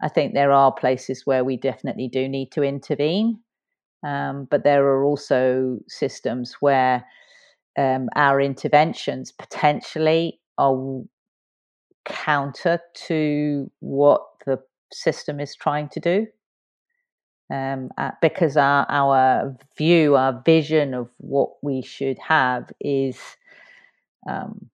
I 0.02 0.08
think 0.08 0.32
there 0.32 0.50
are 0.50 0.72
places 0.72 1.26
where 1.26 1.44
we 1.44 1.56
definitely 1.58 2.08
do 2.08 2.26
need 2.28 2.50
to 2.52 2.62
intervene, 2.62 3.38
um, 4.02 4.48
but 4.50 4.64
there 4.64 4.84
are 4.86 5.04
also 5.04 5.78
systems 5.88 6.56
where 6.60 7.04
um, 7.78 8.08
our 8.16 8.40
interventions 8.40 9.30
potentially 9.30 10.40
are 10.56 11.02
counter 12.06 12.80
to 12.94 13.70
what 13.80 14.22
the 14.46 14.58
system 14.92 15.38
is 15.38 15.54
trying 15.54 15.88
to 15.90 16.00
do. 16.00 16.26
Um, 17.52 17.90
uh, 17.98 18.12
because 18.22 18.56
our, 18.56 18.86
our 18.88 19.56
view, 19.76 20.14
our 20.14 20.40
vision 20.46 20.94
of 20.94 21.10
what 21.18 21.50
we 21.62 21.82
should 21.82 22.18
have 22.20 22.70
is 22.80 23.18
um, 24.28 24.70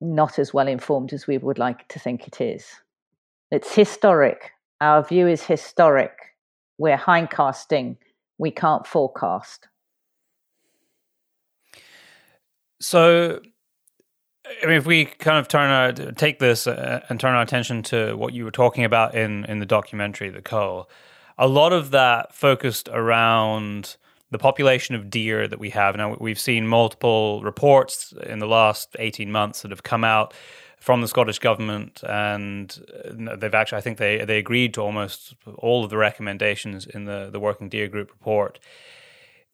not 0.00 0.38
as 0.38 0.54
well 0.54 0.68
informed 0.68 1.12
as 1.12 1.26
we 1.26 1.38
would 1.38 1.58
like 1.58 1.86
to 1.88 1.98
think 1.98 2.26
it 2.26 2.40
is. 2.40 2.66
It's 3.50 3.74
historic. 3.74 4.52
Our 4.80 5.02
view 5.02 5.26
is 5.26 5.42
historic. 5.42 6.12
We're 6.78 6.98
hindcasting. 6.98 7.96
We 8.38 8.50
can't 8.50 8.86
forecast. 8.86 9.66
So, 12.80 13.40
I 14.62 14.66
mean, 14.66 14.76
if 14.76 14.86
we 14.86 15.06
kind 15.06 15.38
of 15.38 15.48
turn 15.48 15.70
our 15.70 16.12
take 16.12 16.38
this 16.38 16.66
uh, 16.68 17.04
and 17.08 17.18
turn 17.18 17.34
our 17.34 17.42
attention 17.42 17.82
to 17.84 18.14
what 18.14 18.32
you 18.32 18.44
were 18.44 18.52
talking 18.52 18.84
about 18.84 19.16
in 19.16 19.44
in 19.46 19.58
the 19.58 19.66
documentary, 19.66 20.30
The 20.30 20.42
Cull, 20.42 20.88
a 21.36 21.48
lot 21.48 21.72
of 21.72 21.90
that 21.90 22.34
focused 22.34 22.88
around 22.92 23.96
the 24.30 24.38
population 24.38 24.94
of 24.94 25.10
deer 25.10 25.48
that 25.48 25.58
we 25.58 25.70
have. 25.70 25.96
Now 25.96 26.16
we've 26.18 26.38
seen 26.38 26.66
multiple 26.66 27.42
reports 27.42 28.12
in 28.26 28.38
the 28.38 28.46
last 28.46 28.96
18 28.98 29.30
months 29.32 29.62
that 29.62 29.70
have 29.70 29.82
come 29.82 30.04
out 30.04 30.34
from 30.78 31.00
the 31.00 31.08
Scottish 31.08 31.38
government 31.38 32.02
and 32.08 32.78
uh, 33.04 33.36
they've 33.36 33.54
actually 33.54 33.78
I 33.78 33.80
think 33.80 33.98
they 33.98 34.24
they 34.24 34.38
agreed 34.38 34.74
to 34.74 34.80
almost 34.80 35.34
all 35.56 35.84
of 35.84 35.90
the 35.90 35.96
recommendations 35.96 36.86
in 36.86 37.04
the 37.04 37.30
the 37.30 37.40
working 37.40 37.68
deer 37.68 37.88
group 37.88 38.10
report. 38.10 38.58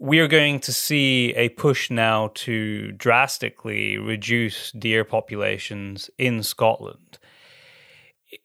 We 0.00 0.18
are 0.18 0.28
going 0.28 0.58
to 0.60 0.72
see 0.72 1.32
a 1.34 1.50
push 1.50 1.88
now 1.88 2.32
to 2.34 2.90
drastically 2.92 3.96
reduce 3.96 4.72
deer 4.72 5.04
populations 5.04 6.10
in 6.18 6.42
Scotland 6.42 7.18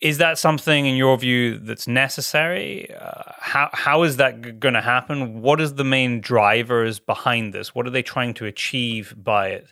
is 0.02 0.18
that 0.18 0.38
something 0.38 0.86
in 0.86 0.96
your 0.96 1.18
view 1.18 1.58
that's 1.58 1.88
necessary? 1.88 2.94
Uh, 2.94 3.32
how 3.40 3.70
how 3.74 4.04
is 4.04 4.18
that 4.18 4.42
g- 4.42 4.52
going 4.52 4.74
to 4.74 4.82
happen? 4.82 5.42
What 5.42 5.62
is 5.62 5.76
the 5.76 5.84
main 5.84 6.22
drivers 6.22 7.00
behind 7.00 7.54
this? 7.54 7.74
What 7.76 7.88
are 7.88 7.90
they 7.90 8.04
trying 8.04 8.34
to 8.36 8.46
achieve 8.46 9.14
by 9.18 9.50
it, 9.50 9.72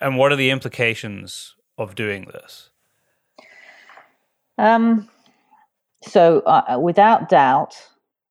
and 0.00 0.16
what 0.16 0.32
are 0.32 0.36
the 0.36 0.50
implications 0.50 1.54
of 1.78 1.94
doing 1.94 2.26
this? 2.32 2.70
Um, 4.58 5.08
so, 6.02 6.40
uh, 6.40 6.78
without 6.80 7.28
doubt, 7.28 7.76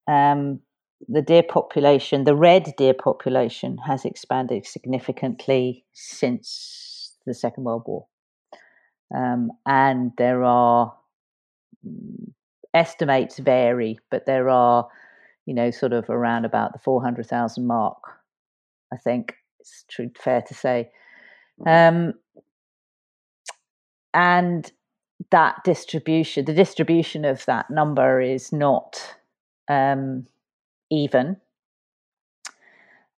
um, 0.07 0.59
the 1.07 1.21
deer 1.21 1.43
population, 1.43 2.23
the 2.23 2.35
red 2.35 2.73
deer 2.77 2.93
population, 2.93 3.77
has 3.85 4.05
expanded 4.05 4.65
significantly 4.65 5.85
since 5.93 7.17
the 7.25 7.33
Second 7.33 7.63
World 7.63 7.83
War, 7.85 8.07
um, 9.15 9.51
and 9.65 10.11
there 10.17 10.43
are 10.43 10.93
estimates 12.73 13.39
vary, 13.39 13.97
but 14.11 14.25
there 14.25 14.49
are, 14.49 14.87
you 15.45 15.53
know, 15.53 15.71
sort 15.71 15.93
of 15.93 16.09
around 16.09 16.45
about 16.45 16.73
the 16.73 16.79
400,000 16.79 17.65
mark, 17.65 17.97
I 18.93 18.97
think 18.97 19.35
it's 19.59 19.85
true, 19.89 20.11
fair 20.17 20.41
to 20.43 20.53
say. 20.53 20.89
Um, 21.65 22.13
and 24.13 24.71
that 25.31 25.63
distribution, 25.63 26.45
the 26.45 26.53
distribution 26.53 27.25
of 27.25 27.45
that 27.45 27.69
number 27.69 28.21
is 28.21 28.51
not 28.51 29.15
um, 29.69 30.27
even. 30.91 31.37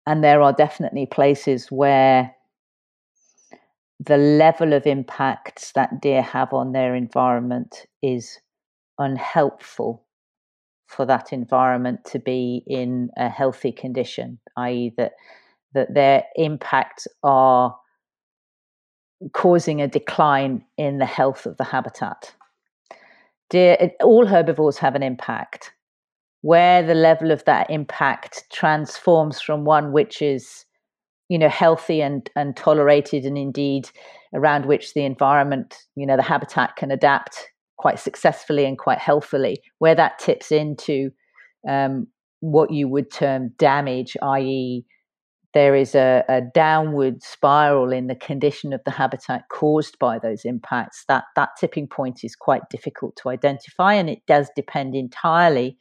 And 0.05 0.23
there 0.23 0.41
are 0.41 0.53
definitely 0.53 1.05
places 1.05 1.67
where 1.69 2.33
the 3.99 4.17
level 4.17 4.73
of 4.73 4.85
impacts 4.85 5.71
that 5.73 6.01
deer 6.01 6.21
have 6.21 6.53
on 6.53 6.71
their 6.71 6.95
environment 6.95 7.85
is 8.01 8.39
unhelpful 8.99 10.03
for 10.87 11.05
that 11.05 11.33
environment 11.33 12.05
to 12.05 12.19
be 12.19 12.63
in 12.65 13.09
a 13.17 13.29
healthy 13.29 13.71
condition, 13.71 14.39
i.e., 14.55 14.93
that 14.97 15.13
that 15.73 15.93
their 15.93 16.23
impacts 16.35 17.07
are 17.23 17.75
causing 19.33 19.81
a 19.81 19.87
decline 19.87 20.63
in 20.77 20.97
the 20.97 21.05
health 21.05 21.45
of 21.45 21.57
the 21.57 21.63
habitat. 21.63 22.33
Deer, 23.49 23.91
all 24.01 24.25
herbivores 24.25 24.77
have 24.77 24.95
an 24.95 25.03
impact. 25.03 25.73
Where 26.41 26.83
the 26.83 26.93
level 26.93 27.31
of 27.31 27.43
that 27.45 27.69
impact 27.69 28.45
transforms 28.51 29.41
from 29.41 29.65
one 29.65 29.91
which 29.91 30.21
is, 30.21 30.65
you 31.29 31.37
know, 31.37 31.49
healthy 31.49 32.01
and, 32.01 32.29
and 32.35 32.55
tolerated, 32.55 33.25
and 33.25 33.37
indeed 33.37 33.89
around 34.33 34.65
which 34.65 34.93
the 34.93 35.03
environment, 35.03 35.75
you 35.95 36.05
know, 36.05 36.15
the 36.15 36.23
habitat 36.23 36.75
can 36.75 36.91
adapt 36.91 37.49
quite 37.77 37.99
successfully 37.99 38.65
and 38.65 38.77
quite 38.77 38.99
healthily, 38.99 39.61
where 39.79 39.95
that 39.95 40.19
tips 40.19 40.51
into 40.51 41.11
um, 41.67 42.07
what 42.39 42.71
you 42.71 42.87
would 42.87 43.11
term 43.11 43.53
damage, 43.57 44.15
i.e., 44.21 44.85
there 45.53 45.75
is 45.75 45.95
a, 45.95 46.23
a, 46.29 46.41
downward 46.53 47.23
spiral 47.23 47.91
in 47.91 48.07
the 48.07 48.15
condition 48.15 48.73
of 48.73 48.81
the 48.85 48.91
habitat 48.91 49.43
caused 49.51 49.97
by 49.97 50.19
those 50.19 50.45
impacts. 50.45 51.05
That 51.07 51.23
that 51.35 51.49
tipping 51.59 51.87
point 51.87 52.19
is 52.23 52.35
quite 52.35 52.69
difficult 52.69 53.15
to 53.23 53.29
identify, 53.29 53.93
and 53.93 54.09
it 54.09 54.19
does 54.27 54.49
depend 54.55 54.93
entirely 54.93 55.77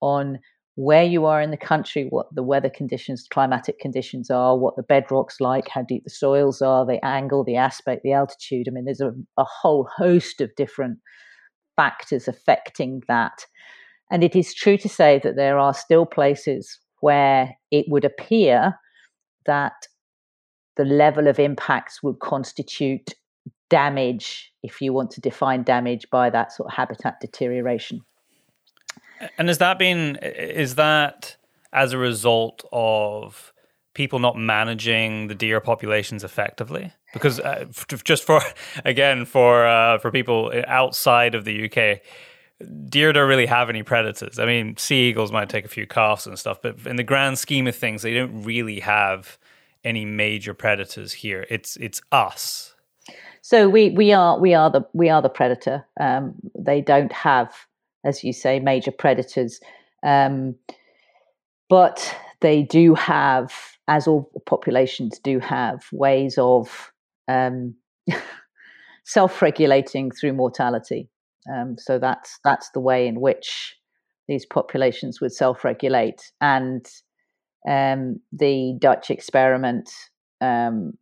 on 0.00 0.40
where 0.76 1.04
you 1.04 1.24
are 1.24 1.40
in 1.40 1.52
the 1.52 1.56
country, 1.56 2.06
what 2.10 2.26
the 2.34 2.42
weather 2.42 2.68
conditions, 2.68 3.26
climatic 3.30 3.78
conditions 3.78 4.30
are, 4.30 4.58
what 4.58 4.76
the 4.76 4.82
bedrock's 4.82 5.40
like, 5.40 5.68
how 5.68 5.82
deep 5.82 6.02
the 6.04 6.10
soils 6.10 6.60
are, 6.60 6.84
the 6.84 7.02
angle, 7.04 7.44
the 7.44 7.56
aspect, 7.56 8.02
the 8.02 8.12
altitude. 8.12 8.66
I 8.68 8.72
mean, 8.72 8.84
there's 8.84 9.00
a, 9.00 9.12
a 9.38 9.44
whole 9.44 9.88
host 9.96 10.40
of 10.40 10.54
different 10.56 10.98
factors 11.76 12.28
affecting 12.28 13.02
that. 13.08 13.46
And 14.10 14.22
it 14.22 14.36
is 14.36 14.54
true 14.54 14.76
to 14.78 14.88
say 14.88 15.20
that 15.24 15.36
there 15.36 15.58
are 15.58 15.74
still 15.74 16.06
places 16.06 16.78
where 17.00 17.56
it 17.70 17.86
would 17.88 18.04
appear 18.04 18.78
that 19.46 19.86
the 20.76 20.84
level 20.84 21.28
of 21.28 21.38
impacts 21.38 22.02
would 22.02 22.18
constitute 22.20 23.14
damage, 23.70 24.52
if 24.62 24.80
you 24.80 24.92
want 24.92 25.10
to 25.12 25.20
define 25.20 25.62
damage 25.62 26.08
by 26.10 26.30
that 26.30 26.52
sort 26.52 26.70
of 26.70 26.76
habitat 26.76 27.20
deterioration. 27.20 28.00
And 29.38 29.48
has 29.48 29.58
that 29.58 29.78
been, 29.78 30.16
is 30.16 30.74
that 30.74 31.36
as 31.72 31.92
a 31.92 31.98
result 31.98 32.64
of 32.72 33.53
people 33.94 34.18
not 34.18 34.36
managing 34.36 35.28
the 35.28 35.34
deer 35.34 35.60
populations 35.60 36.24
effectively? 36.24 36.92
Because 37.12 37.40
uh, 37.40 37.66
just 38.04 38.24
for 38.24 38.40
again 38.84 39.24
for 39.24 39.66
uh, 39.66 39.98
for 39.98 40.10
people 40.10 40.52
outside 40.66 41.34
of 41.34 41.44
the 41.44 41.64
UK, 41.70 42.00
deer 42.88 43.12
don't 43.12 43.28
really 43.28 43.46
have 43.46 43.68
any 43.68 43.82
predators. 43.82 44.38
I 44.38 44.46
mean, 44.46 44.76
sea 44.76 45.08
eagles 45.08 45.32
might 45.32 45.48
take 45.48 45.64
a 45.64 45.68
few 45.68 45.86
calves 45.86 46.26
and 46.26 46.38
stuff, 46.38 46.60
but 46.62 46.86
in 46.86 46.96
the 46.96 47.02
grand 47.02 47.38
scheme 47.38 47.66
of 47.66 47.76
things, 47.76 48.02
they 48.02 48.14
don't 48.14 48.42
really 48.42 48.80
have 48.80 49.38
any 49.84 50.04
major 50.04 50.54
predators 50.54 51.12
here. 51.12 51.46
It's 51.50 51.76
it's 51.76 52.00
us. 52.10 52.74
So 53.42 53.68
we 53.68 53.90
we 53.90 54.12
are 54.12 54.38
we 54.38 54.54
are 54.54 54.70
the 54.70 54.86
we 54.92 55.10
are 55.10 55.20
the 55.20 55.28
predator. 55.28 55.86
Um, 56.00 56.34
they 56.58 56.80
don't 56.80 57.12
have, 57.12 57.54
as 58.04 58.24
you 58.24 58.32
say, 58.32 58.58
major 58.58 58.90
predators, 58.90 59.60
um, 60.02 60.54
but 61.68 62.16
they 62.44 62.62
do 62.62 62.94
have, 62.94 63.50
as 63.88 64.06
all 64.06 64.30
populations 64.44 65.18
do 65.18 65.38
have, 65.38 65.82
ways 65.92 66.36
of 66.36 66.92
um, 67.26 67.74
self-regulating 69.04 70.10
through 70.10 70.34
mortality. 70.34 71.08
Um, 71.50 71.76
so 71.78 71.98
that's 71.98 72.38
that's 72.44 72.68
the 72.72 72.80
way 72.80 73.06
in 73.06 73.22
which 73.22 73.74
these 74.28 74.44
populations 74.44 75.22
would 75.22 75.32
self-regulate. 75.32 76.32
And 76.42 76.86
um, 77.66 78.20
the 78.30 78.76
Dutch 78.78 79.10
experiment, 79.10 79.90
um, 80.42 80.92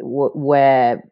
where 0.00 1.04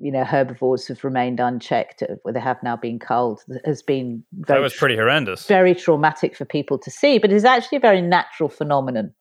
you 0.00 0.12
know 0.12 0.24
herbivores 0.24 0.86
have 0.88 1.04
remained 1.04 1.40
unchecked, 1.40 2.02
uh, 2.02 2.14
where 2.22 2.32
they 2.32 2.40
have 2.40 2.62
now 2.62 2.76
been 2.76 2.98
culled, 2.98 3.42
has 3.64 3.82
been 3.82 4.22
very, 4.32 4.58
that 4.58 4.62
was 4.62 4.74
pretty 4.74 4.96
horrendous, 4.96 5.46
very 5.46 5.74
traumatic 5.74 6.36
for 6.36 6.44
people 6.44 6.78
to 6.78 6.90
see. 6.90 7.18
But 7.18 7.32
it's 7.32 7.44
actually 7.44 7.76
a 7.76 7.80
very 7.80 8.02
natural 8.02 8.48
phenomenon. 8.48 9.12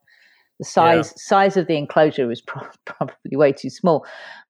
The 0.59 0.65
size 0.65 1.13
yeah. 1.15 1.21
size 1.21 1.57
of 1.57 1.67
the 1.67 1.77
enclosure 1.77 2.27
was 2.27 2.41
pro- 2.47 2.67
probably 2.85 3.37
way 3.37 3.51
too 3.51 3.69
small, 3.69 4.05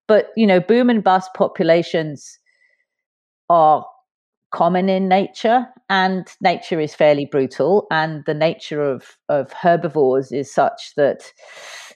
but 0.07 0.29
you 0.35 0.47
know, 0.47 0.59
boom 0.59 0.89
and 0.89 1.03
bust 1.03 1.31
populations 1.35 2.39
are 3.49 3.85
common 4.55 4.87
in 4.87 5.09
nature 5.09 5.67
and 5.89 6.27
nature 6.39 6.79
is 6.79 6.95
fairly 6.95 7.25
brutal 7.25 7.87
and 7.91 8.23
the 8.25 8.33
nature 8.33 8.81
of, 8.81 9.17
of 9.27 9.51
herbivores 9.51 10.31
is 10.31 10.51
such 10.51 10.93
that 10.95 11.33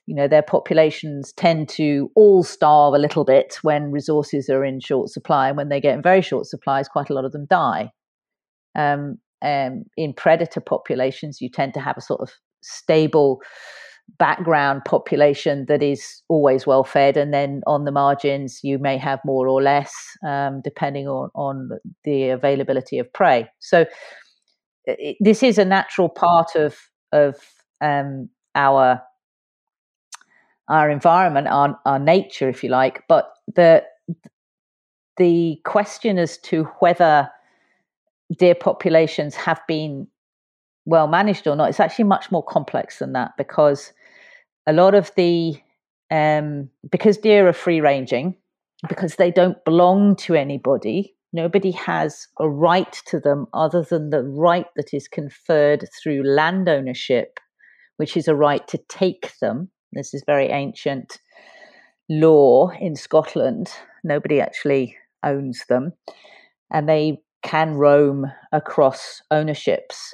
you 0.09 0.15
know 0.15 0.27
their 0.27 0.41
populations 0.41 1.31
tend 1.33 1.69
to 1.69 2.09
all 2.15 2.43
starve 2.43 2.95
a 2.95 2.97
little 2.97 3.23
bit 3.23 3.59
when 3.61 3.91
resources 3.91 4.49
are 4.49 4.65
in 4.65 4.79
short 4.79 5.09
supply 5.09 5.47
and 5.47 5.55
when 5.55 5.69
they 5.69 5.79
get 5.79 5.93
in 5.93 6.01
very 6.01 6.21
short 6.21 6.47
supplies 6.47 6.89
quite 6.89 7.11
a 7.11 7.13
lot 7.13 7.25
of 7.25 7.31
them 7.31 7.45
die 7.47 7.91
um, 8.75 9.17
um, 9.43 9.83
in 9.95 10.11
predator 10.13 10.59
populations 10.59 11.39
you 11.39 11.49
tend 11.49 11.75
to 11.75 11.79
have 11.79 11.95
a 11.95 12.01
sort 12.01 12.21
of 12.21 12.31
stable 12.61 13.39
background 14.17 14.81
population 14.85 15.65
that 15.67 15.83
is 15.83 16.23
always 16.29 16.65
well 16.65 16.83
fed, 16.83 17.15
and 17.15 17.31
then 17.31 17.61
on 17.67 17.85
the 17.85 17.91
margins 17.91 18.61
you 18.63 18.79
may 18.79 18.97
have 18.97 19.19
more 19.23 19.47
or 19.47 19.61
less, 19.61 19.93
um, 20.25 20.61
depending 20.63 21.07
on 21.07 21.29
on 21.35 21.69
the 22.03 22.29
availability 22.29 22.97
of 22.97 23.11
prey. 23.13 23.47
So 23.59 23.85
it, 24.85 25.17
this 25.19 25.43
is 25.43 25.59
a 25.59 25.65
natural 25.65 26.09
part 26.09 26.55
of 26.55 26.75
of 27.11 27.35
um, 27.81 28.29
our 28.55 29.01
our 30.69 30.89
environment, 30.89 31.47
our 31.47 31.79
our 31.85 31.99
nature, 31.99 32.49
if 32.49 32.63
you 32.63 32.69
like. 32.69 33.03
But 33.07 33.31
the 33.55 33.83
the 35.17 35.59
question 35.65 36.17
as 36.17 36.37
to 36.37 36.63
whether 36.79 37.29
deer 38.37 38.55
populations 38.55 39.35
have 39.35 39.59
been 39.67 40.07
well 40.85 41.07
managed 41.07 41.47
or 41.47 41.55
not, 41.55 41.69
it's 41.69 41.79
actually 41.79 42.05
much 42.05 42.31
more 42.31 42.43
complex 42.43 42.99
than 42.99 43.13
that 43.13 43.31
because 43.37 43.91
a 44.67 44.73
lot 44.73 44.95
of 44.95 45.11
the 45.15 45.55
um, 46.11 46.69
because 46.89 47.17
deer 47.17 47.47
are 47.47 47.53
free 47.53 47.81
ranging, 47.81 48.35
because 48.87 49.15
they 49.15 49.31
don't 49.31 49.63
belong 49.65 50.15
to 50.17 50.35
anybody. 50.35 51.15
Nobody 51.33 51.71
has 51.71 52.27
a 52.39 52.49
right 52.49 52.91
to 53.05 53.19
them 53.19 53.45
other 53.53 53.83
than 53.83 54.09
the 54.09 54.23
right 54.23 54.65
that 54.75 54.93
is 54.93 55.07
conferred 55.07 55.87
through 56.01 56.23
land 56.23 56.67
ownership, 56.67 57.39
which 57.97 58.17
is 58.17 58.27
a 58.27 58.35
right 58.35 58.67
to 58.67 58.79
take 58.89 59.37
them. 59.39 59.69
This 59.91 60.13
is 60.13 60.23
very 60.25 60.47
ancient 60.47 61.19
law 62.09 62.71
in 62.79 62.95
Scotland. 62.95 63.71
Nobody 64.03 64.41
actually 64.41 64.95
owns 65.23 65.65
them, 65.67 65.93
and 66.71 66.87
they 66.87 67.21
can 67.43 67.75
roam 67.75 68.25
across 68.51 69.21
ownerships 69.31 70.13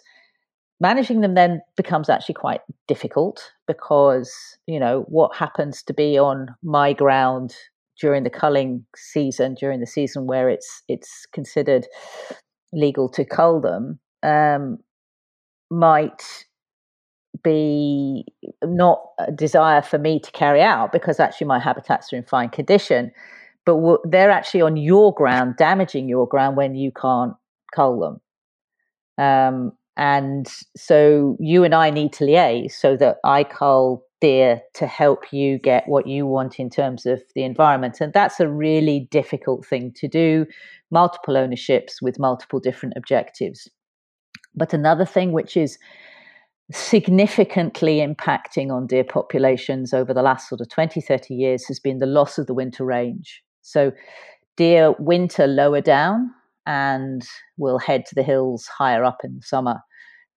managing 0.80 1.22
them 1.22 1.36
then 1.36 1.62
becomes 1.78 2.10
actually 2.10 2.36
quite 2.36 2.62
difficult 2.88 3.52
because 3.68 4.32
you 4.68 4.80
know 4.80 5.06
what 5.08 5.36
happens 5.36 5.82
to 5.84 5.94
be 5.94 6.18
on 6.18 6.48
my 6.64 6.94
ground 6.94 7.56
during 8.00 8.24
the 8.24 8.30
culling 8.30 8.86
season 8.96 9.56
during 9.56 9.80
the 9.80 9.88
season 9.88 10.26
where 10.28 10.50
it's 10.50 10.84
it's 10.88 11.26
considered 11.32 11.88
legal 12.74 13.08
to 13.08 13.24
cull 13.24 13.62
them 13.62 14.00
um, 14.24 14.78
might 15.72 16.46
be 17.46 18.26
not 18.64 19.02
a 19.20 19.32
desire 19.32 19.82
for 19.82 19.98
me 19.98 20.20
to 20.20 20.32
carry 20.32 20.62
out 20.62 20.92
because 20.92 21.20
actually 21.20 21.48
my 21.48 21.60
habitats 21.60 22.12
are 22.12 22.18
in 22.18 22.24
fine 22.24 22.50
condition 22.50 23.12
but 23.66 23.78
they're 24.04 24.32
actually 24.32 24.62
on 24.62 24.76
your 24.76 25.14
ground 25.14 25.56
damaging 25.58 26.10
your 26.10 26.28
ground 26.28 26.58
when 26.58 26.76
you 26.76 26.92
can't 26.92 27.34
cull 27.74 28.00
them 28.00 28.22
um, 29.26 29.72
and 29.98 30.48
so 30.76 31.38
you 31.40 31.64
and 31.64 31.74
I 31.74 31.90
need 31.90 32.12
to 32.14 32.26
liaise 32.26 32.74
so 32.74 32.98
that 32.98 33.18
I 33.24 33.44
cull 33.44 34.04
deer 34.22 34.62
to 34.74 34.88
help 34.88 35.32
you 35.32 35.58
get 35.58 35.88
what 35.88 36.08
you 36.08 36.26
want 36.26 36.60
in 36.60 36.70
terms 36.70 37.06
of 37.06 37.22
the 37.34 37.44
environment. 37.44 38.02
And 38.02 38.12
that's 38.12 38.40
a 38.40 38.50
really 38.50 39.08
difficult 39.12 39.66
thing 39.66 39.94
to 39.98 40.08
do, 40.08 40.46
multiple 40.92 41.38
ownerships 41.38 42.02
with 42.02 42.20
multiple 42.20 42.60
different 42.60 42.96
objectives. 42.98 43.70
But 44.54 44.74
another 44.74 45.06
thing 45.06 45.32
which 45.32 45.56
is 45.56 45.78
significantly 46.72 47.98
impacting 47.98 48.72
on 48.72 48.88
deer 48.88 49.04
populations 49.04 49.94
over 49.94 50.14
the 50.14 50.24
last 50.24 50.50
sort 50.50 50.62
of 50.62 50.70
20, 50.70 51.00
30 51.02 51.34
years 51.36 51.68
has 51.68 51.80
been 51.80 52.00
the 52.00 52.06
loss 52.06 52.38
of 52.38 52.48
the 52.48 52.54
winter 52.54 52.84
range. 52.84 53.42
So 53.62 53.92
deer 54.58 54.94
winter 54.98 55.48
lower 55.48 55.82
down 55.82 56.32
and 56.66 57.24
will 57.58 57.78
head 57.78 58.06
to 58.08 58.16
the 58.16 58.24
hills 58.24 58.66
higher 58.66 59.04
up 59.04 59.20
in 59.24 59.36
the 59.36 59.42
summer. 59.44 59.80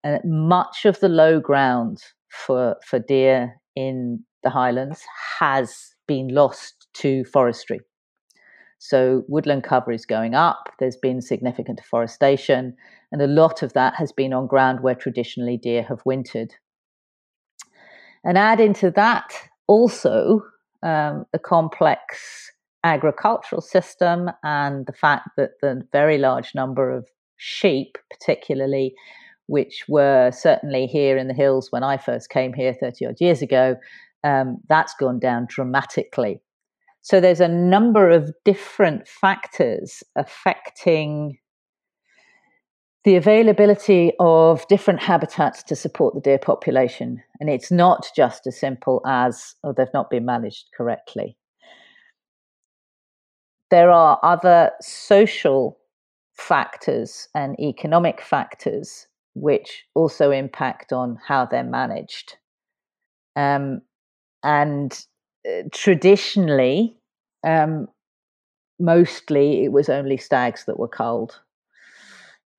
And 0.03 0.21
much 0.23 0.85
of 0.85 0.99
the 0.99 1.09
low 1.09 1.39
ground 1.39 2.03
for 2.29 2.75
for 2.85 2.99
deer 2.99 3.55
in 3.75 4.23
the 4.43 4.49
Highlands 4.49 5.03
has 5.39 5.95
been 6.07 6.29
lost 6.29 6.87
to 6.95 7.25
forestry. 7.25 7.79
So 8.79 9.23
woodland 9.27 9.63
cover 9.63 9.91
is 9.91 10.05
going 10.05 10.33
up. 10.33 10.73
There's 10.79 10.95
been 10.95 11.21
significant 11.21 11.77
deforestation, 11.77 12.75
and 13.11 13.21
a 13.21 13.27
lot 13.27 13.61
of 13.61 13.73
that 13.73 13.95
has 13.95 14.11
been 14.11 14.33
on 14.33 14.47
ground 14.47 14.81
where 14.81 14.95
traditionally 14.95 15.57
deer 15.57 15.83
have 15.83 16.01
wintered. 16.05 16.55
And 18.23 18.37
add 18.37 18.59
into 18.59 18.89
that 18.91 19.33
also 19.67 20.41
um, 20.81 21.25
the 21.33 21.39
complex 21.39 22.51
agricultural 22.83 23.61
system 23.61 24.31
and 24.43 24.85
the 24.85 24.93
fact 24.93 25.29
that 25.35 25.59
the 25.61 25.85
very 25.91 26.17
large 26.17 26.55
number 26.55 26.89
of 26.89 27.07
sheep, 27.35 27.97
particularly, 28.09 28.93
which 29.47 29.85
were 29.89 30.31
certainly 30.31 30.85
here 30.85 31.17
in 31.17 31.27
the 31.27 31.33
hills 31.33 31.71
when 31.71 31.83
I 31.83 31.97
first 31.97 32.29
came 32.29 32.53
here 32.53 32.73
30 32.73 33.07
odd 33.07 33.19
years 33.19 33.41
ago, 33.41 33.75
um, 34.23 34.57
that's 34.69 34.93
gone 34.93 35.19
down 35.19 35.47
dramatically. 35.49 36.39
So 37.01 37.19
there's 37.19 37.39
a 37.39 37.47
number 37.47 38.09
of 38.09 38.31
different 38.45 39.07
factors 39.07 40.03
affecting 40.15 41.37
the 43.05 43.15
availability 43.15 44.11
of 44.19 44.67
different 44.67 45.01
habitats 45.01 45.63
to 45.63 45.75
support 45.75 46.13
the 46.13 46.21
deer 46.21 46.37
population. 46.37 47.23
And 47.39 47.49
it's 47.49 47.71
not 47.71 48.07
just 48.15 48.45
as 48.45 48.59
simple 48.59 49.01
as, 49.07 49.55
oh, 49.63 49.73
they've 49.73 49.87
not 49.93 50.09
been 50.09 50.25
managed 50.25 50.65
correctly. 50.75 51.37
There 53.71 53.91
are 53.91 54.19
other 54.21 54.71
social 54.81 55.77
factors 56.33 57.29
and 57.35 57.59
economic 57.59 58.21
factors 58.21 59.07
which 59.35 59.85
also 59.95 60.31
impact 60.31 60.91
on 60.91 61.17
how 61.25 61.45
they're 61.45 61.63
managed. 61.63 62.37
Um, 63.35 63.81
and 64.43 65.05
traditionally, 65.71 66.95
um, 67.45 67.87
mostly 68.79 69.63
it 69.63 69.71
was 69.71 69.89
only 69.89 70.17
stags 70.17 70.65
that 70.65 70.79
were 70.79 70.87
culled. 70.87 71.39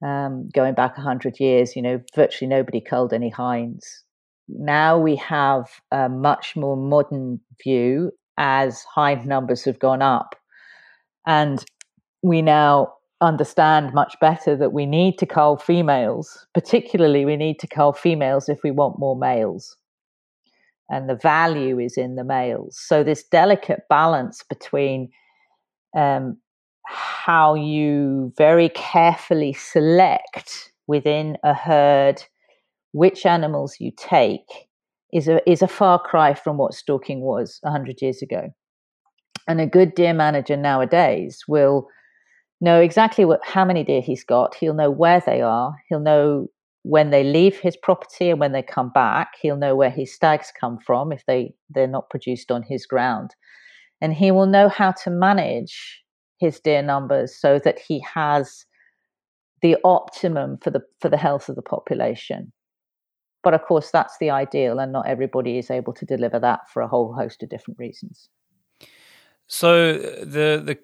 Um, 0.02 0.48
going 0.54 0.74
back 0.74 0.96
100 0.96 1.38
years, 1.40 1.76
you 1.76 1.82
know, 1.82 2.00
virtually 2.14 2.48
nobody 2.48 2.80
culled 2.80 3.12
any 3.12 3.28
hinds. 3.28 4.04
Now 4.48 4.98
we 4.98 5.16
have 5.16 5.68
a 5.92 6.08
much 6.08 6.56
more 6.56 6.76
modern 6.76 7.40
view 7.62 8.12
as 8.38 8.82
hind 8.84 9.26
numbers 9.26 9.64
have 9.64 9.78
gone 9.78 10.00
up 10.00 10.34
and 11.26 11.64
we 12.22 12.42
now 12.42 12.94
understand 13.20 13.92
much 13.92 14.16
better 14.20 14.56
that 14.56 14.72
we 14.72 14.86
need 14.86 15.18
to 15.18 15.26
cull 15.26 15.58
females, 15.58 16.46
particularly 16.54 17.24
we 17.24 17.36
need 17.36 17.58
to 17.58 17.66
cull 17.66 17.92
females 17.92 18.48
if 18.48 18.62
we 18.62 18.70
want 18.70 18.98
more 18.98 19.16
males. 19.16 19.76
And 20.90 21.08
the 21.08 21.14
value 21.14 21.78
is 21.78 21.96
in 21.96 22.16
the 22.16 22.24
males. 22.24 22.76
So, 22.78 23.04
this 23.04 23.22
delicate 23.22 23.82
balance 23.88 24.42
between 24.48 25.10
um, 25.96 26.36
how 26.86 27.54
you 27.54 28.32
very 28.36 28.68
carefully 28.70 29.52
select 29.52 30.72
within 30.86 31.36
a 31.44 31.54
herd 31.54 32.22
which 32.92 33.24
animals 33.24 33.76
you 33.78 33.92
take 33.96 34.68
is 35.12 35.28
a 35.28 35.48
is 35.50 35.62
a 35.62 35.68
far 35.68 35.98
cry 35.98 36.34
from 36.34 36.56
what 36.56 36.74
stalking 36.74 37.20
was 37.20 37.58
100 37.62 38.00
years 38.02 38.22
ago. 38.22 38.50
And 39.48 39.60
a 39.60 39.66
good 39.66 39.94
deer 39.94 40.14
manager 40.14 40.56
nowadays 40.56 41.44
will 41.48 41.88
know 42.60 42.80
exactly 42.80 43.24
what 43.24 43.40
how 43.44 43.64
many 43.64 43.84
deer 43.84 44.00
he's 44.00 44.24
got. 44.24 44.54
He'll 44.54 44.74
know 44.74 44.90
where 44.90 45.22
they 45.24 45.40
are. 45.40 45.76
He'll 45.88 46.00
know 46.00 46.48
when 46.82 47.10
they 47.10 47.22
leave 47.22 47.58
his 47.58 47.76
property 47.76 48.30
and 48.30 48.40
when 48.40 48.52
they 48.52 48.62
come 48.62 48.90
back 48.90 49.34
he'll 49.40 49.56
know 49.56 49.76
where 49.76 49.90
his 49.90 50.14
stags 50.14 50.52
come 50.58 50.78
from 50.78 51.12
if 51.12 51.24
they 51.26 51.52
they're 51.68 51.86
not 51.86 52.10
produced 52.10 52.50
on 52.50 52.62
his 52.62 52.86
ground. 52.86 53.34
And 54.00 54.14
he 54.14 54.30
will 54.30 54.46
know 54.46 54.68
how 54.68 54.92
to 54.92 55.10
manage 55.10 56.02
his 56.38 56.58
deer 56.58 56.82
numbers 56.82 57.38
so 57.38 57.58
that 57.58 57.78
he 57.78 58.02
has 58.14 58.64
the 59.62 59.76
optimum 59.84 60.56
for 60.62 60.70
the 60.70 60.80
for 61.00 61.10
the 61.10 61.18
health 61.18 61.48
of 61.48 61.56
the 61.56 61.62
population. 61.62 62.52
But 63.42 63.54
of 63.54 63.62
course 63.62 63.90
that's 63.90 64.16
the 64.18 64.30
ideal 64.30 64.78
and 64.78 64.92
not 64.92 65.06
everybody 65.06 65.58
is 65.58 65.70
able 65.70 65.92
to 65.94 66.06
deliver 66.06 66.38
that 66.40 66.60
for 66.72 66.82
a 66.82 66.88
whole 66.88 67.12
host 67.12 67.42
of 67.42 67.50
different 67.50 67.78
reasons. 67.78 68.28
So 69.46 69.98
the 69.98 70.62
the 70.64 70.78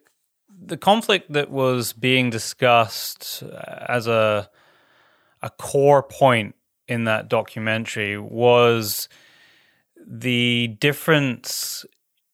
the 0.58 0.76
conflict 0.76 1.32
that 1.32 1.50
was 1.50 1.92
being 1.92 2.30
discussed 2.30 3.42
uh, 3.42 3.84
as 3.88 4.06
a 4.06 4.50
a 5.42 5.50
core 5.50 6.02
point 6.02 6.54
in 6.88 7.04
that 7.04 7.28
documentary 7.28 8.18
was 8.18 9.08
the 10.06 10.68
difference 10.80 11.84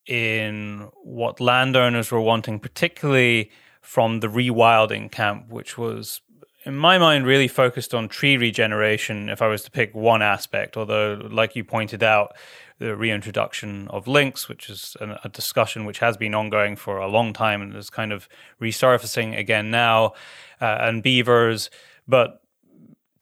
in 0.07 0.89
what 1.03 1.41
landowners 1.41 2.11
were 2.11 2.21
wanting, 2.21 2.59
particularly 2.59 3.51
from 3.81 4.21
the 4.21 4.29
rewilding 4.29 5.11
camp, 5.11 5.49
which 5.49 5.79
was, 5.79 6.21
in 6.65 6.77
my 6.77 6.99
mind, 6.99 7.25
really 7.25 7.49
focused 7.49 7.95
on 7.95 8.09
tree 8.09 8.37
regeneration. 8.37 9.29
If 9.29 9.41
I 9.41 9.49
was 9.49 9.63
to 9.63 9.71
pick 9.71 9.95
one 9.95 10.23
aspect, 10.23 10.77
although, 10.77 11.29
like 11.31 11.57
you 11.57 11.65
pointed 11.65 12.03
out, 12.03 12.35
the 12.79 12.97
reintroduction 12.97 13.87
of 13.89 14.09
lynx, 14.09 14.49
which 14.49 14.69
is 14.69 14.97
a 15.01 15.29
discussion 15.29 15.85
which 15.85 16.01
has 16.01 16.17
been 16.17 16.35
ongoing 16.35 16.75
for 16.75 16.99
a 16.99 17.07
long 17.07 17.33
time 17.33 17.63
and 17.63 17.75
is 17.77 17.91
kind 17.91 18.13
of 18.13 18.29
resurfacing 18.61 19.39
again 19.39 19.71
now, 19.71 20.15
uh, 20.61 20.79
and 20.81 21.03
beavers, 21.03 21.71
but 22.09 22.42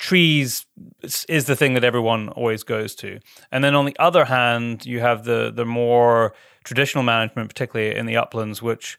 trees 0.01 0.65
is 1.29 1.45
the 1.45 1.55
thing 1.55 1.75
that 1.75 1.85
everyone 1.85 2.31
always 2.31 2.63
goes 2.63 2.95
to. 2.95 3.21
And 3.53 3.63
then 3.63 3.75
on 3.75 3.85
the 3.85 3.97
other 3.99 4.25
hand, 4.25 4.87
you 4.87 5.01
have 5.01 5.25
the 5.25 5.53
the 5.55 5.67
more 5.67 6.35
traditional 6.65 7.05
management, 7.05 7.51
particularly 7.51 7.95
in 7.95 8.07
the 8.07 8.17
uplands, 8.17 8.63
which 8.63 8.99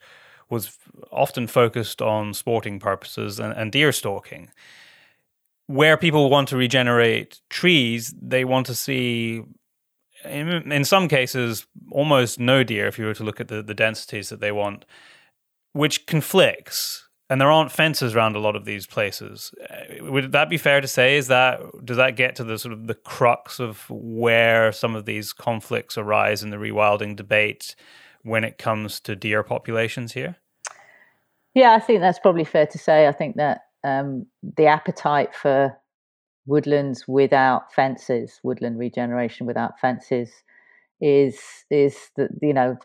was 0.49 0.78
often 1.12 1.47
focused 1.47 2.02
on 2.02 2.34
sporting 2.34 2.80
purposes 2.80 3.39
and, 3.39 3.52
and 3.54 3.72
deer 3.72 3.91
stalking. 3.91 4.52
Where 5.66 5.97
people 5.97 6.30
want 6.30 6.49
to 6.49 6.58
regenerate 6.58 7.41
trees, 7.49 8.14
they 8.22 8.45
want 8.45 8.68
to 8.68 8.76
see 8.76 9.41
in, 10.24 10.72
in, 10.72 10.86
some 10.86 11.08
cases 11.08 11.66
almost 11.91 12.39
no 12.39 12.64
deer 12.64 12.86
if 12.88 12.99
you 12.99 13.06
were 13.06 13.16
to 13.16 13.24
look 13.24 13.39
at 13.39 13.47
the, 13.47 13.64
the 13.64 13.74
densities 13.74 14.30
that 14.30 14.39
they 14.39 14.52
want, 14.52 14.86
which 15.74 16.06
conflicts 16.06 17.08
and 17.32 17.40
there 17.40 17.50
aren't 17.50 17.72
fences 17.72 18.14
around 18.14 18.36
a 18.36 18.40
lot 18.40 18.58
of 18.58 18.66
these 18.66 18.86
places. 18.86 19.54
Uh, 19.70 20.12
would 20.12 20.34
that 20.34 20.50
be 20.50 20.58
fair 20.58 20.82
to 20.82 20.88
say? 20.88 21.16
Is 21.16 21.30
that 21.30 21.62
does 21.86 21.96
that 21.96 22.18
get 22.18 22.36
to 22.36 22.44
the 22.44 22.60
sort 22.60 22.74
of 22.74 22.88
the 22.88 22.94
crux 22.94 23.58
of 23.58 23.90
where 23.90 24.74
some 24.74 24.98
of 24.98 25.06
these 25.06 25.32
conflicts 25.32 25.98
arise 25.98 26.44
in 26.44 26.50
the 26.50 26.58
rewilding 26.58 27.16
debate 27.16 27.74
when 28.24 28.44
it 28.44 28.58
comes 28.58 29.00
to 29.00 29.16
deer 29.16 29.44
populations 29.44 30.12
here? 30.12 30.36
Yeah, 31.54 31.72
I 31.72 31.80
think 31.80 32.02
that's 32.02 32.20
probably 32.20 32.44
fair 32.44 32.68
to 32.68 32.78
say. 32.78 33.08
I 33.08 33.14
think 33.14 33.38
that 33.38 33.62
um, 33.86 34.26
the 34.58 34.66
appetite 34.66 35.34
for 35.34 35.78
woodlands 36.46 37.08
without 37.08 37.74
fences, 37.74 38.42
woodland 38.44 38.78
regeneration 38.78 39.48
without 39.48 39.80
fences, 39.80 40.30
is 41.02 41.39
is 41.70 41.97
the, 42.16 42.30
you 42.41 42.54
know 42.54 42.78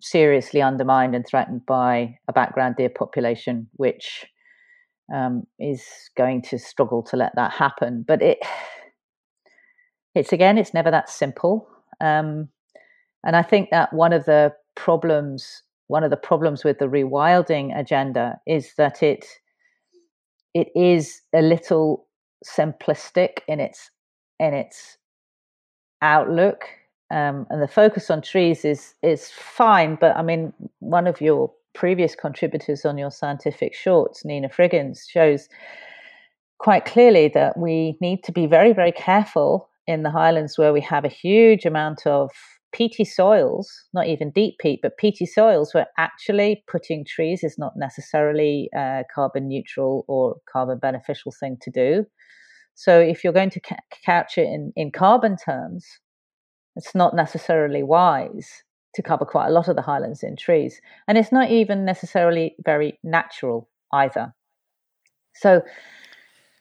seriously 0.00 0.60
undermined 0.60 1.14
and 1.14 1.26
threatened 1.26 1.64
by 1.64 2.18
a 2.28 2.32
background 2.32 2.76
deer 2.76 2.90
population, 2.90 3.68
which 3.74 4.26
um, 5.14 5.46
is 5.58 5.82
going 6.16 6.42
to 6.42 6.58
struggle 6.58 7.02
to 7.02 7.16
let 7.16 7.34
that 7.36 7.52
happen. 7.52 8.04
But 8.06 8.20
it 8.22 8.38
it's 10.14 10.32
again, 10.32 10.58
it's 10.58 10.74
never 10.74 10.90
that 10.90 11.08
simple. 11.08 11.68
Um, 12.00 12.48
and 13.24 13.36
I 13.36 13.42
think 13.42 13.70
that 13.70 13.92
one 13.92 14.12
of 14.12 14.24
the 14.24 14.52
problems, 14.74 15.62
one 15.86 16.04
of 16.04 16.10
the 16.10 16.16
problems 16.16 16.64
with 16.64 16.78
the 16.78 16.86
rewilding 16.86 17.78
agenda 17.78 18.38
is 18.46 18.72
that 18.76 19.02
it 19.02 19.26
it 20.54 20.68
is 20.74 21.20
a 21.34 21.42
little 21.42 22.06
simplistic 22.44 23.40
in 23.46 23.60
its 23.60 23.90
in 24.40 24.54
its 24.54 24.98
outlook 26.02 26.64
um, 27.10 27.46
and 27.50 27.62
the 27.62 27.68
focus 27.68 28.10
on 28.10 28.22
trees 28.22 28.64
is 28.64 28.94
is 29.02 29.30
fine. 29.30 29.96
But 30.00 30.16
I 30.16 30.22
mean, 30.22 30.52
one 30.80 31.06
of 31.06 31.20
your 31.20 31.52
previous 31.74 32.14
contributors 32.14 32.84
on 32.84 32.98
your 32.98 33.10
scientific 33.10 33.74
shorts, 33.74 34.24
Nina 34.24 34.48
Friggens, 34.48 35.00
shows 35.08 35.48
quite 36.58 36.84
clearly 36.84 37.28
that 37.34 37.56
we 37.58 37.96
need 38.00 38.24
to 38.24 38.32
be 38.32 38.46
very, 38.46 38.72
very 38.72 38.92
careful 38.92 39.68
in 39.86 40.02
the 40.02 40.10
highlands 40.10 40.58
where 40.58 40.72
we 40.72 40.80
have 40.80 41.04
a 41.04 41.08
huge 41.08 41.64
amount 41.64 42.06
of 42.06 42.30
peaty 42.72 43.04
soils, 43.04 43.70
not 43.94 44.06
even 44.06 44.30
deep 44.30 44.56
peat, 44.58 44.80
but 44.82 44.96
peaty 44.98 45.26
soils, 45.26 45.72
where 45.72 45.86
actually 45.98 46.64
putting 46.66 47.04
trees 47.04 47.44
is 47.44 47.56
not 47.58 47.72
necessarily 47.76 48.68
a 48.74 49.04
carbon 49.14 49.48
neutral 49.48 50.04
or 50.08 50.36
carbon 50.50 50.78
beneficial 50.78 51.32
thing 51.38 51.56
to 51.62 51.70
do. 51.70 52.04
So 52.74 53.00
if 53.00 53.22
you're 53.22 53.32
going 53.32 53.50
to 53.50 53.60
ca- 53.60 53.76
couch 54.04 54.36
it 54.36 54.46
in, 54.46 54.72
in 54.76 54.90
carbon 54.90 55.36
terms, 55.36 55.86
it's 56.76 56.94
not 56.94 57.14
necessarily 57.14 57.82
wise 57.82 58.62
to 58.94 59.02
cover 59.02 59.24
quite 59.24 59.48
a 59.48 59.50
lot 59.50 59.68
of 59.68 59.76
the 59.76 59.82
highlands 59.82 60.22
in 60.22 60.36
trees. 60.36 60.80
And 61.08 61.18
it's 61.18 61.32
not 61.32 61.50
even 61.50 61.84
necessarily 61.84 62.54
very 62.64 62.98
natural 63.02 63.68
either. 63.92 64.34
So 65.34 65.62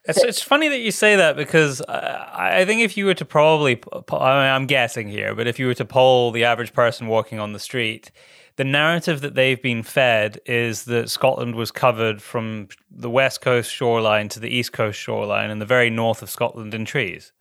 it's, 0.06 0.24
it's 0.24 0.42
funny 0.42 0.68
that 0.68 0.80
you 0.80 0.92
say 0.92 1.16
that 1.16 1.36
because 1.36 1.82
I, 1.88 2.62
I 2.62 2.66
think 2.66 2.82
if 2.82 2.98
you 2.98 3.06
were 3.06 3.14
to 3.14 3.26
probably, 3.26 3.82
I 3.94 3.98
mean, 4.00 4.20
I'm 4.20 4.68
guessing 4.68 5.08
here, 5.08 5.34
but 5.34 5.48
if 5.48 5.60
you 5.60 5.68
were 5.68 5.74
to 5.76 5.86
poll 5.86 6.32
the 6.32 6.44
average 6.44 6.74
person 6.74 7.08
walking 7.08 7.40
on 7.40 7.54
the 7.54 7.60
street, 7.60 8.12
the 8.58 8.64
narrative 8.64 9.22
that 9.22 9.36
they've 9.36 9.62
been 9.62 9.84
fed 9.84 10.40
is 10.46 10.86
that 10.86 11.10
Scotland 11.10 11.56
was 11.56 11.72
covered 11.72 12.22
from 12.22 12.68
the 12.90 13.10
west 13.10 13.42
coast 13.42 13.72
shoreline 13.72 14.30
to 14.30 14.40
the 14.40 14.50
east 14.50 14.74
coast 14.74 15.00
shoreline 15.00 15.50
and 15.50 15.62
the 15.62 15.66
very 15.66 15.90
north 15.90 16.22
of 16.22 16.30
Scotland 16.30 16.74
in 16.74 16.86
trees. 16.86 17.34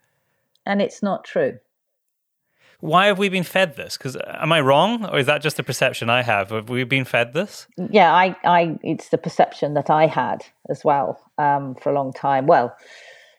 And 0.66 0.80
it's 0.80 1.02
not 1.02 1.24
true 1.24 1.58
why 2.84 3.06
have 3.06 3.18
we 3.18 3.30
been 3.30 3.44
fed 3.44 3.76
this? 3.76 3.96
Because 3.96 4.14
uh, 4.14 4.38
am 4.42 4.52
I 4.52 4.60
wrong, 4.60 5.06
or 5.06 5.18
is 5.18 5.24
that 5.24 5.40
just 5.40 5.56
the 5.56 5.62
perception 5.62 6.10
I 6.10 6.22
have? 6.22 6.50
Have 6.50 6.68
we 6.68 6.84
been 6.84 7.06
fed 7.06 7.32
this? 7.32 7.66
Yeah, 7.78 8.12
I, 8.12 8.36
I, 8.44 8.78
it's 8.82 9.08
the 9.08 9.16
perception 9.16 9.72
that 9.72 9.88
I 9.88 10.06
had 10.06 10.44
as 10.68 10.84
well 10.84 11.18
um, 11.38 11.76
for 11.76 11.90
a 11.90 11.94
long 11.94 12.12
time. 12.12 12.46
Well, 12.46 12.76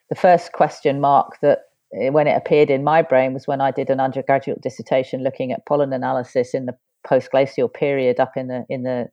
the 0.09 0.15
first 0.15 0.51
question 0.53 0.99
mark 0.99 1.39
that 1.43 1.65
eh, 1.93 2.09
when 2.09 2.25
it 2.25 2.35
appeared 2.35 2.71
in 2.71 2.83
my 2.83 3.03
brain 3.03 3.35
was 3.35 3.45
when 3.45 3.61
I 3.61 3.69
did 3.69 3.91
an 3.91 3.99
undergraduate 3.99 4.63
dissertation 4.63 5.23
looking 5.23 5.51
at 5.51 5.63
pollen 5.67 5.93
analysis 5.93 6.55
in 6.55 6.65
the 6.65 6.75
post-glacial 7.05 7.69
period 7.69 8.19
up 8.19 8.31
in 8.35 8.47
the 8.47 8.65
in 8.67 8.81
the 8.81 9.09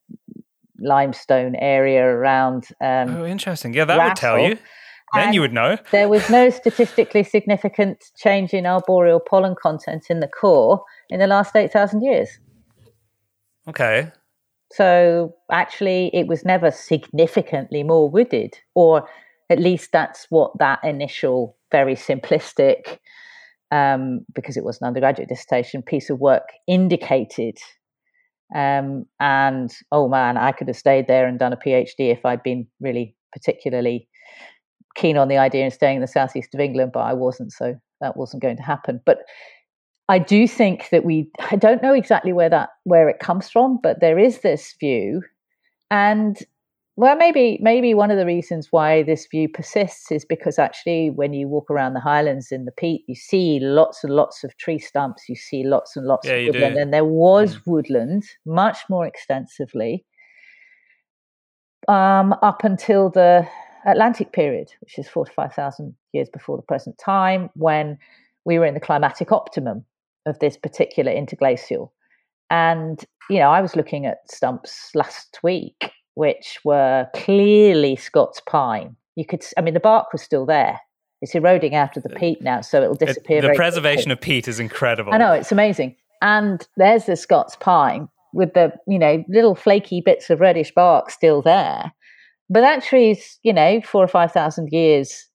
limestone 0.79 1.57
area 1.57 2.07
around. 2.07 2.69
Um, 2.81 3.17
oh, 3.17 3.27
interesting. 3.27 3.75
Yeah, 3.75 3.85
that 3.85 4.03
would 4.03 4.17
tell 4.17 4.39
you. 4.39 4.57
Then 5.15 5.33
you 5.35 5.41
would 5.43 5.53
know. 5.53 5.77
there 5.91 6.09
was 6.09 6.29
no 6.31 6.49
statistically 6.49 7.23
significant 7.23 8.03
change 8.17 8.55
in 8.55 8.65
arboreal 8.65 9.21
pollen 9.21 9.55
content 9.61 10.07
in 10.09 10.21
the 10.21 10.29
core 10.29 10.85
in 11.11 11.21
the 11.21 11.27
last 11.27 11.55
8,000 11.55 12.03
years. 12.03 12.29
Okay. 13.69 14.11
So 14.73 15.35
actually, 15.51 16.11
it 16.15 16.27
was 16.27 16.45
never 16.45 16.71
significantly 16.71 17.83
more 17.83 18.09
wooded, 18.09 18.59
or 18.75 19.07
at 19.51 19.61
least 19.61 19.91
that's 19.93 20.27
what 20.31 20.59
that 20.59 20.81
initial, 20.83 21.57
very 21.71 21.95
simplistic, 21.95 22.99
um, 23.71 24.21
because 24.35 24.57
it 24.57 24.65
was 24.65 24.81
an 24.81 24.87
undergraduate 24.87 25.29
dissertation 25.29 25.83
piece 25.83 26.09
of 26.09 26.19
work 26.21 26.49
indicated. 26.67 27.59
Um, 28.55 29.05
and 29.21 29.71
oh 29.91 30.09
man, 30.09 30.39
I 30.39 30.53
could 30.53 30.69
have 30.69 30.77
stayed 30.77 31.07
there 31.07 31.27
and 31.27 31.39
done 31.39 31.53
a 31.53 31.57
PhD 31.59 32.11
if 32.11 32.25
I'd 32.25 32.43
been 32.43 32.67
really 32.81 33.15
particularly 33.33 34.09
keen 34.95 35.17
on 35.17 35.29
the 35.29 35.39
idea 35.39 35.67
of 35.67 35.73
staying 35.73 35.97
in 35.97 36.03
the 36.03 36.09
southeast 36.09 36.55
of 36.55 36.61
England, 36.61 36.93
but 36.93 37.01
I 37.01 37.13
wasn't, 37.13 37.53
so 37.53 37.75
that 38.01 38.17
wasn't 38.17 38.43
going 38.43 38.57
to 38.57 38.63
happen. 38.63 39.01
But 39.05 39.19
I 40.09 40.19
do 40.19 40.47
think 40.47 40.89
that 40.91 41.05
we 41.05 41.31
I 41.51 41.57
don't 41.57 41.83
know 41.83 41.95
exactly 41.95 42.33
where 42.33 42.51
that 42.51 42.71
where 42.85 43.09
it 43.09 43.19
comes 43.19 43.49
from, 43.49 43.79
but 43.83 44.01
there 44.01 44.19
is 44.19 44.41
this 44.41 44.75
view, 44.79 45.23
and 45.91 46.39
well, 46.97 47.17
maybe 47.17 47.59
maybe 47.63 47.95
one 47.95 48.11
of 48.11 48.19
the 48.19 48.27
reasons 48.27 48.69
why 48.71 49.03
this 49.05 49.27
view 49.31 49.49
persists 49.49 50.13
is 50.13 50.27
because 50.27 50.59
actually, 50.59 51.11
when 51.11 51.33
you 51.33 51.49
walk 51.49 51.71
around 51.71 51.95
the 51.95 52.01
Highlands 52.01 52.53
in 52.53 52.67
the 52.67 52.73
peat, 52.73 53.05
you 53.07 53.15
see 53.15 53.61
lots 53.61 54.05
and 54.05 54.15
lots 54.15 54.45
of 54.45 54.57
tree 54.59 54.79
stumps, 54.79 55.29
you 55.29 55.37
see 55.37 55.65
lots 55.65 55.97
and 55.97 56.07
lots 56.07 56.29
yeah, 56.29 56.35
of 56.35 56.55
woodland, 56.55 56.75
do. 56.75 56.81
and 56.83 56.93
there 56.93 57.05
was 57.05 57.57
mm. 57.57 57.63
woodland 57.67 58.25
much 58.45 58.79
more 58.91 59.07
extensively 59.07 60.05
um, 61.89 62.35
up 62.43 62.65
until 62.65 63.09
the 63.09 63.49
Atlantic 63.87 64.33
period, 64.33 64.69
which 64.81 64.99
is 64.99 65.09
four 65.09 65.25
to 65.25 65.33
5,000 65.33 65.95
years 66.13 66.29
before 66.29 66.57
the 66.57 66.63
present 66.63 66.99
time, 66.99 67.51
when 67.55 67.99
we 68.45 68.59
were 68.59 68.67
in 68.67 68.75
the 68.75 68.81
climatic 68.81 69.33
optimum 69.33 69.85
of 70.27 70.39
this 70.39 70.57
particular 70.57 71.13
interglacial. 71.13 71.93
And, 72.51 73.03
you 73.31 73.39
know, 73.39 73.51
I 73.51 73.61
was 73.61 73.77
looking 73.77 74.07
at 74.07 74.31
stumps 74.31 74.91
last 74.95 75.39
week, 75.43 75.91
which 76.15 76.59
were 76.65 77.09
clearly 77.15 77.97
Scots 77.97 78.41
pine. 78.47 78.97
You 79.17 79.25
could, 79.25 79.45
I 79.57 79.63
mean, 79.63 79.75
the 79.75 79.81
bark 79.81 80.13
was 80.13 80.23
still 80.23 80.47
there. 80.47 80.79
It's 81.21 81.35
eroding 81.35 81.75
out 81.75 81.97
of 81.97 82.03
the 82.03 82.09
peat 82.09 82.43
now, 82.43 82.61
so 82.61 82.83
it'll 82.83 82.97
disappear. 82.97 83.41
the 83.41 83.55
preservation 83.55 84.05
quickly. 84.05 84.13
of 84.13 84.21
peat 84.21 84.49
is 84.49 84.59
incredible. 84.59 85.15
I 85.15 85.19
know, 85.19 85.33
it's 85.33 85.53
amazing. 85.53 85.97
And 86.21 86.67
there's 86.77 87.07
the 87.07 87.17
Scots 87.17 87.57
pine 87.57 88.09
with 88.35 88.55
the, 88.55 88.73
you 88.89 88.99
know, 88.99 89.25
little 89.29 89.55
flaky 89.55 90.01
bits 90.01 90.31
of 90.31 90.41
reddish 90.41 90.73
bark 90.73 91.11
still 91.11 91.41
there. 91.43 91.93
But 92.53 92.61
that 92.61 92.83
tree's, 92.85 93.39
you 93.43 93.53
know, 93.55 93.81
four 93.81 94.05
or 94.05 94.09
5,000 94.09 94.69
years 94.71 95.27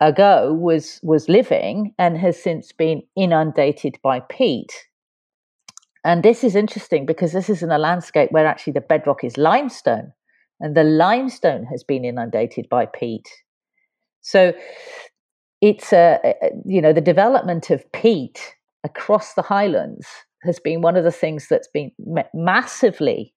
ago 0.00 0.52
was 0.52 0.98
was 1.04 1.28
living 1.28 1.94
and 1.96 2.18
has 2.18 2.42
since 2.42 2.72
been 2.72 3.02
inundated 3.16 3.98
by 4.02 4.18
peat. 4.18 4.72
And 6.04 6.24
this 6.24 6.42
is 6.42 6.56
interesting 6.56 7.06
because 7.06 7.32
this 7.32 7.48
is 7.48 7.62
in 7.62 7.70
a 7.70 7.78
landscape 7.78 8.32
where 8.32 8.46
actually 8.46 8.72
the 8.72 8.80
bedrock 8.80 9.22
is 9.22 9.36
limestone, 9.36 10.12
and 10.58 10.76
the 10.76 10.82
limestone 10.82 11.64
has 11.66 11.84
been 11.84 12.04
inundated 12.04 12.68
by 12.68 12.86
peat. 12.86 13.28
So 14.20 14.52
it's 15.60 15.92
a, 15.92 16.34
you 16.66 16.82
know 16.82 16.92
the 16.92 17.00
development 17.00 17.70
of 17.70 17.90
peat 17.92 18.56
across 18.82 19.34
the 19.34 19.42
highlands 19.42 20.08
has 20.42 20.58
been 20.58 20.82
one 20.82 20.96
of 20.96 21.04
the 21.04 21.12
things 21.12 21.46
that's 21.48 21.68
been 21.68 21.92
massively 22.34 23.33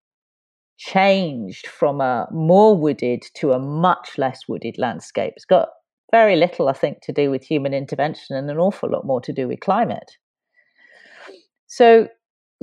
changed 0.77 1.67
from 1.67 2.01
a 2.01 2.27
more 2.31 2.77
wooded 2.77 3.23
to 3.35 3.51
a 3.51 3.59
much 3.59 4.17
less 4.17 4.41
wooded 4.47 4.77
landscape. 4.77 5.33
It's 5.35 5.45
got 5.45 5.69
very 6.11 6.35
little, 6.35 6.69
I 6.69 6.73
think, 6.73 7.01
to 7.01 7.11
do 7.11 7.29
with 7.29 7.43
human 7.43 7.73
intervention 7.73 8.35
and 8.35 8.49
an 8.49 8.57
awful 8.57 8.89
lot 8.89 9.05
more 9.05 9.21
to 9.21 9.33
do 9.33 9.47
with 9.47 9.59
climate. 9.59 10.17
So, 11.67 12.07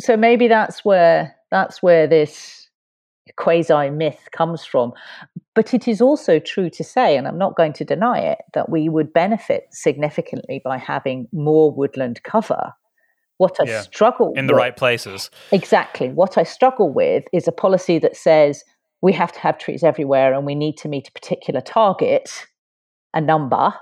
so 0.00 0.16
maybe 0.16 0.48
that's 0.48 0.84
where 0.84 1.34
that's 1.50 1.82
where 1.82 2.06
this 2.06 2.68
quasi 3.36 3.90
myth 3.90 4.28
comes 4.32 4.64
from. 4.64 4.92
But 5.54 5.74
it 5.74 5.86
is 5.86 6.00
also 6.00 6.38
true 6.38 6.70
to 6.70 6.84
say, 6.84 7.16
and 7.16 7.26
I'm 7.28 7.38
not 7.38 7.56
going 7.56 7.72
to 7.74 7.84
deny 7.84 8.18
it, 8.18 8.38
that 8.54 8.70
we 8.70 8.88
would 8.88 9.12
benefit 9.12 9.66
significantly 9.70 10.60
by 10.64 10.78
having 10.78 11.28
more 11.32 11.70
woodland 11.70 12.22
cover. 12.22 12.72
What 13.38 13.56
I 13.60 13.64
yeah, 13.64 13.80
struggle 13.82 14.32
in 14.36 14.46
the 14.46 14.52
with, 14.52 14.60
right 14.60 14.76
places. 14.76 15.30
Exactly. 15.50 16.08
What 16.08 16.38
I 16.38 16.44
struggle 16.44 16.92
with 16.92 17.24
is 17.32 17.48
a 17.48 17.52
policy 17.52 17.98
that 17.98 18.16
says 18.16 18.62
we 19.02 19.12
have 19.12 19.32
to 19.32 19.40
have 19.40 19.58
trees 19.58 19.82
everywhere 19.82 20.32
and 20.32 20.46
we 20.46 20.54
need 20.54 20.76
to 20.78 20.88
meet 20.88 21.08
a 21.08 21.12
particular 21.12 21.60
target 21.60 22.46
a 23.12 23.20
number 23.20 23.72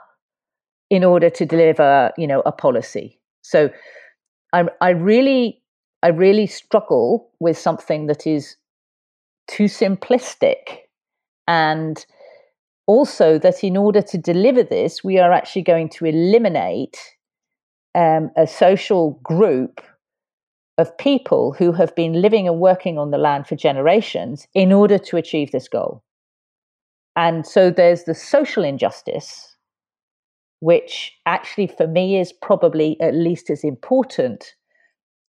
in 0.91 1.05
order 1.05 1.31
to 1.31 1.47
deliver, 1.47 2.13
you 2.19 2.27
know, 2.27 2.43
a 2.45 2.53
policy. 2.53 3.19
So 3.43 3.71
I, 4.53 4.65
I 4.81 4.91
really, 4.91 5.63
I 6.03 6.09
really 6.09 6.47
struggle 6.47 7.31
with 7.41 7.59
something 7.59 8.07
that 8.07 8.27
is 8.27 8.57
too 9.49 9.65
simplistic 9.65 10.83
and 11.49 12.05
also 12.87 13.39
that 13.39 13.65
in 13.65 13.77
order 13.77 14.03
to 14.03 14.19
deliver 14.19 14.63
this, 14.63 15.03
we 15.03 15.19
are 15.19 15.33
actually 15.33 15.63
going 15.63 15.89
to 15.89 16.05
eliminate 16.05 16.99
um, 17.95 18.31
a 18.37 18.47
social 18.47 19.21
group 19.23 19.81
of 20.79 20.97
people 20.99 21.53
who 21.53 21.73
have 21.73 21.95
been 21.95 22.21
living 22.21 22.49
and 22.49 22.59
working 22.59 22.99
on 22.99 23.11
the 23.11 23.19
land 23.19 23.47
for 23.47 23.57
generations 23.57 24.47
in 24.55 24.73
order 24.73 24.99
to 24.99 25.17
achieve 25.17 25.53
this 25.53 25.69
goal. 25.69 26.03
And 27.15 27.47
so 27.47 27.71
there's 27.71 28.05
the 28.05 28.15
social 28.15 28.65
injustice, 28.65 29.57
which 30.61 31.13
actually 31.27 31.67
for 31.67 31.87
me 31.87 32.19
is 32.19 32.33
probably 32.33 32.99
at 33.01 33.15
least 33.15 33.51
as 33.51 33.65
important 33.65 34.55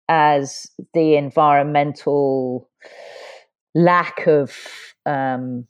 as 0.09 0.69
the 0.95 1.17
environmental 1.17 2.69
lack 3.75 4.27
of 4.27 4.57
um, 5.07 5.67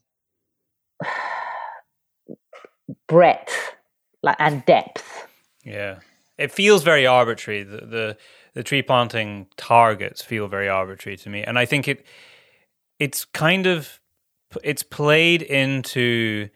breadth 3.08 3.74
and 4.38 4.64
depth. 4.66 5.26
Yeah, 5.64 6.00
it 6.38 6.52
feels 6.52 6.82
very 6.82 7.06
arbitrary. 7.06 7.62
The, 7.62 7.76
the 7.78 8.16
the 8.54 8.62
tree 8.62 8.82
planting 8.82 9.46
targets 9.56 10.22
feel 10.22 10.46
very 10.48 10.68
arbitrary 10.68 11.16
to 11.18 11.30
me, 11.30 11.42
and 11.42 11.58
I 11.58 11.64
think 11.64 11.88
it 11.88 12.04
it's 12.98 13.24
kind 13.24 13.66
of 13.66 14.00
it's 14.62 14.82
played 14.82 15.42
into 15.42 16.48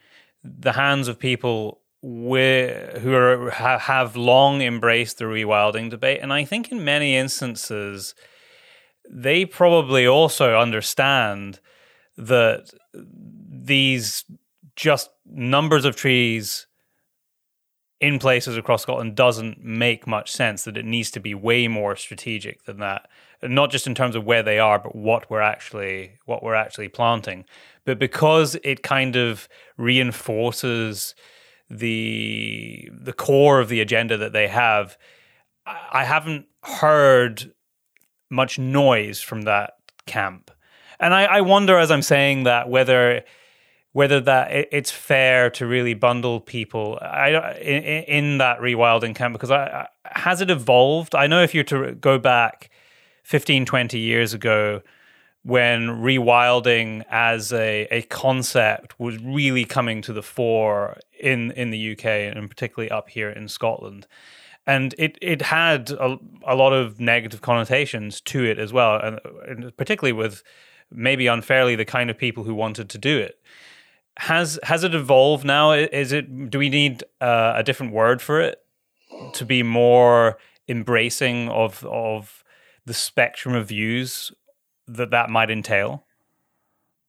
the 0.44 0.72
hands 0.72 1.08
of 1.08 1.18
people 1.18 1.80
where, 2.02 2.98
who 3.00 3.14
are, 3.14 3.50
have 3.50 4.14
long 4.14 4.60
embraced 4.60 5.18
the 5.18 5.24
rewilding 5.24 5.90
debate, 5.90 6.20
and 6.22 6.32
I 6.32 6.44
think 6.44 6.70
in 6.70 6.84
many 6.84 7.16
instances 7.16 8.14
they 9.08 9.44
probably 9.44 10.06
also 10.06 10.58
understand 10.58 11.60
that 12.16 12.70
these 12.92 14.24
just 14.74 15.10
numbers 15.24 15.84
of 15.84 15.96
trees 15.96 16.66
in 18.00 18.18
places 18.18 18.56
across 18.56 18.82
Scotland 18.82 19.14
doesn't 19.14 19.62
make 19.64 20.06
much 20.06 20.30
sense. 20.30 20.64
That 20.64 20.76
it 20.76 20.84
needs 20.84 21.10
to 21.12 21.20
be 21.20 21.34
way 21.34 21.68
more 21.68 21.96
strategic 21.96 22.64
than 22.64 22.78
that, 22.80 23.08
not 23.42 23.70
just 23.70 23.86
in 23.86 23.94
terms 23.94 24.16
of 24.16 24.24
where 24.24 24.42
they 24.42 24.58
are, 24.58 24.78
but 24.78 24.94
what 24.94 25.30
we're 25.30 25.40
actually 25.40 26.18
what 26.24 26.42
we're 26.42 26.54
actually 26.54 26.88
planting 26.88 27.44
but 27.86 27.98
because 27.98 28.56
it 28.62 28.82
kind 28.82 29.16
of 29.16 29.48
reinforces 29.78 31.14
the 31.70 32.90
the 32.92 33.12
core 33.12 33.60
of 33.60 33.70
the 33.70 33.80
agenda 33.80 34.16
that 34.18 34.32
they 34.32 34.48
have, 34.48 34.98
I 35.64 36.04
haven't 36.04 36.46
heard 36.62 37.52
much 38.28 38.58
noise 38.58 39.20
from 39.20 39.42
that 39.42 39.74
camp, 40.06 40.50
and 41.00 41.14
I, 41.14 41.24
I 41.24 41.40
wonder 41.40 41.78
as 41.78 41.90
I'm 41.90 42.02
saying 42.02 42.42
that 42.42 42.68
whether 42.68 43.22
whether 43.96 44.20
that 44.20 44.48
it's 44.52 44.90
fair 44.90 45.48
to 45.48 45.66
really 45.66 45.94
bundle 45.94 46.38
people 46.38 46.98
I, 47.00 47.30
in, 47.62 47.82
in 48.02 48.38
that 48.38 48.58
rewilding 48.58 49.14
camp 49.14 49.32
because 49.32 49.50
I, 49.50 49.88
has 50.04 50.42
it 50.42 50.50
evolved? 50.50 51.14
I 51.14 51.26
know 51.26 51.42
if 51.42 51.54
you're 51.54 51.64
to 51.64 51.92
go 51.92 52.18
back 52.18 52.68
15, 53.22 53.64
20 53.64 53.98
years 53.98 54.34
ago, 54.34 54.82
when 55.44 55.88
rewilding 55.88 57.06
as 57.08 57.54
a, 57.54 57.88
a 57.90 58.02
concept 58.02 59.00
was 59.00 59.16
really 59.22 59.64
coming 59.64 60.02
to 60.02 60.12
the 60.12 60.22
fore 60.22 60.98
in, 61.18 61.52
in 61.52 61.70
the 61.70 61.92
UK 61.92 62.04
and 62.04 62.50
particularly 62.50 62.90
up 62.90 63.08
here 63.08 63.30
in 63.30 63.48
Scotland. 63.48 64.06
And 64.66 64.94
it, 64.98 65.16
it 65.22 65.40
had 65.40 65.88
a, 65.92 66.18
a 66.46 66.54
lot 66.54 66.74
of 66.74 67.00
negative 67.00 67.40
connotations 67.40 68.20
to 68.20 68.44
it 68.44 68.58
as 68.58 68.74
well, 68.74 69.00
and, 69.00 69.20
and 69.48 69.74
particularly 69.78 70.12
with 70.12 70.42
maybe 70.90 71.28
unfairly 71.28 71.76
the 71.76 71.86
kind 71.86 72.10
of 72.10 72.18
people 72.18 72.44
who 72.44 72.54
wanted 72.54 72.90
to 72.90 72.98
do 72.98 73.16
it. 73.16 73.40
Has 74.18 74.58
has 74.62 74.84
it 74.84 74.94
evolved 74.94 75.44
now? 75.44 75.72
Is 75.72 76.12
it 76.12 76.50
do 76.50 76.58
we 76.58 76.68
need 76.68 77.04
uh, 77.20 77.54
a 77.56 77.62
different 77.62 77.92
word 77.92 78.22
for 78.22 78.40
it 78.40 78.58
to 79.34 79.44
be 79.44 79.62
more 79.62 80.38
embracing 80.68 81.48
of 81.48 81.84
of 81.84 82.42
the 82.86 82.94
spectrum 82.94 83.54
of 83.54 83.68
views 83.68 84.32
that 84.86 85.10
that 85.10 85.28
might 85.28 85.50
entail? 85.50 86.04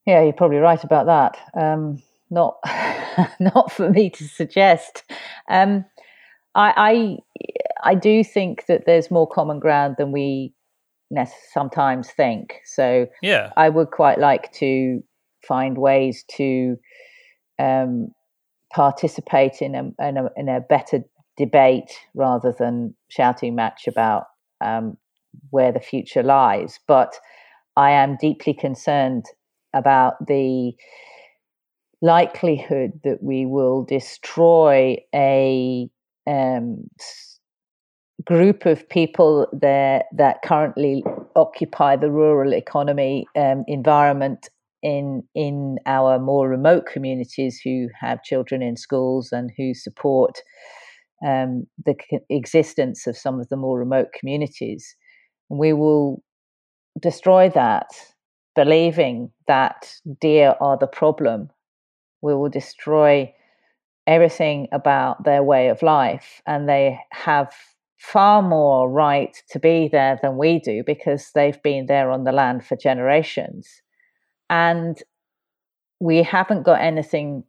Yeah, 0.06 0.24
you're 0.24 0.34
probably 0.34 0.58
right 0.58 0.84
about 0.84 1.06
that. 1.06 1.38
Um, 1.62 2.02
not, 2.30 2.58
not 3.40 3.72
for 3.72 3.90
me 3.90 4.10
to 4.12 4.24
suggest. 4.24 5.04
Um, 5.50 5.86
I, 6.56 7.18
I, 7.84 7.92
I 7.92 7.96
do 7.96 8.24
think 8.24 8.66
that 8.68 8.86
there's 8.86 9.12
more 9.12 9.28
common 9.28 9.60
ground 9.60 9.96
than 9.98 10.12
we 10.12 10.54
sometimes 11.52 12.10
think. 12.10 12.56
So 12.66 13.08
yeah, 13.22 13.52
I 13.58 13.70
would 13.70 13.92
quite 13.92 14.20
like 14.20 14.52
to 14.54 15.04
find 15.48 15.78
ways 15.78 16.26
to 16.38 16.78
um, 17.60 18.10
participate 18.74 19.62
in 19.62 19.76
a, 19.76 20.08
in 20.08 20.18
a, 20.18 20.30
in 20.36 20.50
a 20.50 20.62
better 20.62 21.04
debate 21.38 21.92
rather 22.16 22.52
than 22.52 22.96
shouting 23.10 23.56
match 23.56 23.88
about 23.88 24.26
um, 24.62 24.98
where 25.52 25.72
the 25.72 25.80
future 25.80 26.24
lies. 26.24 26.80
But 26.88 27.14
I 27.76 27.92
am 27.92 28.18
deeply 28.20 28.54
concerned 28.54 29.26
about 29.74 30.26
the 30.28 30.74
likelihood 32.02 33.00
that 33.04 33.22
we 33.22 33.46
will 33.46 33.84
destroy 33.84 34.98
a 35.14 35.90
um, 36.28 36.90
group 38.26 38.66
of 38.66 38.88
people 38.90 39.48
there 39.54 40.04
that 40.16 40.42
currently 40.44 41.04
occupy 41.36 41.96
the 41.96 42.12
rural 42.12 42.54
economy 42.54 43.26
um, 43.36 43.64
environment 43.68 44.50
in 44.88 45.24
in 45.36 45.78
our 45.86 46.18
more 46.18 46.48
remote 46.48 46.86
communities 46.92 47.60
who 47.64 47.88
have 48.00 48.24
children 48.24 48.62
in 48.62 48.78
schools 48.78 49.32
and 49.32 49.52
who 49.58 49.74
support 49.74 50.42
um, 51.26 51.68
the 51.86 51.96
existence 52.30 53.08
of 53.08 53.18
some 53.18 53.40
of 53.40 53.50
the 53.50 53.58
more 53.58 53.78
remote 53.80 54.08
communities. 54.18 54.96
We 55.50 55.74
will 55.74 56.24
destroy 57.00 57.50
that 57.50 57.88
believing 58.56 59.32
that 59.48 59.94
deer 60.20 60.56
are 60.60 60.78
the 60.78 60.88
problem, 60.88 61.50
we 62.22 62.34
will 62.34 62.50
destroy 62.50 63.32
everything 64.08 64.68
about 64.72 65.24
their 65.26 65.44
way 65.44 65.68
of 65.68 65.84
life. 65.84 66.42
And 66.48 66.68
they 66.68 66.98
have 67.12 67.54
far 68.00 68.42
more 68.42 68.90
right 68.90 69.36
to 69.50 69.60
be 69.60 69.90
there 69.92 70.18
than 70.22 70.38
we 70.38 70.60
do 70.60 70.82
because 70.86 71.32
they've 71.36 71.62
been 71.62 71.88
there 71.88 72.10
on 72.10 72.24
the 72.24 72.32
land 72.32 72.66
for 72.66 72.76
generations. 72.78 73.82
And 74.50 75.02
we 76.00 76.24
haven't 76.24 76.64
got 76.64 76.82
anything 76.82 77.44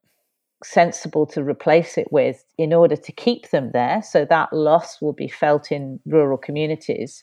sensible 0.64 1.26
to 1.26 1.42
replace 1.42 1.96
it 1.96 2.08
with 2.10 2.44
in 2.56 2.72
order 2.72 2.96
to 2.96 3.12
keep 3.12 3.50
them 3.50 3.70
there. 3.72 4.02
So 4.02 4.24
that 4.24 4.52
loss 4.52 5.00
will 5.00 5.12
be 5.12 5.28
felt 5.28 5.70
in 5.70 6.00
rural 6.04 6.38
communities. 6.38 7.22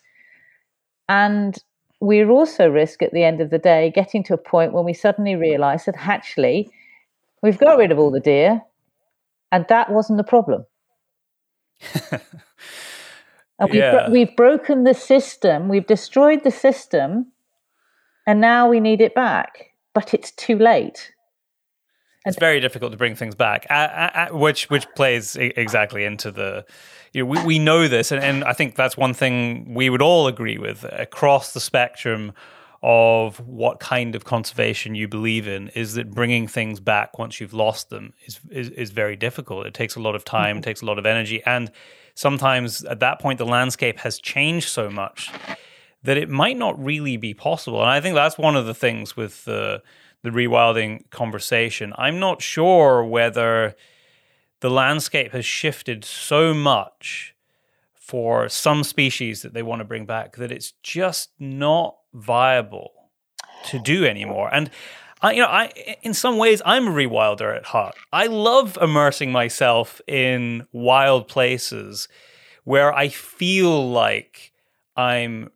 And 1.09 1.57
we 1.99 2.23
also 2.23 2.69
risk 2.69 3.01
at 3.01 3.11
the 3.11 3.23
end 3.23 3.41
of 3.41 3.49
the 3.49 3.57
day 3.57 3.91
getting 3.93 4.23
to 4.25 4.33
a 4.33 4.37
point 4.37 4.73
when 4.73 4.85
we 4.85 4.93
suddenly 4.93 5.35
realize 5.35 5.85
that 5.85 5.95
actually 5.97 6.69
we've 7.41 7.57
got 7.57 7.77
rid 7.77 7.91
of 7.91 7.99
all 7.99 8.11
the 8.11 8.19
deer 8.19 8.61
and 9.51 9.65
that 9.69 9.91
wasn't 9.91 10.17
the 10.17 10.23
problem. 10.23 10.65
we've, 13.61 13.73
yeah. 13.73 14.09
we've 14.09 14.35
broken 14.35 14.83
the 14.83 14.93
system, 14.93 15.67
we've 15.67 15.87
destroyed 15.87 16.43
the 16.43 16.51
system, 16.51 17.31
and 18.25 18.41
now 18.41 18.67
we 18.69 18.79
need 18.79 19.01
it 19.01 19.15
back, 19.15 19.71
but 19.93 20.13
it's 20.13 20.31
too 20.31 20.57
late 20.57 21.11
it's 22.25 22.39
very 22.39 22.59
difficult 22.59 22.91
to 22.91 22.97
bring 22.97 23.15
things 23.15 23.35
back, 23.35 23.67
uh, 23.69 23.73
uh, 23.73 24.27
which 24.31 24.69
which 24.69 24.87
plays 24.95 25.35
exactly 25.35 26.03
into 26.03 26.31
the. 26.31 26.65
You 27.13 27.21
know, 27.21 27.27
we, 27.27 27.45
we 27.45 27.59
know 27.59 27.87
this, 27.87 28.11
and, 28.11 28.23
and 28.23 28.43
I 28.43 28.53
think 28.53 28.75
that's 28.75 28.97
one 28.97 29.13
thing 29.13 29.73
we 29.73 29.89
would 29.89 30.01
all 30.01 30.27
agree 30.27 30.57
with 30.57 30.83
across 30.91 31.53
the 31.53 31.59
spectrum 31.59 32.33
of 32.83 33.39
what 33.47 33.79
kind 33.79 34.15
of 34.15 34.25
conservation 34.25 34.95
you 34.95 35.07
believe 35.07 35.47
in 35.47 35.69
is 35.69 35.93
that 35.93 36.11
bringing 36.11 36.47
things 36.47 36.79
back 36.79 37.17
once 37.17 37.39
you've 37.39 37.53
lost 37.53 37.89
them 37.89 38.13
is 38.25 38.39
is, 38.49 38.69
is 38.71 38.91
very 38.91 39.15
difficult. 39.15 39.67
It 39.67 39.73
takes 39.73 39.95
a 39.95 39.99
lot 39.99 40.15
of 40.15 40.25
time, 40.25 40.57
mm-hmm. 40.57 40.63
takes 40.63 40.81
a 40.81 40.85
lot 40.85 40.97
of 40.97 41.05
energy, 41.05 41.43
and 41.45 41.71
sometimes 42.15 42.83
at 42.85 42.99
that 43.01 43.19
point 43.19 43.37
the 43.37 43.45
landscape 43.45 43.99
has 43.99 44.19
changed 44.19 44.69
so 44.69 44.89
much 44.89 45.31
that 46.05 46.17
it 46.17 46.29
might 46.29 46.57
not 46.57 46.81
really 46.83 47.17
be 47.17 47.33
possible. 47.33 47.81
And 47.81 47.89
I 47.89 47.99
think 47.99 48.15
that's 48.15 48.37
one 48.37 48.55
of 48.55 48.65
the 48.65 48.73
things 48.73 49.15
with 49.15 49.45
the 49.45 49.81
the 50.23 50.31
rewilding 50.31 51.07
conversation. 51.11 51.93
I'm 51.97 52.19
not 52.19 52.41
sure 52.41 53.05
whether 53.05 53.75
the 54.61 54.71
landscape 54.71 55.33
has 55.33 55.45
shifted 55.45 56.03
so 56.03 56.51
much 56.51 57.35
for 57.93 58.49
some 58.49 58.83
species 58.83 59.43
that 59.43 59.53
they 59.53 59.61
want 59.61 59.81
to 59.81 59.85
bring 59.85 60.05
back 60.05 60.37
that 60.37 60.51
it's 60.51 60.71
just 60.81 61.29
not 61.39 61.97
viable 62.11 62.91
to 63.65 63.77
do 63.77 64.05
anymore. 64.05 64.49
And 64.51 64.71
I, 65.21 65.33
you 65.33 65.41
know, 65.41 65.47
I 65.47 65.97
in 66.01 66.13
some 66.13 66.37
ways 66.37 66.61
I'm 66.65 66.87
a 66.87 66.91
rewilder 66.91 67.55
at 67.55 67.65
heart. 67.65 67.95
I 68.11 68.27
love 68.27 68.77
immersing 68.81 69.31
myself 69.31 70.01
in 70.07 70.67
wild 70.71 71.27
places 71.27 72.07
where 72.63 72.93
I 72.93 73.09
feel 73.09 73.91
like 73.91 74.51
I'm 74.97 75.51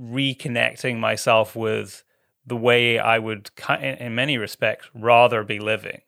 reconnecting 0.00 0.98
myself 0.98 1.54
with 1.54 2.02
the 2.46 2.56
way 2.56 2.98
I 2.98 3.18
would, 3.18 3.50
in 3.80 4.14
many 4.14 4.38
respects, 4.38 4.88
rather 4.94 5.44
be 5.44 5.60
living, 5.60 6.00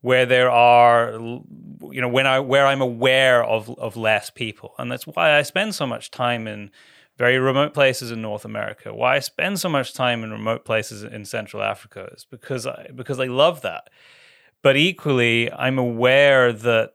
where 0.00 0.26
there 0.26 0.50
are, 0.50 1.12
you 1.12 2.00
know, 2.00 2.08
when 2.08 2.26
I 2.26 2.40
where 2.40 2.66
I'm 2.66 2.80
aware 2.80 3.44
of 3.44 3.70
of 3.78 3.96
less 3.96 4.28
people, 4.30 4.74
and 4.78 4.90
that's 4.90 5.06
why 5.06 5.38
I 5.38 5.42
spend 5.42 5.74
so 5.74 5.86
much 5.86 6.10
time 6.10 6.46
in 6.46 6.70
very 7.16 7.38
remote 7.38 7.74
places 7.74 8.10
in 8.10 8.22
North 8.22 8.44
America. 8.44 8.94
Why 8.94 9.16
I 9.16 9.18
spend 9.18 9.58
so 9.60 9.68
much 9.68 9.92
time 9.92 10.22
in 10.22 10.30
remote 10.30 10.64
places 10.64 11.02
in 11.02 11.24
Central 11.24 11.62
Africa 11.62 12.10
is 12.14 12.24
because 12.24 12.66
I 12.66 12.90
because 12.94 13.20
I 13.20 13.26
love 13.26 13.62
that. 13.62 13.88
But 14.62 14.76
equally, 14.76 15.50
I'm 15.52 15.78
aware 15.78 16.52
that, 16.52 16.94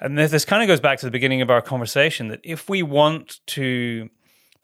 and 0.00 0.18
this 0.18 0.44
kind 0.44 0.62
of 0.62 0.66
goes 0.66 0.80
back 0.80 0.98
to 0.98 1.06
the 1.06 1.12
beginning 1.12 1.42
of 1.42 1.50
our 1.50 1.62
conversation, 1.62 2.28
that 2.28 2.40
if 2.42 2.68
we 2.68 2.82
want 2.82 3.38
to 3.46 4.10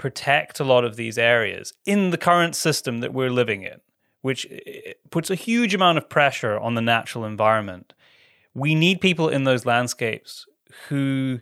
protect 0.00 0.58
a 0.58 0.64
lot 0.64 0.82
of 0.82 0.96
these 0.96 1.18
areas 1.18 1.74
in 1.84 2.08
the 2.08 2.16
current 2.16 2.56
system 2.56 3.00
that 3.00 3.12
we're 3.12 3.28
living 3.28 3.64
in, 3.64 3.78
which 4.22 4.46
eh, 4.50 4.94
puts 5.10 5.28
a 5.28 5.34
huge 5.34 5.74
amount 5.74 5.98
of 5.98 6.08
pressure 6.08 6.58
on 6.58 6.74
the 6.74 6.80
natural 6.80 7.26
environment. 7.26 7.92
We 8.54 8.74
need 8.74 9.02
people 9.02 9.28
in 9.28 9.44
those 9.44 9.66
landscapes 9.66 10.46
who 10.88 11.40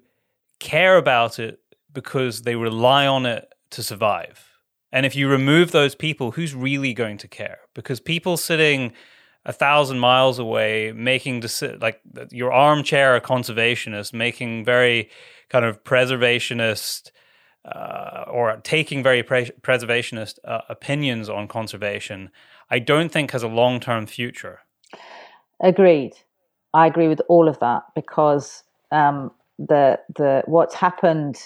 care 0.58 0.96
about 0.96 1.38
it 1.38 1.60
because 1.92 2.42
they 2.42 2.56
rely 2.56 3.06
on 3.06 3.26
it 3.26 3.54
to 3.70 3.82
survive. 3.84 4.44
And 4.90 5.06
if 5.06 5.14
you 5.14 5.28
remove 5.28 5.70
those 5.70 5.94
people, 5.94 6.32
who's 6.32 6.52
really 6.52 6.92
going 6.92 7.18
to 7.18 7.28
care? 7.28 7.60
Because 7.74 8.00
people 8.00 8.36
sitting 8.36 8.92
a 9.44 9.52
thousand 9.52 10.00
miles 10.00 10.40
away 10.40 10.90
making 10.90 11.42
deci- 11.42 11.80
like 11.80 12.00
your 12.32 12.52
armchair 12.52 13.14
a 13.14 13.20
conservationist 13.20 14.12
making 14.12 14.64
very 14.64 15.08
kind 15.48 15.64
of 15.64 15.84
preservationist 15.84 17.12
uh, 17.74 18.24
or 18.30 18.56
taking 18.62 19.02
very 19.02 19.22
pre- 19.22 19.50
preservationist 19.62 20.38
uh, 20.44 20.60
opinions 20.68 21.28
on 21.28 21.48
conservation, 21.48 22.30
I 22.70 22.78
don't 22.78 23.10
think 23.10 23.32
has 23.32 23.42
a 23.42 23.48
long 23.48 23.80
term 23.80 24.06
future. 24.06 24.60
Agreed. 25.60 26.12
I 26.74 26.86
agree 26.86 27.08
with 27.08 27.20
all 27.28 27.48
of 27.48 27.58
that 27.60 27.82
because 27.94 28.62
um, 28.92 29.30
the 29.58 29.98
the 30.16 30.42
what's 30.46 30.74
happened 30.74 31.36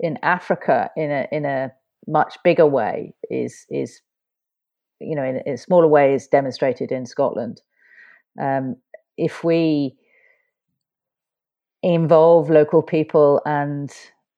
in 0.00 0.18
Africa 0.22 0.90
in 0.96 1.10
a 1.10 1.28
in 1.30 1.44
a 1.44 1.72
much 2.06 2.36
bigger 2.42 2.66
way 2.66 3.14
is 3.30 3.66
is 3.70 4.00
you 5.00 5.14
know 5.14 5.24
in, 5.24 5.42
a 5.46 5.56
smaller 5.56 5.88
way 5.88 6.14
is 6.14 6.26
demonstrated 6.26 6.90
in 6.90 7.06
Scotland. 7.06 7.60
Um, 8.40 8.76
if 9.18 9.44
we 9.44 9.94
involve 11.82 12.48
local 12.48 12.82
people 12.82 13.42
and 13.44 13.92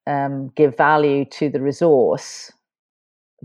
um, 0.06 0.50
give 0.56 0.76
value 0.76 1.24
to 1.26 1.48
the 1.48 1.60
resource, 1.60 2.52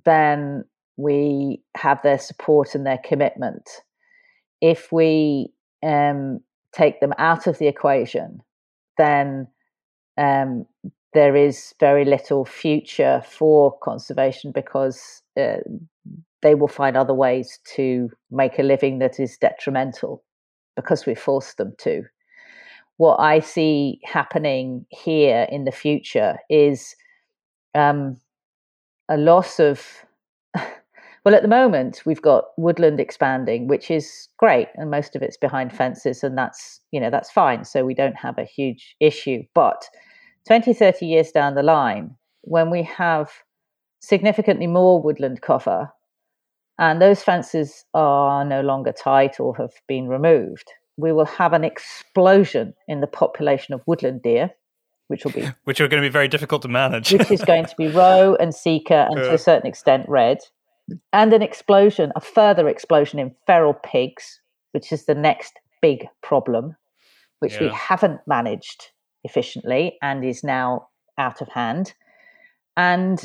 then 0.06 0.64
we 0.98 1.62
have 1.78 2.02
their 2.04 2.20
support 2.20 2.76
and 2.76 2.86
their 2.86 3.00
commitment. 3.04 3.70
If 4.62 4.92
we 4.92 5.54
um, 5.84 6.42
take 6.74 7.00
them 7.00 7.14
out 7.18 7.48
of 7.48 7.58
the 7.58 7.68
equation, 7.68 8.42
then 8.98 9.48
um, 10.18 10.66
there 11.14 11.36
is 11.36 11.74
very 11.80 12.06
little 12.06 12.46
future 12.46 13.24
for 13.26 13.78
conservation 13.80 14.52
because 14.52 15.22
uh, 15.40 15.58
they 16.42 16.56
will 16.56 16.68
find 16.68 16.96
other 16.96 17.14
ways 17.14 17.60
to 17.76 18.10
make 18.30 18.60
a 18.60 18.64
living 18.64 19.00
that 19.00 19.20
is 19.20 19.38
detrimental 19.38 20.24
because 20.76 21.06
we 21.06 21.16
forced 21.16 21.58
them 21.58 21.74
to 21.80 22.04
what 23.00 23.18
I 23.22 23.40
see 23.40 24.02
happening 24.04 24.86
here 24.90 25.48
in 25.50 25.64
the 25.64 25.72
future 25.72 26.38
is 26.50 26.96
um, 27.74 28.18
a 29.10 29.18
loss 29.18 29.60
of. 29.60 30.06
Well, 31.26 31.36
at 31.36 31.42
the 31.42 31.50
moment, 31.50 32.04
we've 32.06 32.22
got 32.22 32.46
woodland 32.56 33.02
expanding, 33.02 33.68
which 33.68 33.92
is 33.92 34.30
great, 34.38 34.70
and 34.76 34.90
most 34.90 35.18
of 35.18 35.22
it's 35.22 35.36
behind 35.36 35.76
fences, 35.76 36.24
and 36.24 36.38
that's 36.38 36.80
you 36.92 37.00
know 37.00 37.10
that's 37.10 37.30
fine. 37.30 37.66
So 37.66 37.84
we 37.84 37.94
don't 37.94 38.16
have 38.16 38.38
a 38.38 38.46
huge 38.46 38.96
issue. 39.02 39.44
But 39.54 39.84
20, 40.48 40.74
30 40.74 41.06
years 41.06 41.32
down 41.32 41.56
the 41.56 41.62
line, 41.62 42.16
when 42.44 42.72
we 42.72 42.84
have 42.84 43.30
significantly 44.00 44.66
more 44.66 45.02
woodland 45.02 45.42
cover, 45.42 45.92
and 46.80 47.02
those 47.02 47.22
fences 47.22 47.84
are 47.94 48.46
no 48.46 48.62
longer 48.62 48.94
tight 48.94 49.42
or 49.42 49.56
have 49.58 49.74
been 49.90 50.08
removed, 50.08 50.72
we 51.00 51.12
will 51.12 51.26
have 51.26 51.54
an 51.54 51.64
explosion 51.64 52.74
in 52.88 53.02
the 53.02 53.08
population 53.08 53.74
of 53.74 53.82
woodland 53.86 54.22
deer, 54.22 54.52
which 55.08 55.24
will 55.24 55.32
be 55.32 55.48
which 55.64 55.80
are 55.80 55.88
going 55.88 56.02
to 56.02 56.08
be 56.08 56.12
very 56.12 56.28
difficult 56.28 56.62
to 56.62 56.68
manage. 56.68 57.12
which 57.12 57.32
is 57.32 57.44
going 57.44 57.66
to 57.66 57.76
be 57.78 57.88
roe 57.88 58.36
and 58.40 58.54
sika, 58.54 59.08
and 59.10 59.20
yeah. 59.20 59.26
to 59.26 59.34
a 59.34 59.38
certain 59.38 59.68
extent 59.68 60.06
red, 60.08 60.40
and 61.14 61.34
an 61.34 61.42
explosion, 61.42 62.12
a 62.16 62.22
further 62.22 62.68
explosion 62.68 63.20
in 63.20 63.36
feral 63.48 63.74
pigs, 63.74 64.42
which 64.72 64.92
is 64.92 65.06
the 65.06 65.16
next 65.16 65.54
big 65.82 66.08
problem, 66.22 66.76
which 67.40 67.54
yeah. 67.54 67.64
we 67.64 67.70
haven't 67.70 68.20
managed 68.28 68.88
efficiently 69.24 69.98
and 70.02 70.26
is 70.26 70.44
now 70.44 70.88
out 71.18 71.42
of 71.42 71.48
hand, 71.50 71.94
and 72.76 73.24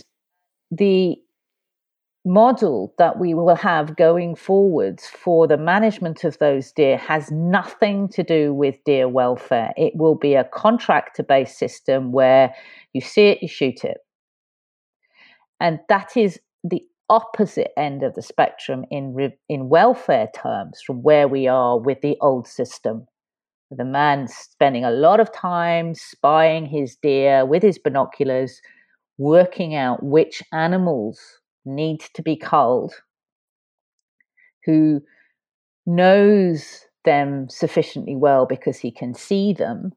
the 0.71 1.17
model 2.25 2.95
that 2.97 3.19
we 3.19 3.35
will 3.35 3.55
have 3.55 3.97
going 3.97 4.35
forwards 4.35 5.07
for 5.07 5.47
the 5.47 5.59
management 5.59 6.25
of 6.25 6.39
those 6.39 6.73
deer 6.73 6.97
has 6.97 7.31
nothing 7.31 8.09
to 8.09 8.23
do 8.23 8.55
with 8.55 8.83
deer 8.85 9.09
welfare. 9.09 9.75
It 9.77 9.93
will 9.95 10.15
be 10.15 10.35
a 10.35 10.45
contractor 10.45 11.23
based 11.23 11.59
system 11.59 12.13
where 12.13 12.55
you 12.95 13.03
see 13.03 13.27
it, 13.27 13.43
you 13.43 13.49
shoot 13.49 13.85
it. 13.85 13.99
And 15.61 15.81
that 15.89 16.17
is 16.17 16.41
the 16.63 16.83
opposite 17.11 17.73
end 17.79 18.03
of 18.03 18.15
the 18.15 18.23
spectrum 18.23 18.85
in, 18.91 19.33
in 19.49 19.69
welfare 19.69 20.29
terms 20.35 20.81
from 20.81 21.03
where 21.03 21.29
we 21.29 21.47
are 21.47 21.79
with 21.79 22.01
the 22.01 22.17
old 22.23 22.49
system. 22.49 23.07
The 23.71 23.85
man 23.85 24.29
spending 24.29 24.85
a 24.85 24.91
lot 24.91 25.21
of 25.21 25.33
time 25.33 25.95
spying 25.95 26.65
his 26.67 26.97
deer 26.97 27.45
with 27.45 27.63
his 27.63 27.79
binoculars, 27.79 28.61
working 29.19 29.75
out 29.75 30.03
which 30.03 30.43
animals 30.53 31.21
need 31.65 32.01
to 32.15 32.23
be 32.23 32.37
culled 32.37 32.95
who 34.65 35.01
knows 35.87 36.87
them 37.05 37.49
sufficiently 37.51 38.17
well 38.17 38.47
because 38.47 38.79
he 38.79 38.91
can 38.91 39.15
see 39.15 39.53
them 39.53 39.93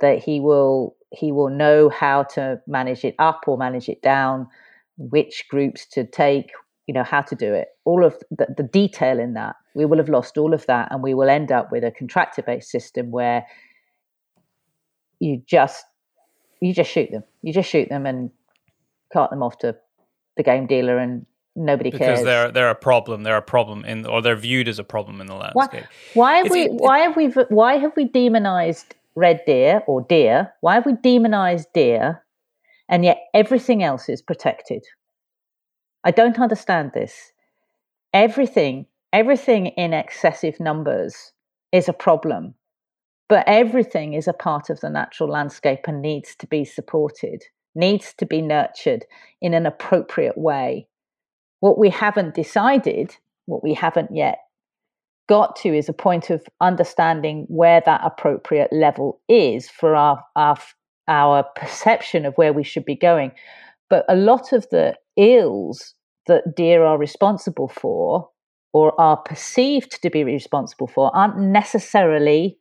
that 0.00 0.18
he 0.18 0.40
will 0.40 0.96
he 1.10 1.32
will 1.32 1.48
know 1.48 1.88
how 1.88 2.22
to 2.22 2.60
manage 2.66 3.04
it 3.04 3.14
up 3.18 3.42
or 3.46 3.56
manage 3.56 3.88
it 3.88 4.00
down 4.02 4.46
which 4.96 5.44
groups 5.48 5.86
to 5.86 6.04
take 6.04 6.50
you 6.88 6.94
know 6.94 7.04
how 7.04 7.20
to 7.20 7.36
do 7.36 7.52
it. 7.52 7.68
All 7.84 8.04
of 8.04 8.16
the, 8.30 8.46
the 8.56 8.62
detail 8.62 9.20
in 9.20 9.34
that 9.34 9.54
we 9.74 9.84
will 9.84 9.98
have 9.98 10.08
lost 10.08 10.38
all 10.38 10.54
of 10.54 10.64
that 10.66 10.88
and 10.90 11.02
we 11.02 11.14
will 11.14 11.28
end 11.28 11.52
up 11.52 11.70
with 11.70 11.84
a 11.84 11.90
contractor 11.92 12.42
based 12.42 12.70
system 12.70 13.10
where 13.10 13.46
you 15.20 15.42
just 15.46 15.84
you 16.60 16.72
just 16.72 16.90
shoot 16.90 17.10
them. 17.12 17.22
You 17.42 17.52
just 17.52 17.68
shoot 17.68 17.90
them 17.90 18.06
and 18.06 18.30
cart 19.12 19.30
them 19.30 19.42
off 19.42 19.58
to 19.58 19.76
the 20.38 20.42
game 20.42 20.66
dealer 20.66 20.96
and 20.96 21.26
nobody 21.54 21.90
because 21.90 22.06
cares. 22.06 22.20
because 22.20 22.24
they're 22.24 22.50
they're 22.50 22.70
a 22.70 22.74
problem 22.74 23.24
they're 23.24 23.36
a 23.36 23.42
problem 23.42 23.84
in 23.84 24.06
or 24.06 24.22
they're 24.22 24.36
viewed 24.36 24.68
as 24.68 24.78
a 24.78 24.84
problem 24.84 25.20
in 25.20 25.26
the 25.26 25.34
landscape. 25.34 25.84
why, 26.14 26.32
why 26.32 26.36
have 26.38 26.50
we 26.50 26.62
it, 26.62 26.72
why 26.72 26.98
have 27.00 27.16
we 27.16 27.26
why 27.50 27.74
have 27.76 27.92
we 27.96 28.04
demonized 28.06 28.94
red 29.14 29.42
deer 29.44 29.82
or 29.86 30.00
deer? 30.02 30.52
Why 30.60 30.74
have 30.74 30.86
we 30.86 30.94
demonized 30.94 31.68
deer 31.74 32.24
and 32.88 33.04
yet 33.04 33.18
everything 33.34 33.82
else 33.82 34.08
is 34.08 34.22
protected? 34.22 34.84
I 36.04 36.12
don't 36.12 36.38
understand 36.38 36.92
this. 36.94 37.32
Everything 38.14 38.86
everything 39.12 39.66
in 39.66 39.92
excessive 39.92 40.60
numbers 40.60 41.32
is 41.72 41.88
a 41.88 41.92
problem 41.92 42.54
but 43.28 43.44
everything 43.46 44.14
is 44.14 44.26
a 44.26 44.32
part 44.32 44.70
of 44.70 44.80
the 44.80 44.88
natural 44.88 45.28
landscape 45.28 45.80
and 45.86 46.00
needs 46.00 46.34
to 46.36 46.46
be 46.46 46.64
supported 46.64 47.44
needs 47.78 48.12
to 48.18 48.26
be 48.26 48.42
nurtured 48.42 49.06
in 49.40 49.54
an 49.54 49.64
appropriate 49.64 50.36
way 50.36 50.88
what 51.60 51.78
we 51.78 51.90
haven't 51.90 52.34
decided, 52.34 53.16
what 53.46 53.62
we 53.62 53.74
haven't 53.74 54.14
yet 54.14 54.38
got 55.28 55.56
to, 55.56 55.76
is 55.76 55.88
a 55.88 55.92
point 55.92 56.30
of 56.30 56.42
understanding 56.60 57.44
where 57.48 57.82
that 57.84 58.00
appropriate 58.04 58.72
level 58.72 59.20
is 59.28 59.68
for 59.68 59.94
our, 59.94 60.22
our, 60.36 60.56
our 61.08 61.44
perception 61.56 62.24
of 62.24 62.34
where 62.34 62.52
we 62.52 62.64
should 62.64 62.84
be 62.84 62.94
going. 62.94 63.32
But 63.90 64.04
a 64.08 64.16
lot 64.16 64.52
of 64.52 64.66
the 64.70 64.94
ills 65.16 65.94
that 66.26 66.54
deer 66.54 66.84
are 66.84 66.98
responsible 66.98 67.68
for 67.68 68.28
or 68.72 68.98
are 69.00 69.16
perceived 69.16 70.00
to 70.02 70.10
be 70.10 70.24
responsible 70.24 70.86
for 70.86 71.14
aren't 71.16 71.38
necessarily 71.38 72.58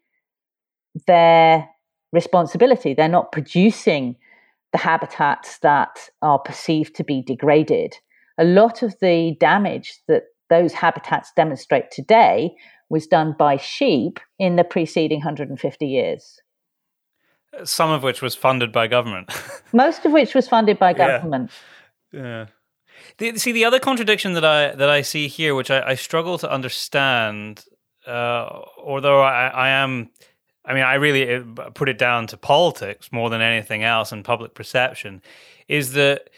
their 1.05 1.67
responsibility. 2.13 2.93
They're 2.93 3.09
not 3.09 3.31
producing 3.31 4.15
the 4.77 4.83
habitats 4.83 5.59
that 5.59 6.09
are 6.21 6.39
perceived 6.39 6.95
to 6.95 7.03
be 7.03 7.21
degraded 7.21 7.93
a 8.37 8.43
lot 8.43 8.83
of 8.83 8.95
the 9.01 9.35
damage 9.39 9.99
that 10.07 10.23
those 10.49 10.73
habitats 10.73 11.31
demonstrate 11.35 11.91
today 11.91 12.55
was 12.89 13.07
done 13.07 13.35
by 13.37 13.57
sheep 13.57 14.19
in 14.39 14.55
the 14.55 14.63
preceding 14.63 15.19
150 15.19 15.85
years. 15.85 16.39
Some 17.63 17.89
of 17.89 18.03
which 18.03 18.21
was 18.21 18.35
funded 18.35 18.71
by 18.71 18.87
government. 18.87 19.31
Most 19.73 20.05
of 20.05 20.11
which 20.11 20.35
was 20.35 20.47
funded 20.47 20.77
by 20.77 20.93
government. 20.93 21.51
Yeah. 22.11 22.21
yeah. 22.21 22.45
The, 23.17 23.37
see, 23.37 23.51
the 23.51 23.65
other 23.65 23.79
contradiction 23.79 24.33
that 24.33 24.45
I 24.45 24.75
that 24.75 24.89
I 24.89 25.01
see 25.01 25.27
here, 25.27 25.53
which 25.53 25.69
I, 25.69 25.89
I 25.89 25.95
struggle 25.95 26.37
to 26.39 26.51
understand, 26.51 27.63
uh, 28.07 28.47
although 28.83 29.21
I, 29.21 29.47
I 29.47 29.69
am, 29.69 30.09
I 30.67 30.73
mean, 30.73 30.83
I 30.83 30.95
really 30.95 31.35
uh, 31.35 31.69
put 31.73 31.87
it 31.87 31.97
down 31.97 32.27
to 32.27 32.37
politics 32.37 33.09
more 33.11 33.29
than 33.29 33.41
anything 33.41 33.83
else 33.83 34.11
and 34.11 34.23
public 34.23 34.53
perception, 34.53 35.21
is 35.67 35.93
that 35.93 36.29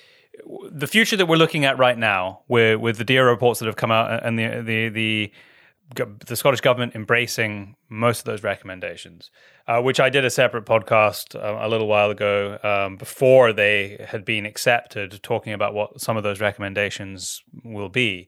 the 0.72 0.88
future 0.88 1.18
that 1.18 1.26
we're 1.26 1.36
looking 1.36 1.66
at 1.66 1.78
right 1.78 1.98
now, 1.98 2.42
with 2.48 2.80
with 2.80 2.98
the 2.98 3.04
deer 3.04 3.28
reports 3.28 3.60
that 3.60 3.66
have 3.66 3.76
come 3.76 3.92
out 3.92 4.24
and 4.24 4.38
the 4.38 4.62
the 4.62 4.90
the 4.90 5.32
the 6.28 6.36
Scottish 6.36 6.62
government 6.62 6.94
embracing 6.96 7.76
most 7.90 8.20
of 8.20 8.26
those 8.26 8.44
recommendations, 8.44 9.32
uh, 9.68 9.82
which 9.82 10.00
I 10.00 10.10
did 10.10 10.24
a 10.24 10.30
separate 10.30 10.66
podcast 10.66 11.36
uh, 11.36 11.58
a 11.60 11.68
little 11.68 11.88
while 11.88 12.12
ago 12.12 12.60
um, 12.64 12.96
before 12.98 13.52
they 13.52 14.06
had 14.08 14.24
been 14.24 14.46
accepted, 14.46 15.22
talking 15.24 15.54
about 15.54 15.74
what 15.74 16.00
some 16.00 16.16
of 16.16 16.24
those 16.24 16.40
recommendations 16.40 17.42
will 17.64 17.90
be, 17.90 18.28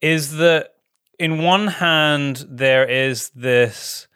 is 0.00 0.36
that 0.36 0.74
in 1.18 1.42
one 1.42 1.66
hand 1.66 2.46
there 2.48 2.88
is 2.88 3.30
this. 3.30 4.06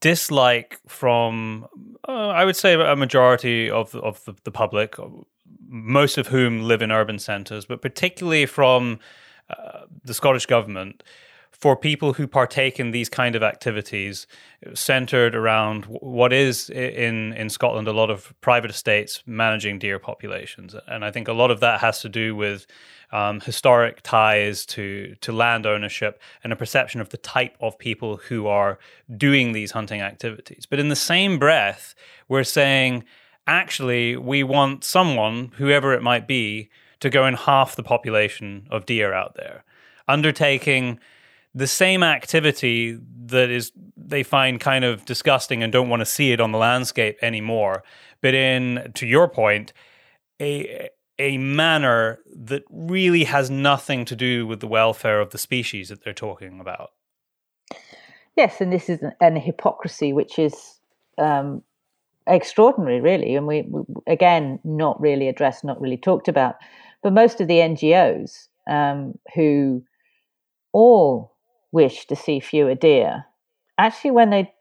Dislike 0.00 0.80
from, 0.88 1.66
uh, 2.08 2.28
I 2.28 2.44
would 2.44 2.56
say, 2.56 2.74
a 2.74 2.96
majority 2.96 3.70
of 3.70 3.94
of 3.94 4.24
the, 4.24 4.34
the 4.44 4.50
public, 4.50 4.96
most 5.68 6.18
of 6.18 6.28
whom 6.28 6.62
live 6.62 6.82
in 6.82 6.90
urban 6.90 7.18
centres, 7.18 7.64
but 7.64 7.80
particularly 7.80 8.46
from 8.46 8.98
uh, 9.50 9.80
the 10.04 10.14
Scottish 10.14 10.46
government 10.46 11.02
for 11.58 11.76
people 11.76 12.12
who 12.12 12.26
partake 12.26 12.78
in 12.80 12.90
these 12.90 13.08
kind 13.08 13.34
of 13.34 13.42
activities 13.42 14.26
centered 14.74 15.34
around 15.34 15.84
what 15.86 16.32
is 16.32 16.68
in 16.70 17.32
in 17.32 17.48
Scotland 17.48 17.88
a 17.88 17.92
lot 17.92 18.10
of 18.10 18.34
private 18.40 18.70
estates 18.70 19.22
managing 19.26 19.78
deer 19.78 19.98
populations. 19.98 20.74
And 20.86 21.04
I 21.04 21.10
think 21.10 21.28
a 21.28 21.32
lot 21.32 21.50
of 21.50 21.60
that 21.60 21.80
has 21.80 22.00
to 22.00 22.08
do 22.08 22.36
with 22.36 22.66
um, 23.12 23.40
historic 23.40 24.02
ties 24.02 24.66
to 24.66 25.14
to 25.20 25.32
land 25.32 25.64
ownership 25.66 26.20
and 26.42 26.52
a 26.52 26.56
perception 26.56 27.00
of 27.00 27.08
the 27.10 27.18
type 27.18 27.56
of 27.60 27.78
people 27.78 28.16
who 28.16 28.46
are 28.46 28.78
doing 29.16 29.52
these 29.52 29.72
hunting 29.72 30.00
activities. 30.00 30.66
But 30.66 30.80
in 30.80 30.88
the 30.88 30.96
same 30.96 31.38
breath 31.38 31.94
we're 32.28 32.44
saying 32.44 33.04
actually, 33.46 34.16
we 34.16 34.42
want 34.42 34.84
someone, 34.84 35.52
whoever 35.56 35.92
it 35.92 36.02
might 36.02 36.26
be, 36.26 36.70
to 37.00 37.10
go 37.10 37.26
in 37.26 37.34
half 37.34 37.76
the 37.76 37.82
population 37.82 38.66
of 38.70 38.86
deer 38.86 39.12
out 39.12 39.34
there, 39.34 39.64
undertaking 40.08 40.98
the 41.54 41.66
same 41.66 42.02
activity 42.02 42.98
that 43.26 43.50
is 43.50 43.72
they 43.96 44.22
find 44.22 44.60
kind 44.60 44.84
of 44.84 45.04
disgusting 45.04 45.62
and 45.62 45.72
don't 45.72 45.88
want 45.88 46.00
to 46.00 46.06
see 46.06 46.32
it 46.32 46.40
on 46.40 46.52
the 46.52 46.58
landscape 46.58 47.16
anymore, 47.22 47.82
but 48.20 48.34
in 48.34 48.92
to 48.94 49.06
your 49.06 49.28
point, 49.28 49.72
a 50.40 50.88
a 51.18 51.38
manner 51.38 52.18
that 52.34 52.64
really 52.70 53.24
has 53.24 53.50
nothing 53.50 54.04
to 54.04 54.16
do 54.16 54.46
with 54.46 54.60
the 54.60 54.66
welfare 54.66 55.20
of 55.20 55.30
the 55.30 55.38
species 55.38 55.88
that 55.88 56.02
they're 56.02 56.12
talking 56.12 56.58
about. 56.60 56.90
Yes, 58.36 58.60
and 58.60 58.72
this 58.72 58.88
is 58.88 59.00
an, 59.00 59.12
an 59.20 59.36
hypocrisy 59.36 60.12
which 60.12 60.40
is 60.40 60.80
um, 61.18 61.62
extraordinary, 62.26 63.00
really. 63.00 63.36
And 63.36 63.46
we, 63.46 63.62
we, 63.62 63.82
again, 64.06 64.58
not 64.64 65.00
really 65.00 65.28
addressed, 65.28 65.62
not 65.62 65.80
really 65.80 65.96
talked 65.96 66.26
about. 66.26 66.56
But 67.02 67.12
most 67.12 67.40
of 67.40 67.46
the 67.46 67.58
NGOs 67.58 68.48
um, 68.66 69.16
who 69.34 69.84
all 70.72 71.33
wish 71.74 72.06
to 72.06 72.16
see 72.16 72.40
fewer 72.40 72.74
deer, 72.74 73.26
actually, 73.76 74.12
when 74.12 74.30
they 74.30 74.52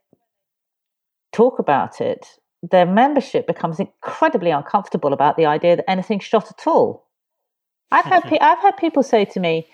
talk 1.32 1.60
about 1.60 2.02
it, 2.02 2.28
their 2.62 2.86
membership 2.86 3.46
becomes 3.46 3.80
incredibly 3.80 4.52
uncomfortable 4.52 5.14
about 5.14 5.38
the 5.38 5.46
idea 5.46 5.76
that 5.76 5.90
anything's 5.90 6.24
shot 6.24 6.50
at 6.50 6.66
all. 6.66 7.06
I've 7.92 8.06
had 8.06 8.24
mm-hmm. 8.24 8.30
pe- 8.30 8.40
I've 8.40 8.60
had 8.60 8.78
people 8.78 9.04
say 9.04 9.26
to 9.26 9.40
me, 9.40 9.68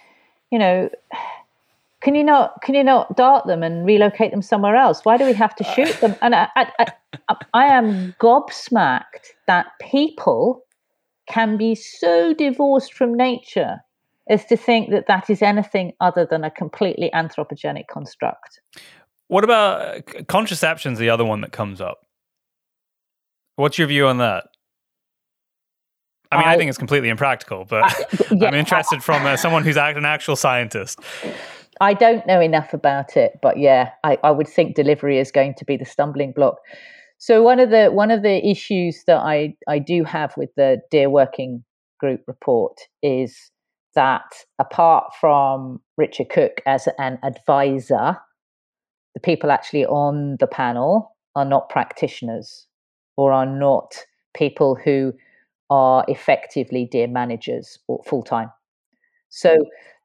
you 0.52 0.60
know, 0.60 0.90
can 2.02 2.16
you 2.16 2.24
not 2.24 2.62
can 2.62 2.76
you 2.76 2.84
not 2.84 3.16
dart 3.16 3.48
them 3.48 3.64
and 3.64 3.86
relocate 3.86 4.32
them 4.32 4.42
somewhere 4.42 4.76
else? 4.76 5.06
Why 5.06 5.18
do 5.18 5.26
we 5.26 5.34
have 5.34 5.56
to 5.56 5.68
uh. 5.68 5.74
shoot 5.74 6.02
them? 6.02 6.16
And 6.22 6.36
I, 6.36 6.50
I, 6.56 6.72
I, 7.30 7.36
I 7.54 7.66
am 7.68 8.14
gobsmacked 8.20 9.34
that 9.48 9.68
people 9.80 10.64
can 11.28 11.58
be 11.58 11.76
so 11.76 12.34
divorced 12.34 12.94
from 12.94 13.16
nature 13.16 13.80
as 14.30 14.46
to 14.46 14.56
think 14.56 14.92
that 14.92 15.08
that 15.08 15.30
is 15.30 15.42
anything 15.42 15.94
other 16.00 16.26
than 16.30 16.44
a 16.44 16.52
completely 16.52 17.10
anthropogenic 17.14 17.88
construct. 17.92 18.62
What 19.28 19.44
about 19.44 19.82
uh, 19.82 20.24
contraception's 20.28 21.00
the 21.00 21.10
other 21.10 21.26
one 21.26 21.42
that 21.42 21.52
comes 21.52 21.82
up? 21.82 22.06
What's 23.56 23.78
your 23.78 23.88
view 23.88 24.08
on 24.08 24.20
that? 24.20 24.46
I 26.32 26.38
mean, 26.38 26.48
I, 26.48 26.54
I 26.54 26.58
think 26.58 26.70
it's 26.70 26.78
completely 26.78 27.10
impractical, 27.10 27.66
but 27.66 27.92
yeah, 28.32 28.48
I'm 28.48 28.54
interested 28.54 29.04
from 29.04 29.26
uh, 29.26 29.36
someone 29.36 29.64
who's 29.64 29.78
an 29.78 30.06
actual 30.06 30.36
scientist. 30.36 31.00
I 31.82 31.94
don't 31.94 32.26
know 32.28 32.40
enough 32.40 32.74
about 32.74 33.18
it, 33.18 33.40
but 33.42 33.58
yeah, 33.58 33.92
I, 34.04 34.18
I 34.24 34.32
would 34.32 34.48
think 34.48 34.76
delivery 34.76 35.18
is 35.18 35.32
going 35.32 35.56
to 35.56 35.66
be 35.66 35.76
the 35.76 35.86
stumbling 35.86 36.34
block. 36.34 36.58
So 37.18 37.42
one 37.42 37.60
of 37.60 37.70
the 37.70 37.88
one 37.88 38.12
of 38.12 38.22
the 38.22 38.48
issues 38.48 39.04
that 39.08 39.18
I, 39.18 39.56
I 39.68 39.80
do 39.80 40.04
have 40.04 40.34
with 40.38 40.50
the 40.56 40.82
Deer 40.92 41.10
Working 41.10 41.64
Group 42.00 42.22
report 42.28 42.78
is 43.02 43.52
that 44.00 44.46
apart 44.60 45.14
from 45.20 45.82
Richard 45.98 46.30
Cooke 46.30 46.62
as 46.66 46.88
an 46.98 47.20
advisor, 47.22 48.16
the 49.14 49.20
people 49.20 49.52
actually 49.52 49.86
on 49.86 50.38
the 50.40 50.48
panel 50.48 51.18
are 51.36 51.44
not 51.44 51.68
practitioners 51.68 52.66
or 53.18 53.34
are 53.34 53.46
not 53.46 53.98
people 54.34 54.74
who 54.74 55.12
are 55.70 56.06
effectively 56.08 56.88
deer 56.90 57.10
managers 57.10 57.78
or 57.90 58.02
full 58.06 58.24
time. 58.24 58.50
So 59.28 59.58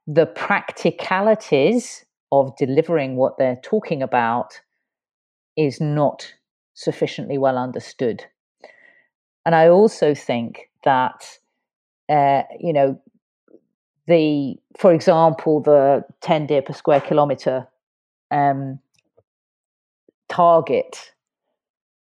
the 0.09 0.27
practicalities 0.27 2.05
of 2.33 2.57
delivering 2.57 3.15
what 3.15 3.39
they're 3.39 3.61
talking 3.62 4.03
about 4.03 4.61
is 5.57 5.81
not 5.81 6.35
sufficiently 6.75 7.39
well 7.39 7.57
understood. 7.57 8.25
And 9.47 9.55
I 9.55 9.69
also 9.69 10.16
think 10.16 10.69
that, 10.83 11.39
uh, 12.09 12.43
you 12.59 12.73
know, 12.73 13.01
the, 14.06 14.56
for 14.78 14.93
example, 14.93 15.60
the 15.60 16.05
10 16.20 16.47
deer 16.47 16.62
per 16.62 16.72
square 16.72 17.01
kilometer 17.01 17.66
um, 18.31 18.78
target 20.28 21.12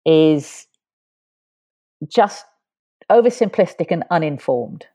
is 0.05 0.67
just 2.09 2.45
oversimplistic 3.11 3.89
and 3.91 4.05
uninformed. 4.11 4.87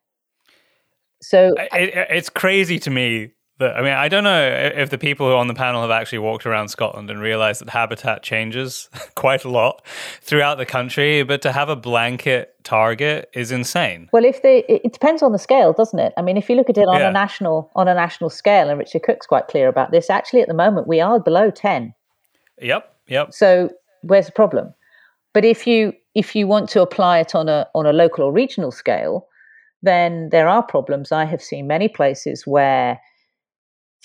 So 1.22 1.54
it, 1.58 1.92
it's 2.10 2.30
crazy 2.30 2.80
to 2.80 2.90
me 2.90 3.32
that 3.60 3.76
I 3.78 3.82
mean 3.82 3.94
I 3.94 4.08
don't 4.08 4.24
know 4.24 4.42
if 4.76 4.90
the 4.90 4.98
people 4.98 5.28
who 5.28 5.34
are 5.34 5.38
on 5.38 5.48
the 5.48 5.54
panel 5.54 5.82
have 5.82 5.92
actually 5.92 6.20
walked 6.20 6.46
around 6.46 6.70
Scotland 6.70 7.10
and 7.10 7.20
realized 7.20 7.62
that 7.62 7.70
habitat 7.70 8.24
changes 8.24 8.90
quite 9.16 9.46
a 9.46 9.50
lot 9.50 9.86
throughout 10.22 10.58
the 10.58 10.66
country, 10.66 11.24
but 11.24 11.42
to 11.44 11.52
have 11.52 11.70
a 11.70 11.76
blanket 11.76 12.56
target 12.64 13.30
is 13.34 13.52
insane. 13.52 14.10
Well, 14.12 14.26
if 14.26 14.42
they 14.42 14.66
it 14.68 14.94
depends 14.94 15.24
on 15.24 15.32
the 15.32 15.40
scale, 15.40 15.74
doesn't 15.74 16.00
it? 16.00 16.14
I 16.18 16.22
mean, 16.22 16.38
if 16.38 16.50
you 16.50 16.56
look 16.56 16.70
at 16.70 16.78
it 16.78 16.88
on 16.88 17.00
yeah. 17.00 17.10
a 17.10 17.12
national 17.12 17.72
on 17.76 17.88
a 17.88 17.94
national 17.94 18.30
scale, 18.30 18.70
and 18.70 18.80
Richard 18.80 19.04
Cooke's 19.04 19.28
quite 19.28 19.48
clear 19.48 19.68
about 19.68 19.92
this. 19.92 20.10
Actually, 20.10 20.42
at 20.42 20.48
the 20.48 20.54
moment, 20.54 20.88
we 20.88 21.00
are 21.00 21.20
below 21.20 21.50
ten. 21.50 21.94
Yep. 22.62 22.92
Yep. 23.08 23.34
So 23.34 23.70
where's 24.02 24.26
the 24.26 24.32
problem? 24.32 24.74
But 25.34 25.46
if 25.46 25.68
you 25.68 25.94
if 26.14 26.36
you 26.36 26.48
want 26.48 26.70
to 26.70 26.82
apply 26.82 27.20
it 27.20 27.36
on 27.36 27.50
a 27.50 27.68
on 27.76 27.86
a 27.86 27.94
local 27.94 28.26
or 28.26 28.32
regional 28.32 28.72
scale, 28.72 29.28
then 29.82 30.30
there 30.32 30.48
are 30.48 30.64
problems. 30.64 31.12
I 31.12 31.26
have 31.26 31.42
seen 31.42 31.68
many 31.68 31.88
places 31.88 32.48
where 32.48 33.00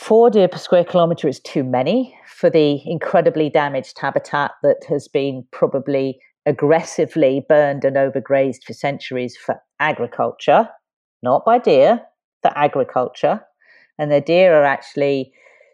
four 0.00 0.30
deer 0.30 0.48
per 0.48 0.56
square 0.56 0.84
kilometre 0.84 1.28
is 1.28 1.40
too 1.40 1.62
many 1.62 2.18
for 2.26 2.48
the 2.48 2.80
incredibly 2.90 3.50
damaged 3.50 3.98
habitat 3.98 4.52
that 4.62 4.82
has 4.88 5.06
been 5.06 5.46
probably 5.50 6.18
aggressively 6.46 7.44
burned 7.48 7.84
and 7.84 7.96
overgrazed 7.96 8.64
for 8.64 8.72
centuries 8.72 9.36
for 9.36 9.60
agriculture, 9.78 10.66
not 11.22 11.44
by 11.44 11.58
deer, 11.58 12.00
for 12.40 12.50
agriculture. 12.56 13.42
And 13.98 14.10
the 14.10 14.22
deer 14.22 14.54
are 14.54 14.64
actually 14.64 15.32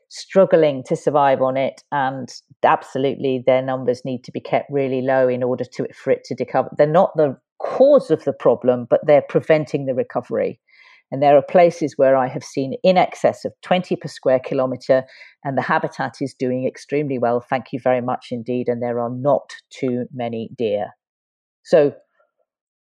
struggling 0.09 0.83
to 0.83 0.97
survive 0.97 1.41
on 1.41 1.57
it 1.57 1.85
and 1.93 2.29
absolutely 2.65 3.45
their 3.47 3.63
numbers 3.63 4.05
need 4.05 4.25
to 4.25 4.33
be 4.33 4.41
kept 4.41 4.69
really 4.71 5.03
low 5.03 5.29
in 5.29 5.45
order 5.45 5.65
to 5.65 5.87
for 5.93 6.13
it 6.13 6.23
to 6.25 6.37
recover 6.39 6.69
they're 6.79 6.87
not 6.87 7.11
the 7.17 7.37
cause 7.59 8.09
of 8.09 8.23
the 8.23 8.33
problem 8.33 8.87
but 8.89 9.01
they're 9.05 9.25
preventing 9.29 9.87
the 9.87 9.95
recovery 9.95 10.61
and 11.13 11.23
there 11.23 11.37
are 11.37 11.43
places 11.43 11.95
where 11.97 12.17
i 12.17 12.27
have 12.27 12.45
seen 12.45 12.75
in 12.83 12.97
excess 12.97 13.45
of 13.45 13.53
20 13.63 13.97
per 13.97 14.09
square 14.09 14.41
kilometer 14.41 15.05
and 15.47 15.57
the 15.57 15.63
habitat 15.63 16.17
is 16.21 16.35
doing 16.35 16.67
extremely 16.67 17.19
well. 17.19 17.41
Thank 17.41 17.67
you 17.73 17.79
very 17.79 18.01
much 18.01 18.29
indeed 18.33 18.69
and 18.69 18.83
there 18.83 18.99
are 18.99 19.09
not 19.09 19.53
too 19.71 20.07
many 20.13 20.51
deer. 20.59 20.89
So 21.63 21.95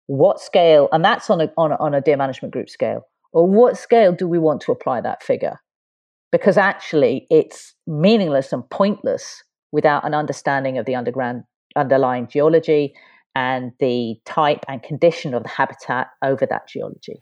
what 0.06 0.40
scale 0.40 0.88
and 0.90 1.04
that's 1.04 1.28
on 1.28 1.42
a 1.42 1.52
on 1.58 1.72
a, 1.72 1.76
on 1.76 1.94
a 1.94 2.00
deer 2.00 2.16
management 2.16 2.54
group 2.54 2.70
scale 2.70 3.02
or 3.32 3.46
what 3.46 3.76
scale 3.76 4.12
do 4.12 4.26
we 4.26 4.38
want 4.38 4.62
to 4.62 4.72
apply 4.72 5.02
that 5.02 5.22
figure? 5.22 5.60
Because 6.32 6.56
actually 6.56 7.26
it's 7.28 7.74
meaningless 7.86 8.54
and 8.54 8.68
pointless 8.70 9.42
without 9.70 10.06
an 10.06 10.14
understanding 10.14 10.78
of 10.78 10.86
the 10.86 10.94
underground 10.94 11.44
underlying 11.76 12.26
geology 12.26 12.94
and 13.34 13.72
the 13.80 14.16
type 14.24 14.64
and 14.66 14.82
condition 14.82 15.34
of 15.34 15.42
the 15.42 15.50
habitat 15.50 16.06
over 16.24 16.46
that 16.46 16.66
geology. 16.66 17.20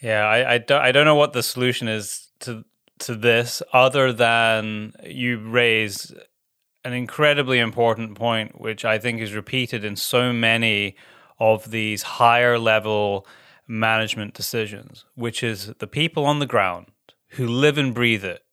Yeah, 0.00 0.26
I, 0.26 0.54
I 0.54 0.58
don't 0.58 0.82
I 0.82 0.92
don't 0.92 1.04
know 1.04 1.14
what 1.14 1.32
the 1.32 1.42
solution 1.42 1.88
is 1.88 2.28
to 2.40 2.64
to 3.00 3.14
this 3.14 3.62
other 3.72 4.12
than 4.12 4.92
you 5.04 5.38
raise 5.38 6.12
an 6.84 6.92
incredibly 6.92 7.58
important 7.58 8.16
point, 8.16 8.60
which 8.60 8.84
I 8.84 8.98
think 8.98 9.20
is 9.20 9.34
repeated 9.34 9.84
in 9.84 9.96
so 9.96 10.32
many 10.32 10.96
of 11.38 11.70
these 11.70 12.02
higher 12.02 12.58
level 12.58 13.26
management 13.66 14.34
decisions, 14.34 15.04
which 15.14 15.42
is 15.42 15.74
the 15.78 15.86
people 15.86 16.24
on 16.24 16.38
the 16.38 16.46
ground 16.46 16.86
who 17.30 17.46
live 17.46 17.76
and 17.76 17.94
breathe 17.94 18.24
it 18.24 18.44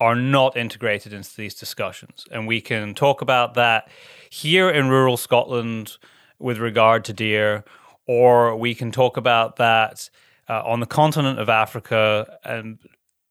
are 0.00 0.14
not 0.14 0.56
integrated 0.56 1.12
into 1.12 1.36
these 1.36 1.54
discussions. 1.54 2.24
And 2.30 2.46
we 2.46 2.60
can 2.60 2.94
talk 2.94 3.20
about 3.20 3.54
that 3.54 3.88
here 4.30 4.70
in 4.70 4.88
rural 4.88 5.16
Scotland 5.16 5.96
with 6.38 6.58
regard 6.58 7.04
to 7.06 7.12
deer, 7.12 7.64
or 8.06 8.56
we 8.56 8.74
can 8.74 8.92
talk 8.92 9.16
about 9.16 9.56
that 9.56 10.10
uh, 10.48 10.62
on 10.64 10.80
the 10.80 10.86
continent 10.86 11.38
of 11.38 11.48
Africa 11.48 12.38
and 12.44 12.78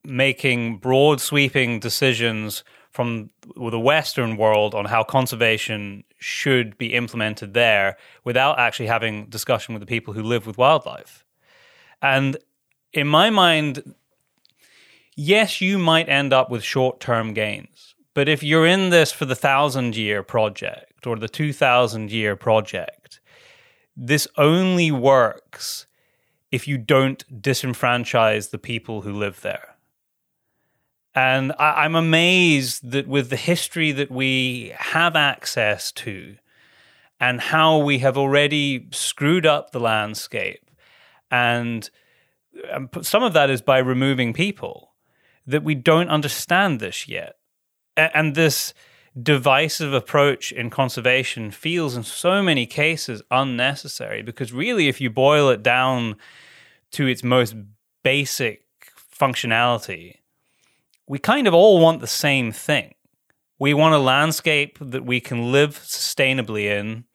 making 0.03 0.77
broad 0.77 1.21
sweeping 1.21 1.79
decisions 1.79 2.63
from 2.91 3.29
the 3.55 3.79
Western 3.79 4.37
world 4.37 4.75
on 4.75 4.85
how 4.85 5.03
conservation 5.03 6.03
should 6.19 6.77
be 6.77 6.93
implemented 6.93 7.53
there 7.53 7.97
without 8.23 8.59
actually 8.59 8.85
having 8.85 9.25
discussion 9.27 9.73
with 9.73 9.81
the 9.81 9.87
people 9.87 10.13
who 10.13 10.21
live 10.21 10.45
with 10.45 10.57
wildlife. 10.57 11.25
And 12.01 12.37
in 12.91 13.07
my 13.07 13.29
mind, 13.29 13.95
yes, 15.15 15.61
you 15.61 15.79
might 15.79 16.07
end 16.07 16.33
up 16.33 16.49
with 16.49 16.63
short 16.63 16.99
term 16.99 17.33
gains. 17.33 17.95
But 18.13 18.29
if 18.29 18.43
you're 18.43 18.67
in 18.67 18.89
this 18.89 19.11
for 19.11 19.25
the 19.25 19.35
thousand 19.35 19.95
year 19.95 20.21
project 20.21 21.07
or 21.07 21.15
the 21.15 21.27
2000 21.27 22.11
year 22.11 22.35
project, 22.35 23.19
this 23.97 24.27
only 24.37 24.91
works 24.91 25.87
if 26.53 26.67
you 26.67 26.77
don't 26.77 27.41
disenfranchise 27.41 28.51
the 28.51 28.59
people 28.59 29.01
who 29.01 29.11
live 29.11 29.41
there. 29.41 29.75
And 31.15 31.51
I, 31.57 31.83
am 31.83 31.95
amazed 31.95 32.91
that 32.91 33.07
with 33.07 33.31
the 33.31 33.37
history 33.37 33.91
that 33.91 34.11
we 34.11 34.71
have 34.77 35.15
access 35.15 35.91
to 35.93 36.35
and 37.19 37.41
how 37.41 37.79
we 37.79 37.97
have 37.99 38.19
already 38.19 38.87
screwed 38.91 39.47
up 39.47 39.71
the 39.71 39.79
landscape, 39.79 40.69
and, 41.31 41.89
um, 42.71 42.87
and 42.93 43.03
some 43.03 43.23
of 43.23 43.33
that 43.33 43.49
is 43.49 43.63
by 43.63 43.79
removing 43.79 44.31
people, 44.31 44.93
that 45.47 45.63
we 45.63 45.73
don't 45.73 46.09
understand 46.09 46.79
this 46.79 47.07
yet. 47.07 47.35
And 47.97 48.35
this 48.35 48.75
divisive 49.19 49.91
approach 49.91 50.51
in 50.51 50.69
conservation 50.69 51.49
feels 51.49 51.95
in 51.97 52.03
so 52.03 52.43
many 52.43 52.67
cases 52.67 53.23
unnecessary 53.31 54.21
because 54.21 54.53
really, 54.53 54.87
if 54.87 55.01
you 55.01 55.09
boil 55.09 55.49
it 55.49 55.63
down 55.63 56.15
to 56.93 57.07
its 57.07 57.23
most 57.23 57.55
basic 58.03 58.65
functionality, 59.13 60.15
we 61.07 61.19
kind 61.19 61.47
of 61.47 61.53
all 61.53 61.79
want 61.79 62.01
the 62.01 62.07
same 62.07 62.51
thing. 62.51 62.93
We 63.59 63.73
want 63.73 63.95
a 63.95 63.99
landscape 63.99 64.77
that 64.81 65.05
we 65.05 65.19
can 65.19 65.51
live 65.51 65.77
sustainably 65.77 66.63
in 66.65 67.05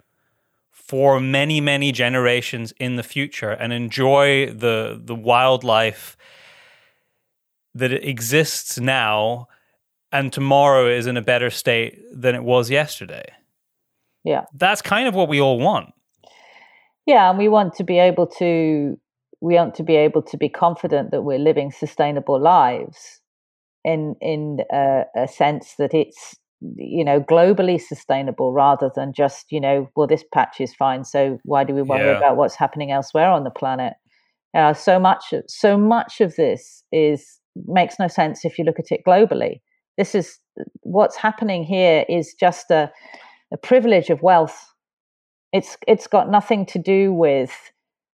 for 0.71 1.21
many, 1.21 1.61
many 1.61 1.93
generations 1.93 2.73
in 2.79 2.97
the 2.97 3.03
future 3.03 3.51
and 3.51 3.73
enjoy 3.73 4.53
the 4.53 5.01
the 5.03 5.15
wildlife 5.15 6.17
that 7.75 7.93
exists 7.93 8.79
now 8.79 9.47
and 10.11 10.33
tomorrow 10.33 10.89
is 10.89 11.07
in 11.07 11.17
a 11.17 11.23
better 11.23 11.51
state 11.51 11.99
than 12.13 12.35
it 12.35 12.43
was 12.43 12.71
yesterday. 12.71 13.25
Yeah. 14.25 14.45
That's 14.55 14.83
kind 14.83 15.07
of 15.07 15.15
what 15.15 15.29
we 15.29 15.41
all 15.41 15.59
want. 15.59 15.93
Yeah, 17.07 17.31
and 17.31 17.39
we 17.39 17.49
want 17.49 17.75
to 17.75 17.85
be 17.85 17.99
able 17.99 18.27
to 18.39 18.99
we 19.41 19.55
want 19.55 19.75
to 19.77 19.83
be 19.83 19.97
able 19.97 20.23
to 20.23 20.37
be 20.37 20.49
confident 20.49 21.11
that 21.11 21.23
we're 21.23 21.39
living 21.39 21.71
sustainable 21.71 22.41
lives 22.41 23.21
in 23.85 24.17
in 24.21 24.59
a, 24.73 25.05
a 25.17 25.29
sense 25.29 25.75
that 25.79 25.95
it's 25.95 26.35
you 26.77 27.05
know 27.05 27.21
globally 27.21 27.81
sustainable 27.81 28.53
rather 28.53 28.91
than 28.95 29.13
just 29.13 29.47
you 29.51 29.61
know 29.61 29.89
well 29.95 30.09
this 30.09 30.25
patch 30.35 30.61
is 30.61 30.75
fine 30.75 31.05
so 31.05 31.39
why 31.45 31.63
do 31.63 31.73
we 31.73 31.83
worry 31.83 32.07
yeah. 32.07 32.17
about 32.17 32.37
what's 32.37 32.57
happening 32.57 32.91
elsewhere 32.91 33.31
on 33.31 33.45
the 33.45 33.51
planet? 33.51 33.95
Uh, 34.55 34.75
so 34.75 34.99
much 34.99 35.33
so 35.47 35.77
much 35.77 36.21
of 36.21 36.35
this 36.37 36.83
is 36.91 37.39
makes 37.67 37.99
no 37.99 38.09
sense 38.09 38.45
if 38.45 38.59
you 38.59 38.65
look 38.65 38.79
at 38.79 38.91
it 38.91 39.03
globally. 39.07 39.61
This 39.97 40.15
is 40.15 40.39
what's 40.83 41.17
happening 41.17 41.65
here 41.65 42.05
is 42.09 42.35
just 42.39 42.71
a, 42.71 42.91
a 43.53 43.57
privilege 43.57 44.11
of 44.11 44.23
wealth. 44.23 44.73
It's 45.53 45.77
it's 45.87 46.07
got 46.07 46.31
nothing 46.31 46.67
to 46.67 46.79
do 46.79 47.13
with 47.13 47.53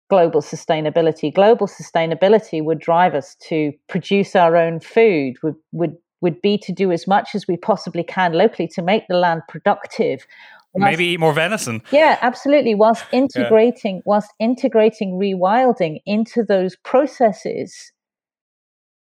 global 0.10 0.42
sustainability. 0.42 1.34
Global 1.34 1.68
sustainability 1.68 2.64
would 2.64 2.80
drive 2.80 3.14
us 3.14 3.36
to 3.48 3.72
produce 3.88 4.36
our 4.36 4.58
own 4.58 4.80
food, 4.80 5.36
would, 5.44 5.56
would, 5.72 5.96
would 6.22 6.42
be 6.42 6.58
to 6.58 6.74
do 6.74 6.92
as 6.92 7.08
much 7.08 7.30
as 7.36 7.48
we 7.48 7.56
possibly 7.56 8.04
can 8.04 8.34
locally 8.34 8.68
to 8.68 8.82
make 8.82 9.08
the 9.08 9.16
land 9.16 9.42
productive. 9.48 10.26
Whilst, 10.74 10.92
Maybe 10.92 11.06
eat 11.06 11.20
more 11.20 11.34
venison. 11.34 11.82
Yeah, 11.92 12.18
absolutely. 12.22 12.76
Whilst 12.76 13.06
integrating, 13.12 13.98
yeah. 13.98 14.02
whilst 14.06 14.32
integrating 14.40 15.14
rewilding 15.14 16.00
into 16.06 16.44
those 16.44 16.76
processes 16.84 17.92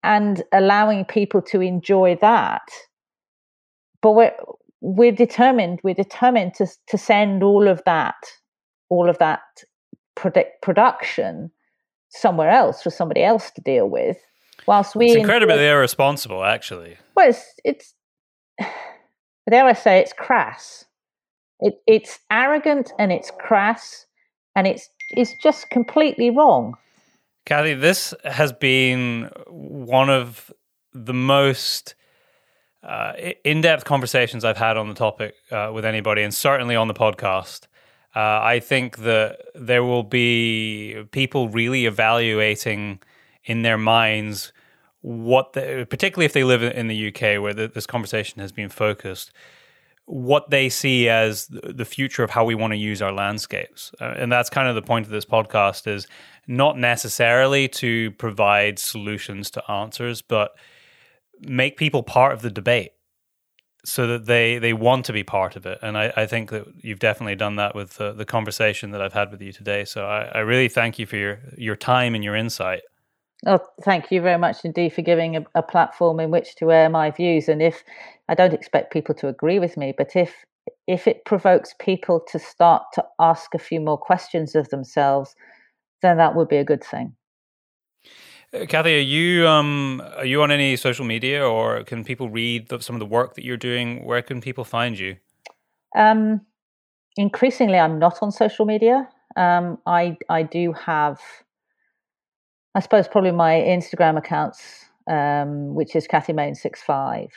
and 0.02 0.42
allowing 0.52 1.04
people 1.04 1.42
to 1.42 1.60
enjoy 1.60 2.16
that. 2.20 2.62
But 4.00 4.12
we're 4.12 4.34
we're 4.80 5.12
determined, 5.12 5.78
we're 5.84 5.94
determined 5.94 6.54
to 6.54 6.66
to 6.88 6.98
send 6.98 7.42
all 7.42 7.68
of 7.68 7.82
that, 7.84 8.16
all 8.88 9.08
of 9.10 9.18
that 9.18 9.40
product 10.14 10.62
production 10.62 11.50
somewhere 12.10 12.50
else 12.50 12.82
for 12.82 12.90
somebody 12.90 13.22
else 13.22 13.50
to 13.52 13.60
deal 13.60 13.88
with. 13.88 14.18
Whilst 14.66 14.94
we 14.94 15.06
it's 15.06 15.16
incredibly 15.16 15.54
enjoy, 15.54 15.72
irresponsible, 15.72 16.44
actually. 16.44 16.96
Well, 17.16 17.30
it's 17.30 17.44
it's 17.64 17.94
dare 19.50 19.64
I 19.64 19.72
say 19.72 19.98
it's 19.98 20.12
crass. 20.12 20.84
It, 21.60 21.80
it's 21.86 22.18
arrogant 22.30 22.92
and 22.98 23.12
it's 23.12 23.30
crass, 23.38 24.06
and 24.54 24.66
it's 24.66 24.88
it's 25.10 25.34
just 25.42 25.70
completely 25.70 26.30
wrong. 26.30 26.74
Kathy, 27.44 27.74
this 27.74 28.14
has 28.24 28.52
been 28.52 29.30
one 29.48 30.10
of 30.10 30.52
the 30.92 31.14
most 31.14 31.96
uh, 32.84 33.12
in-depth 33.44 33.84
conversations 33.84 34.44
I've 34.44 34.56
had 34.56 34.76
on 34.76 34.88
the 34.88 34.94
topic 34.94 35.34
uh, 35.50 35.70
with 35.74 35.84
anybody, 35.84 36.22
and 36.22 36.32
certainly 36.32 36.76
on 36.76 36.88
the 36.88 36.94
podcast. 36.94 37.66
Uh, 38.14 38.40
I 38.42 38.60
think 38.60 38.98
that 38.98 39.38
there 39.54 39.82
will 39.82 40.02
be 40.02 41.04
people 41.12 41.48
really 41.48 41.86
evaluating 41.86 43.00
in 43.44 43.62
their 43.62 43.78
minds 43.78 44.52
what, 45.00 45.52
particularly 45.54 46.26
if 46.26 46.32
they 46.32 46.44
live 46.44 46.62
in 46.62 46.88
the 46.88 47.08
UK, 47.08 47.42
where 47.42 47.54
the, 47.54 47.68
this 47.68 47.86
conversation 47.86 48.40
has 48.40 48.52
been 48.52 48.68
focused, 48.68 49.32
what 50.04 50.50
they 50.50 50.68
see 50.68 51.08
as 51.08 51.46
the 51.48 51.84
future 51.84 52.22
of 52.22 52.30
how 52.30 52.44
we 52.44 52.54
want 52.54 52.72
to 52.72 52.76
use 52.76 53.00
our 53.00 53.12
landscapes. 53.12 53.92
Uh, 54.00 54.14
and 54.16 54.30
that's 54.30 54.50
kind 54.50 54.68
of 54.68 54.74
the 54.74 54.82
point 54.82 55.06
of 55.06 55.12
this 55.12 55.24
podcast 55.24 55.86
is 55.86 56.06
not 56.46 56.78
necessarily 56.78 57.66
to 57.68 58.10
provide 58.12 58.78
solutions 58.78 59.50
to 59.50 59.70
answers, 59.70 60.22
but 60.22 60.52
make 61.40 61.76
people 61.76 62.02
part 62.02 62.32
of 62.32 62.42
the 62.42 62.50
debate 62.50 62.92
so 63.84 64.06
that 64.06 64.26
they 64.26 64.58
they 64.58 64.72
want 64.72 65.04
to 65.06 65.12
be 65.12 65.24
part 65.24 65.56
of 65.56 65.66
it. 65.66 65.78
And 65.82 65.98
I, 65.98 66.12
I 66.16 66.26
think 66.26 66.50
that 66.50 66.66
you've 66.78 66.98
definitely 66.98 67.36
done 67.36 67.56
that 67.56 67.74
with 67.74 67.96
the, 67.96 68.12
the 68.12 68.24
conversation 68.24 68.90
that 68.92 69.02
I've 69.02 69.12
had 69.12 69.30
with 69.30 69.42
you 69.42 69.52
today. 69.52 69.84
So 69.84 70.06
I, 70.06 70.24
I 70.34 70.38
really 70.40 70.68
thank 70.68 70.98
you 70.98 71.06
for 71.06 71.16
your 71.16 71.40
your 71.56 71.76
time 71.76 72.14
and 72.14 72.22
your 72.22 72.36
insight. 72.36 72.82
Oh, 73.44 73.58
thank 73.82 74.12
you 74.12 74.20
very 74.20 74.38
much 74.38 74.64
indeed 74.64 74.92
for 74.92 75.02
giving 75.02 75.36
a, 75.36 75.44
a, 75.56 75.62
platform 75.64 76.20
in 76.20 76.30
which 76.30 76.54
to 76.56 76.70
air 76.70 76.88
my 76.88 77.10
views. 77.10 77.48
And 77.48 77.60
if 77.60 77.82
I 78.28 78.36
don't 78.36 78.54
expect 78.54 78.92
people 78.92 79.16
to 79.16 79.26
agree 79.26 79.58
with 79.58 79.76
me, 79.76 79.92
but 79.96 80.14
if 80.14 80.32
if 80.86 81.08
it 81.08 81.24
provokes 81.24 81.74
people 81.80 82.20
to 82.30 82.38
start 82.38 82.84
to 82.92 83.04
ask 83.18 83.52
a 83.52 83.58
few 83.58 83.80
more 83.80 83.98
questions 83.98 84.54
of 84.54 84.68
themselves, 84.68 85.34
then 86.02 86.18
that 86.18 86.36
would 86.36 86.48
be 86.48 86.56
a 86.56 86.64
good 86.64 86.84
thing. 86.84 87.16
Kathy, 88.68 88.96
are 88.96 89.00
you 89.00 89.48
um, 89.48 90.02
are 90.16 90.26
you 90.26 90.42
on 90.42 90.50
any 90.50 90.76
social 90.76 91.06
media, 91.06 91.42
or 91.42 91.84
can 91.84 92.04
people 92.04 92.28
read 92.28 92.68
the, 92.68 92.80
some 92.80 92.94
of 92.94 93.00
the 93.00 93.06
work 93.06 93.34
that 93.34 93.44
you're 93.44 93.56
doing? 93.56 94.04
Where 94.04 94.20
can 94.20 94.42
people 94.42 94.62
find 94.62 94.98
you? 94.98 95.16
Um, 95.96 96.42
increasingly, 97.16 97.78
I'm 97.78 97.98
not 97.98 98.18
on 98.20 98.30
social 98.30 98.66
media. 98.66 99.08
Um, 99.36 99.78
I 99.86 100.18
I 100.28 100.42
do 100.42 100.74
have, 100.74 101.18
I 102.74 102.80
suppose, 102.80 103.08
probably 103.08 103.32
my 103.32 103.54
Instagram 103.54 104.18
accounts, 104.18 104.84
um, 105.10 105.74
which 105.74 105.96
is 105.96 106.06
Kathy 106.06 106.34
Main 106.34 106.54
six 106.54 106.82
five, 106.82 107.28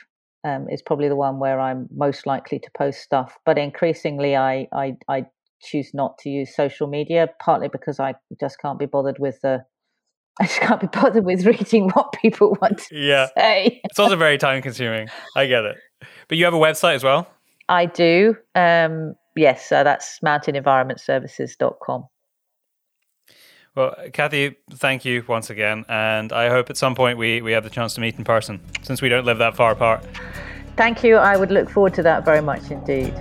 um, 0.43 0.67
is 0.69 0.81
probably 0.81 1.07
the 1.07 1.15
one 1.15 1.39
where 1.39 1.61
I'm 1.61 1.87
most 1.95 2.27
likely 2.27 2.59
to 2.59 2.69
post 2.77 2.99
stuff. 2.99 3.37
But 3.45 3.57
increasingly, 3.57 4.35
I 4.35 4.67
I, 4.73 4.97
I 5.07 5.27
choose 5.61 5.93
not 5.93 6.17
to 6.19 6.29
use 6.29 6.53
social 6.53 6.87
media, 6.87 7.29
partly 7.39 7.69
because 7.69 8.01
I 8.01 8.15
just 8.37 8.59
can't 8.59 8.77
be 8.77 8.85
bothered 8.85 9.17
with 9.17 9.39
the 9.41 9.63
I 10.41 10.45
just 10.45 10.59
can't 10.59 10.81
be 10.81 10.87
bothered 10.87 11.23
with 11.23 11.45
reading 11.45 11.89
what 11.89 12.11
people 12.13 12.57
want 12.61 12.79
to 12.79 12.95
yeah. 12.95 13.27
say. 13.37 13.81
it's 13.85 13.99
also 13.99 14.15
very 14.17 14.37
time 14.37 14.61
consuming. 14.61 15.07
I 15.35 15.45
get 15.45 15.63
it. 15.63 15.77
But 16.27 16.37
you 16.37 16.45
have 16.45 16.53
a 16.53 16.57
website 16.57 16.95
as 16.95 17.03
well? 17.03 17.27
I 17.69 17.85
do. 17.85 18.35
Um, 18.53 19.15
yes, 19.35 19.65
so 19.65 19.83
that's 19.83 20.19
mountainenvironmentservices.com. 20.19 22.05
Well, 23.75 23.95
Kathy, 24.13 24.55
thank 24.71 25.03
you 25.03 25.23
once 25.27 25.49
again. 25.49 25.83
And 25.89 26.31
I 26.31 26.49
hope 26.49 26.69
at 26.69 26.77
some 26.77 26.95
point 26.95 27.17
we, 27.17 27.41
we 27.41 27.51
have 27.51 27.63
the 27.63 27.69
chance 27.69 27.93
to 27.95 28.01
meet 28.01 28.17
in 28.17 28.23
person 28.23 28.61
since 28.83 29.01
we 29.01 29.09
don't 29.09 29.25
live 29.25 29.37
that 29.39 29.55
far 29.55 29.71
apart. 29.71 30.05
Thank 30.77 31.03
you. 31.03 31.15
I 31.15 31.37
would 31.37 31.51
look 31.51 31.69
forward 31.69 31.93
to 31.95 32.03
that 32.03 32.25
very 32.25 32.41
much 32.41 32.71
indeed. 32.71 33.13